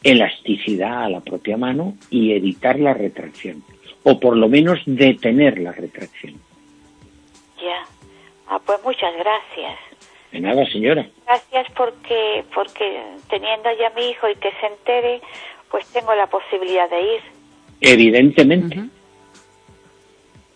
elasticidad 0.04 1.04
a 1.06 1.10
la 1.10 1.20
propia 1.22 1.58
mano 1.58 1.96
y 2.10 2.34
evitar 2.34 2.80
la 2.80 2.94
retracción. 2.94 3.64
O 4.04 4.20
por 4.20 4.38
lo 4.38 4.48
menos 4.48 4.80
detener 4.86 5.58
la 5.60 5.72
retracción. 5.72 6.34
Ya. 7.62 7.84
Ah, 8.48 8.60
pues 8.64 8.80
muchas 8.84 9.14
gracias. 9.16 9.80
De 10.32 10.40
nada, 10.42 10.66
señora. 10.72 11.08
Gracias 11.26 11.68
porque, 11.76 12.44
porque 12.54 13.02
teniendo 13.30 13.70
ya 13.80 13.88
a 13.88 14.00
mi 14.00 14.10
hijo 14.10 14.30
y 14.30 14.36
que 14.36 14.52
se 14.60 14.68
entere, 14.68 15.22
pues 15.72 15.88
tengo 15.88 16.14
la 16.14 16.28
posibilidad 16.28 16.90
de 16.90 17.02
ir. 17.02 17.22
Evidentemente. 17.82 18.80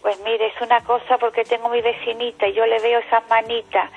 Pues 0.01 0.17
mire, 0.23 0.47
es 0.47 0.61
una 0.61 0.79
cosa 0.81 1.17
porque 1.17 1.43
tengo 1.43 1.69
mi 1.69 1.81
vecinita 1.81 2.47
y 2.47 2.53
yo 2.53 2.65
le 2.65 2.79
veo 2.79 2.99
esas 2.99 3.27
manitas. 3.29 3.89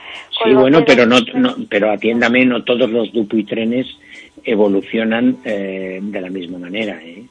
Sí, 0.42 0.52
bueno, 0.52 0.84
pero 0.84 1.06
no, 1.06 1.18
no- 1.34 1.54
pero 1.70 1.90
atiéndame, 1.92 2.44
no 2.44 2.64
todos 2.64 2.90
los 2.90 3.12
Dupuytrenes 3.12 3.86
evolucionan 4.44 5.38
eh, 5.44 6.00
de 6.02 6.20
la 6.20 6.28
misma 6.28 6.58
manera. 6.58 7.00
¿eh? 7.02 7.24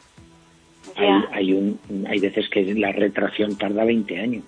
Hay, 0.96 1.24
hay, 1.32 1.54
un, 1.54 1.80
hay 2.08 2.20
veces 2.20 2.50
que 2.50 2.64
la 2.74 2.92
retracción 2.92 3.58
tarda 3.58 3.84
20 3.86 4.20
años. 4.20 4.44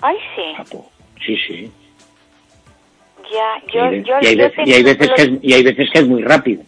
Ay, 0.00 0.16
sí. 0.34 0.76
Sí, 1.24 1.36
sí. 1.46 1.70
Ya, 3.32 3.62
yo, 3.72 3.92
y 3.92 3.94
hay 3.94 4.02
yo 4.02 4.42
veces, 4.42 4.54
tenía 4.56 4.66
y 4.66 4.72
hay 4.72 4.82
veces 4.82 5.10
que 5.14 5.22
es, 5.22 5.30
y 5.42 5.52
hay 5.52 5.62
veces 5.62 5.90
que 5.90 5.98
es 6.00 6.08
muy 6.08 6.22
rápido. 6.22 6.62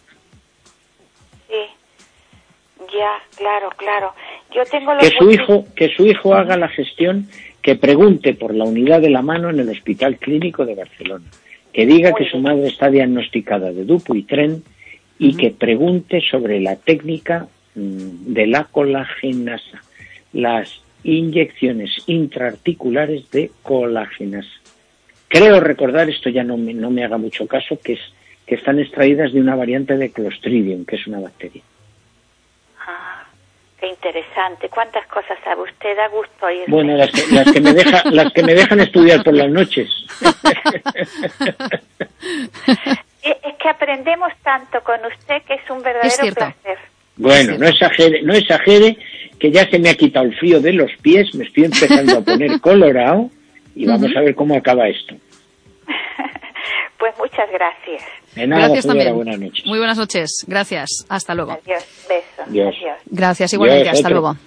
Sí. 1.49 2.85
Ya, 2.97 3.21
claro, 3.35 3.69
claro. 3.75 4.13
Yo 4.55 4.63
tengo 4.65 4.93
los 4.93 5.03
que 5.03 5.17
su 5.17 5.31
hijo 5.31 5.65
que 5.75 5.89
su 5.89 6.05
hijo 6.05 6.33
haga 6.35 6.55
la 6.55 6.69
gestión 6.69 7.27
que 7.61 7.75
pregunte 7.75 8.33
por 8.33 8.53
la 8.53 8.63
unidad 8.63 9.01
de 9.01 9.09
la 9.09 9.21
mano 9.21 9.49
en 9.49 9.59
el 9.59 9.69
Hospital 9.69 10.17
Clínico 10.17 10.65
de 10.65 10.75
Barcelona 10.75 11.25
que 11.73 11.85
diga 11.87 12.13
que 12.13 12.29
su 12.29 12.37
madre 12.37 12.67
está 12.67 12.89
diagnosticada 12.89 13.71
de 13.71 13.83
Dupuytren 13.83 14.53
y 14.53 14.63
que 15.19 15.51
pregunte 15.51 16.21
sobre 16.21 16.59
la 16.59 16.75
técnica 16.75 17.47
mm, 17.75 18.33
de 18.33 18.47
la 18.47 18.65
colagenasa 18.65 19.81
las 20.33 20.81
inyecciones 21.03 21.91
intraarticulares 22.07 23.29
de 23.31 23.51
colagenasa 23.61 24.49
creo 25.27 25.59
recordar 25.59 26.09
esto 26.09 26.29
ya 26.29 26.43
no 26.43 26.57
me, 26.57 26.73
no 26.73 26.91
me 26.91 27.03
haga 27.03 27.17
mucho 27.17 27.47
caso 27.47 27.79
que 27.83 27.93
es 27.93 27.99
que 28.45 28.55
están 28.55 28.79
extraídas 28.79 29.31
de 29.31 29.39
una 29.39 29.55
variante 29.55 29.97
de 29.97 30.11
Clostridium 30.11 30.85
que 30.85 30.97
es 30.97 31.07
una 31.07 31.19
bacteria 31.19 31.63
Qué 33.83 33.89
interesante. 33.89 34.69
¿Cuántas 34.69 35.05
cosas 35.07 35.37
sabe 35.43 35.63
usted? 35.63 35.97
Da 35.97 36.07
gusto 36.07 36.45
oírle. 36.45 36.67
Bueno, 36.69 36.95
las 36.95 37.11
que, 37.11 37.35
las 37.35 37.51
que 37.51 37.59
me 37.59 37.73
deja, 37.73 38.01
las 38.11 38.31
que 38.31 38.41
me 38.41 38.53
dejan 38.53 38.79
estudiar 38.79 39.21
por 39.25 39.33
las 39.33 39.49
noches. 39.49 39.89
Eh, 43.23 43.37
Es 43.43 43.55
que 43.57 43.69
aprendemos 43.69 44.31
tanto 44.43 44.81
con 44.83 44.99
usted 45.05 45.41
que 45.43 45.53
es 45.55 45.69
un 45.69 45.81
verdadero 45.81 46.09
cierto. 46.09 46.35
placer. 46.39 46.77
Bueno, 47.15 47.57
no 47.57 47.67
exagere, 47.67 48.21
no 48.23 48.33
exagere, 48.33 48.97
que 49.39 49.51
ya 49.51 49.69
se 49.69 49.77
me 49.79 49.89
ha 49.89 49.95
quitado 49.95 50.25
el 50.25 50.35
frío 50.37 50.59
de 50.59 50.73
los 50.73 50.91
pies, 51.01 51.33
me 51.35 51.45
estoy 51.45 51.65
empezando 51.65 52.17
a 52.17 52.21
poner 52.21 52.59
colorado 52.61 53.29
y 53.75 53.85
vamos 53.85 54.09
Ujú. 54.09 54.17
a 54.19 54.21
ver 54.21 54.35
cómo 54.35 54.55
acaba 54.55 54.87
esto. 54.87 55.15
Pues 56.97 57.13
muchas 57.17 57.51
gracias. 57.51 58.01
De 58.33 58.47
nada, 58.47 58.61
Gracias 58.67 58.83
señora, 58.85 58.99
también. 59.09 59.15
buenas 59.25 59.39
noches. 59.39 59.65
Muy 59.65 59.77
buenas 59.77 59.97
noches. 59.97 60.45
Gracias. 60.47 61.05
Hasta 61.09 61.35
luego. 61.35 61.51
Adiós. 61.51 61.83
Beso. 62.07 62.49
Adiós. 62.49 62.75
Adiós. 62.79 62.97
Gracias 63.07 63.51
igualmente. 63.53 63.83
Dios, 63.83 63.95
Hasta 63.97 64.07
otro. 64.07 64.19
luego. 64.21 64.37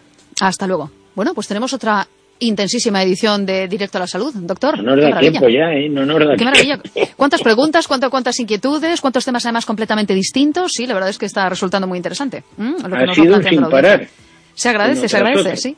Hasta 0.40 0.66
luego. 0.66 0.90
Bueno, 1.14 1.34
pues 1.34 1.48
tenemos 1.48 1.74
otra 1.74 2.06
intensísima 2.40 3.02
edición 3.02 3.46
de 3.46 3.68
Directo 3.68 3.98
a 3.98 4.02
la 4.02 4.06
Salud. 4.06 4.32
Doctor, 4.34 4.78
No 4.82 4.94
nos 4.94 5.02
da 5.02 5.08
maravilla. 5.10 5.30
tiempo 5.30 5.48
ya, 5.48 5.72
¿eh? 5.72 5.88
No 5.88 6.04
nos 6.06 6.18
da 6.18 6.36
Qué 6.36 6.44
maravilla. 6.44 6.80
¿Cuántas 7.16 7.42
preguntas, 7.42 7.86
cuánto- 7.88 8.10
cuántas 8.10 8.38
inquietudes, 8.40 9.00
cuántos 9.00 9.24
temas 9.24 9.44
además 9.46 9.64
completamente 9.66 10.14
distintos? 10.14 10.72
Sí, 10.74 10.86
la 10.86 10.94
verdad 10.94 11.10
es 11.10 11.18
que 11.18 11.26
está 11.26 11.48
resultando 11.48 11.86
muy 11.86 11.96
interesante. 11.98 12.44
¿m? 12.58 12.72
Lo 12.72 12.76
que 12.78 12.84
Ha 12.84 12.88
nos 13.06 13.08
va 13.10 13.14
sido 13.14 13.42
sin 13.42 13.62
parar. 13.68 14.08
Se 14.54 14.68
agradece, 14.70 15.08
se 15.08 15.16
agradece, 15.16 15.56
sí. 15.56 15.76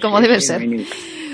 Como 0.00 0.20
debe 0.20 0.40
ser. 0.40 0.62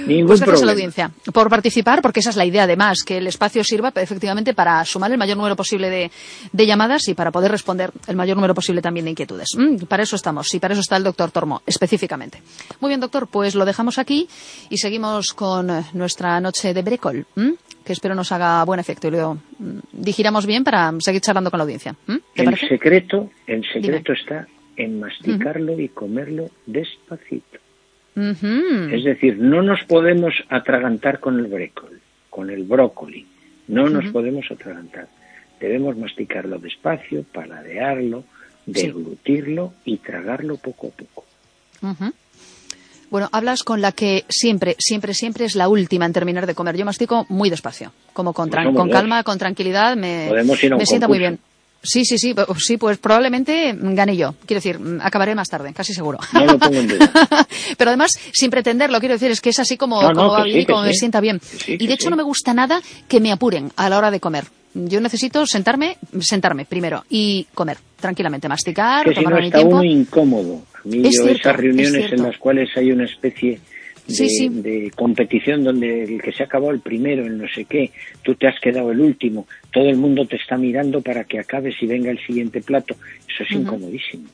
Ningún 0.06 0.26
Pues 0.28 0.40
gracias 0.40 0.62
a 0.62 0.66
la 0.66 0.72
problema. 0.72 0.72
audiencia 0.72 1.10
por 1.32 1.48
participar, 1.50 2.02
porque 2.02 2.20
esa 2.20 2.30
es 2.30 2.36
la 2.36 2.44
idea, 2.44 2.64
además, 2.64 3.02
que 3.04 3.18
el 3.18 3.26
espacio 3.26 3.62
sirva 3.64 3.92
efectivamente 3.96 4.54
para 4.54 4.84
sumar 4.84 5.10
el 5.12 5.18
mayor 5.18 5.36
número 5.36 5.56
posible 5.56 5.90
de, 5.90 6.10
de 6.52 6.66
llamadas 6.66 7.08
y 7.08 7.14
para 7.14 7.30
poder 7.30 7.50
responder 7.50 7.90
el 8.06 8.16
mayor 8.16 8.36
número 8.36 8.54
posible 8.54 8.82
también 8.82 9.04
de 9.04 9.10
inquietudes. 9.12 9.48
Mm, 9.56 9.84
para 9.86 10.02
eso 10.02 10.16
estamos 10.16 10.52
y 10.54 10.58
para 10.60 10.72
eso 10.74 10.80
está 10.80 10.96
el 10.96 11.04
doctor 11.04 11.30
Tormo, 11.30 11.62
específicamente. 11.66 12.42
Muy 12.80 12.88
bien, 12.88 13.00
doctor, 13.00 13.26
pues 13.28 13.54
lo 13.54 13.64
dejamos 13.64 13.98
aquí 13.98 14.28
y 14.68 14.78
seguimos 14.78 15.32
con 15.34 15.70
eh, 15.70 15.84
nuestra 15.94 16.40
noche 16.40 16.72
de 16.74 16.82
brécol, 16.82 17.26
¿m? 17.36 17.54
que 17.84 17.92
espero 17.92 18.14
nos 18.14 18.30
haga 18.32 18.62
buen 18.64 18.78
efecto 18.80 19.08
y 19.08 19.12
lo 19.12 19.34
mm, 19.58 19.78
digiramos 19.92 20.46
bien 20.46 20.64
para 20.64 20.92
seguir 21.00 21.20
charlando 21.20 21.50
con 21.50 21.58
la 21.58 21.64
audiencia. 21.64 21.94
¿m? 22.08 22.20
¿Te 22.34 22.42
El 22.42 22.44
parece? 22.46 22.68
secreto, 22.68 23.30
el 23.46 23.64
secreto 23.72 24.12
está 24.12 24.46
en 24.76 24.98
masticarlo 25.00 25.78
y 25.78 25.88
comerlo 25.88 26.48
despacito. 26.66 27.58
Es 28.16 29.04
decir, 29.04 29.38
no 29.38 29.62
nos 29.62 29.82
podemos 29.84 30.34
atragantar 30.48 31.20
con 31.20 31.38
el 31.38 31.46
brécol, 31.46 32.00
con 32.28 32.50
el 32.50 32.64
brócoli. 32.64 33.26
No 33.68 33.88
nos 33.88 34.10
podemos 34.12 34.44
atragantar. 34.50 35.08
Debemos 35.60 35.96
masticarlo 35.96 36.58
despacio, 36.58 37.24
paladearlo, 37.32 38.24
Sí. 38.66 38.72
deglutirlo 38.86 39.72
y 39.84 39.96
tragarlo 39.98 40.56
poco 40.56 40.88
a 40.88 40.90
poco. 40.90 41.24
Ujú. 41.82 42.12
Bueno, 43.10 43.28
hablas 43.32 43.64
con 43.64 43.80
la 43.80 43.90
que 43.92 44.24
siempre, 44.28 44.76
siempre, 44.78 45.14
siempre 45.14 45.44
es 45.44 45.56
la 45.56 45.68
última 45.68 46.06
en 46.06 46.12
terminar 46.12 46.46
de 46.46 46.54
comer. 46.54 46.76
Yo 46.76 46.84
mastico 46.84 47.26
muy 47.28 47.50
despacio, 47.50 47.92
como 48.12 48.32
con, 48.32 48.48
Pues 48.50 48.64
con 48.74 48.88
calma, 48.90 49.24
con 49.24 49.38
tranquilidad, 49.38 49.96
me, 49.96 50.30
me 50.44 50.86
sienta 50.86 51.08
muy 51.08 51.18
bien. 51.18 51.40
Sí, 51.82 52.04
sí, 52.04 52.18
sí, 52.18 52.34
pues- 52.34 52.46
sí, 52.58 52.76
pues 52.76 52.98
probablemente 52.98 53.74
gane 53.74 54.16
yo. 54.16 54.34
Quiero 54.46 54.58
decir, 54.58 54.78
mm, 54.78 55.00
acabaré 55.02 55.34
más 55.34 55.48
tarde, 55.48 55.72
casi 55.72 55.94
seguro. 55.94 56.18
No 56.34 56.44
lo 56.44 56.58
pongo 56.58 56.74
en 56.76 56.88
duda. 56.88 57.10
Pero 57.78 57.90
además, 57.90 58.18
sin 58.32 58.50
pretenderlo, 58.50 58.98
quiero 59.00 59.14
decir, 59.14 59.30
es 59.30 59.40
que 59.40 59.50
es 59.50 59.58
así 59.58 59.76
como, 59.76 60.00
No, 60.02 60.08
no, 60.08 60.14
como 60.14 60.30
va 60.32 60.44
sí, 60.44 60.50
y 60.58 60.66
como 60.66 60.82
me 60.82 60.92
sienta 60.92 61.20
bien. 61.20 61.40
sí, 61.42 61.76
y 61.80 61.86
de 61.86 61.94
hecho 61.94 62.10
no 62.10 62.16
me 62.16 62.22
gusta 62.22 62.52
nada 62.52 62.80
que 63.08 63.20
me 63.20 63.32
apuren 63.32 63.72
a 63.76 63.88
la 63.88 63.98
hora 63.98 64.10
de 64.10 64.20
comer. 64.20 64.44
Yo 64.74 65.00
necesito 65.00 65.46
sentarme, 65.46 65.96
sentarme 66.20 66.64
primero 66.64 67.04
y 67.08 67.46
comer 67.54 67.78
tranquilamente, 67.98 68.48
masticar, 68.48 69.04
que 69.04 69.10
si 69.14 69.16
no 69.16 69.22
tomarme 69.24 69.40
mi 69.40 69.46
está 69.48 69.58
tiempo. 69.58 69.74
uno 69.76 69.84
incómodo. 69.84 70.62
A 70.74 70.88
mí 70.88 70.98
Es 71.08 71.16
yo 71.16 71.22
cierto, 71.24 71.32
esas 71.40 71.54
es 71.54 71.60
reuniones 71.60 72.12
en 72.12 72.22
las 72.22 72.36
cuales 72.38 72.68
hay 72.76 72.92
una 72.92 73.04
especie 73.04 73.58
de, 74.10 74.14
Sí, 74.14 74.28
sí. 74.28 74.48
de 74.50 74.90
competición 74.94 75.64
donde 75.64 76.04
el 76.04 76.20
que 76.22 76.32
se 76.32 76.42
ha 76.42 76.46
acabado 76.46 76.70
el 76.72 76.80
primero, 76.80 77.24
el 77.26 77.38
no 77.38 77.46
sé 77.54 77.64
qué, 77.64 77.90
tú 78.22 78.34
te 78.34 78.46
has 78.48 78.58
quedado 78.60 78.90
el 78.92 79.00
último, 79.00 79.46
todo 79.72 79.88
el 79.88 79.96
mundo 79.96 80.26
te 80.26 80.36
está 80.36 80.56
mirando 80.56 81.00
para 81.00 81.24
que 81.24 81.38
acabes 81.38 81.74
y 81.80 81.86
venga 81.86 82.10
el 82.10 82.18
siguiente 82.26 82.60
plato. 82.60 82.94
Eso 83.28 83.44
es 83.44 83.50
incomodísimo. 83.52 84.24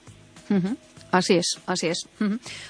Así 1.13 1.35
es, 1.37 1.59
así 1.67 1.87
es. 1.87 2.09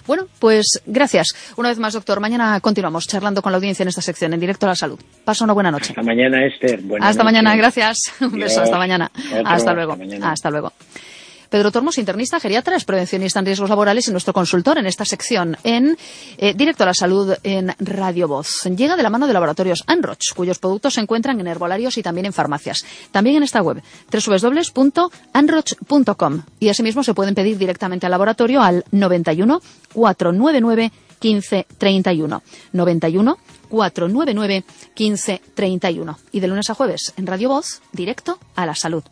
Bueno, 0.06 0.26
pues 0.38 0.82
gracias. 0.86 1.28
Una 1.56 1.70
vez 1.70 1.78
más, 1.78 1.94
doctor. 1.94 2.20
Mañana 2.20 2.60
continuamos 2.60 3.06
charlando 3.08 3.40
con 3.42 3.50
la 3.50 3.56
audiencia 3.56 3.82
en 3.82 3.88
esta 3.88 4.02
sección, 4.02 4.34
en 4.34 4.40
directo 4.40 4.66
a 4.66 4.68
la 4.68 4.76
salud. 4.76 5.00
Pasa 5.24 5.44
una 5.44 5.54
buena 5.54 5.70
noche. 5.70 5.90
Hasta 5.90 6.02
mañana, 6.02 6.44
Esther. 6.46 6.80
Buenas 6.82 7.08
hasta 7.10 7.22
noches. 7.24 7.32
mañana, 7.34 7.56
gracias. 7.56 7.98
Un 8.20 8.38
beso, 8.38 8.60
hasta 8.62 8.76
mañana. 8.78 9.10
Otro, 9.32 9.46
hasta 9.48 9.72
luego. 9.74 9.92
hasta 9.92 10.04
mañana. 10.04 10.32
Hasta 10.32 10.50
luego. 10.50 10.72
Pedro 11.50 11.70
Tormos, 11.70 11.98
internista, 11.98 12.40
geriatra, 12.40 12.76
es 12.76 12.84
prevencionista 12.84 13.38
en 13.38 13.46
riesgos 13.46 13.68
laborales 13.68 14.08
y 14.08 14.10
nuestro 14.10 14.32
consultor 14.32 14.78
en 14.78 14.86
esta 14.86 15.04
sección 15.04 15.56
en 15.64 15.96
eh, 16.38 16.54
Directo 16.54 16.84
a 16.84 16.86
la 16.86 16.94
Salud 16.94 17.34
en 17.42 17.74
Radio 17.78 18.28
Voz. 18.28 18.62
Llega 18.64 18.96
de 18.96 19.02
la 19.02 19.10
mano 19.10 19.26
de 19.26 19.32
laboratorios 19.32 19.82
Anroch, 19.86 20.32
cuyos 20.34 20.58
productos 20.58 20.94
se 20.94 21.00
encuentran 21.00 21.38
en 21.40 21.46
herbolarios 21.46 21.98
y 21.98 22.02
también 22.02 22.26
en 22.26 22.32
farmacias. 22.32 22.84
También 23.10 23.36
en 23.36 23.42
esta 23.42 23.60
web, 23.62 23.82
www.anroch.com. 24.12 26.42
Y 26.60 26.68
asimismo 26.68 27.02
se 27.04 27.14
pueden 27.14 27.34
pedir 27.34 27.56
directamente 27.58 28.06
al 28.06 28.12
laboratorio 28.12 28.62
al 28.62 28.84
91 28.90 29.60
499 29.92 30.92
1531. 31.20 32.42
91 32.72 33.38
499 33.68 34.64
1531. 34.98 36.18
Y 36.32 36.40
de 36.40 36.48
lunes 36.48 36.70
a 36.70 36.74
jueves 36.74 37.12
en 37.16 37.26
Radio 37.26 37.50
Voz, 37.50 37.82
directo 37.92 38.38
a 38.54 38.64
la 38.66 38.74
salud. 38.74 39.04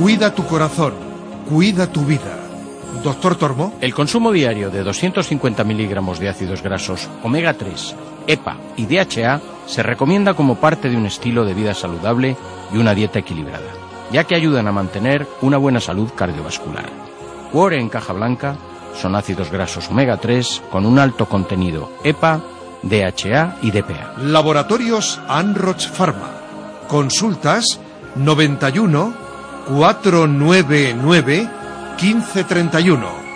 Cuida 0.00 0.34
tu 0.34 0.46
corazón, 0.46 0.94
cuida 1.46 1.92
tu 1.92 2.06
vida. 2.06 2.38
Doctor 3.04 3.36
Tormo. 3.36 3.74
El 3.82 3.92
consumo 3.92 4.32
diario 4.32 4.70
de 4.70 4.82
250 4.82 5.62
miligramos 5.62 6.18
de 6.18 6.30
ácidos 6.30 6.62
grasos, 6.62 7.06
omega 7.22 7.52
3, 7.52 7.94
EPA 8.26 8.56
y 8.78 8.86
DHA 8.86 9.42
se 9.66 9.82
recomienda 9.82 10.32
como 10.32 10.54
parte 10.54 10.88
de 10.88 10.96
un 10.96 11.04
estilo 11.04 11.44
de 11.44 11.52
vida 11.52 11.74
saludable 11.74 12.34
y 12.72 12.78
una 12.78 12.94
dieta 12.94 13.18
equilibrada, 13.18 13.68
ya 14.10 14.24
que 14.24 14.34
ayudan 14.34 14.68
a 14.68 14.72
mantener 14.72 15.26
una 15.42 15.58
buena 15.58 15.80
salud 15.80 16.08
cardiovascular. 16.16 16.88
Cuore 17.52 17.78
en 17.78 17.90
caja 17.90 18.14
blanca 18.14 18.56
son 18.94 19.14
ácidos 19.14 19.50
grasos 19.50 19.90
omega 19.90 20.16
3 20.16 20.62
con 20.70 20.86
un 20.86 20.98
alto 20.98 21.26
contenido 21.26 21.92
EPA, 22.04 22.40
DHA 22.82 23.58
y 23.60 23.70
DPA. 23.70 24.14
Laboratorios 24.16 25.20
Anroch 25.28 25.90
Pharma. 25.90 26.30
Consultas 26.88 27.78
91 28.16 29.29
499 29.68 31.48
1531. 31.96 33.29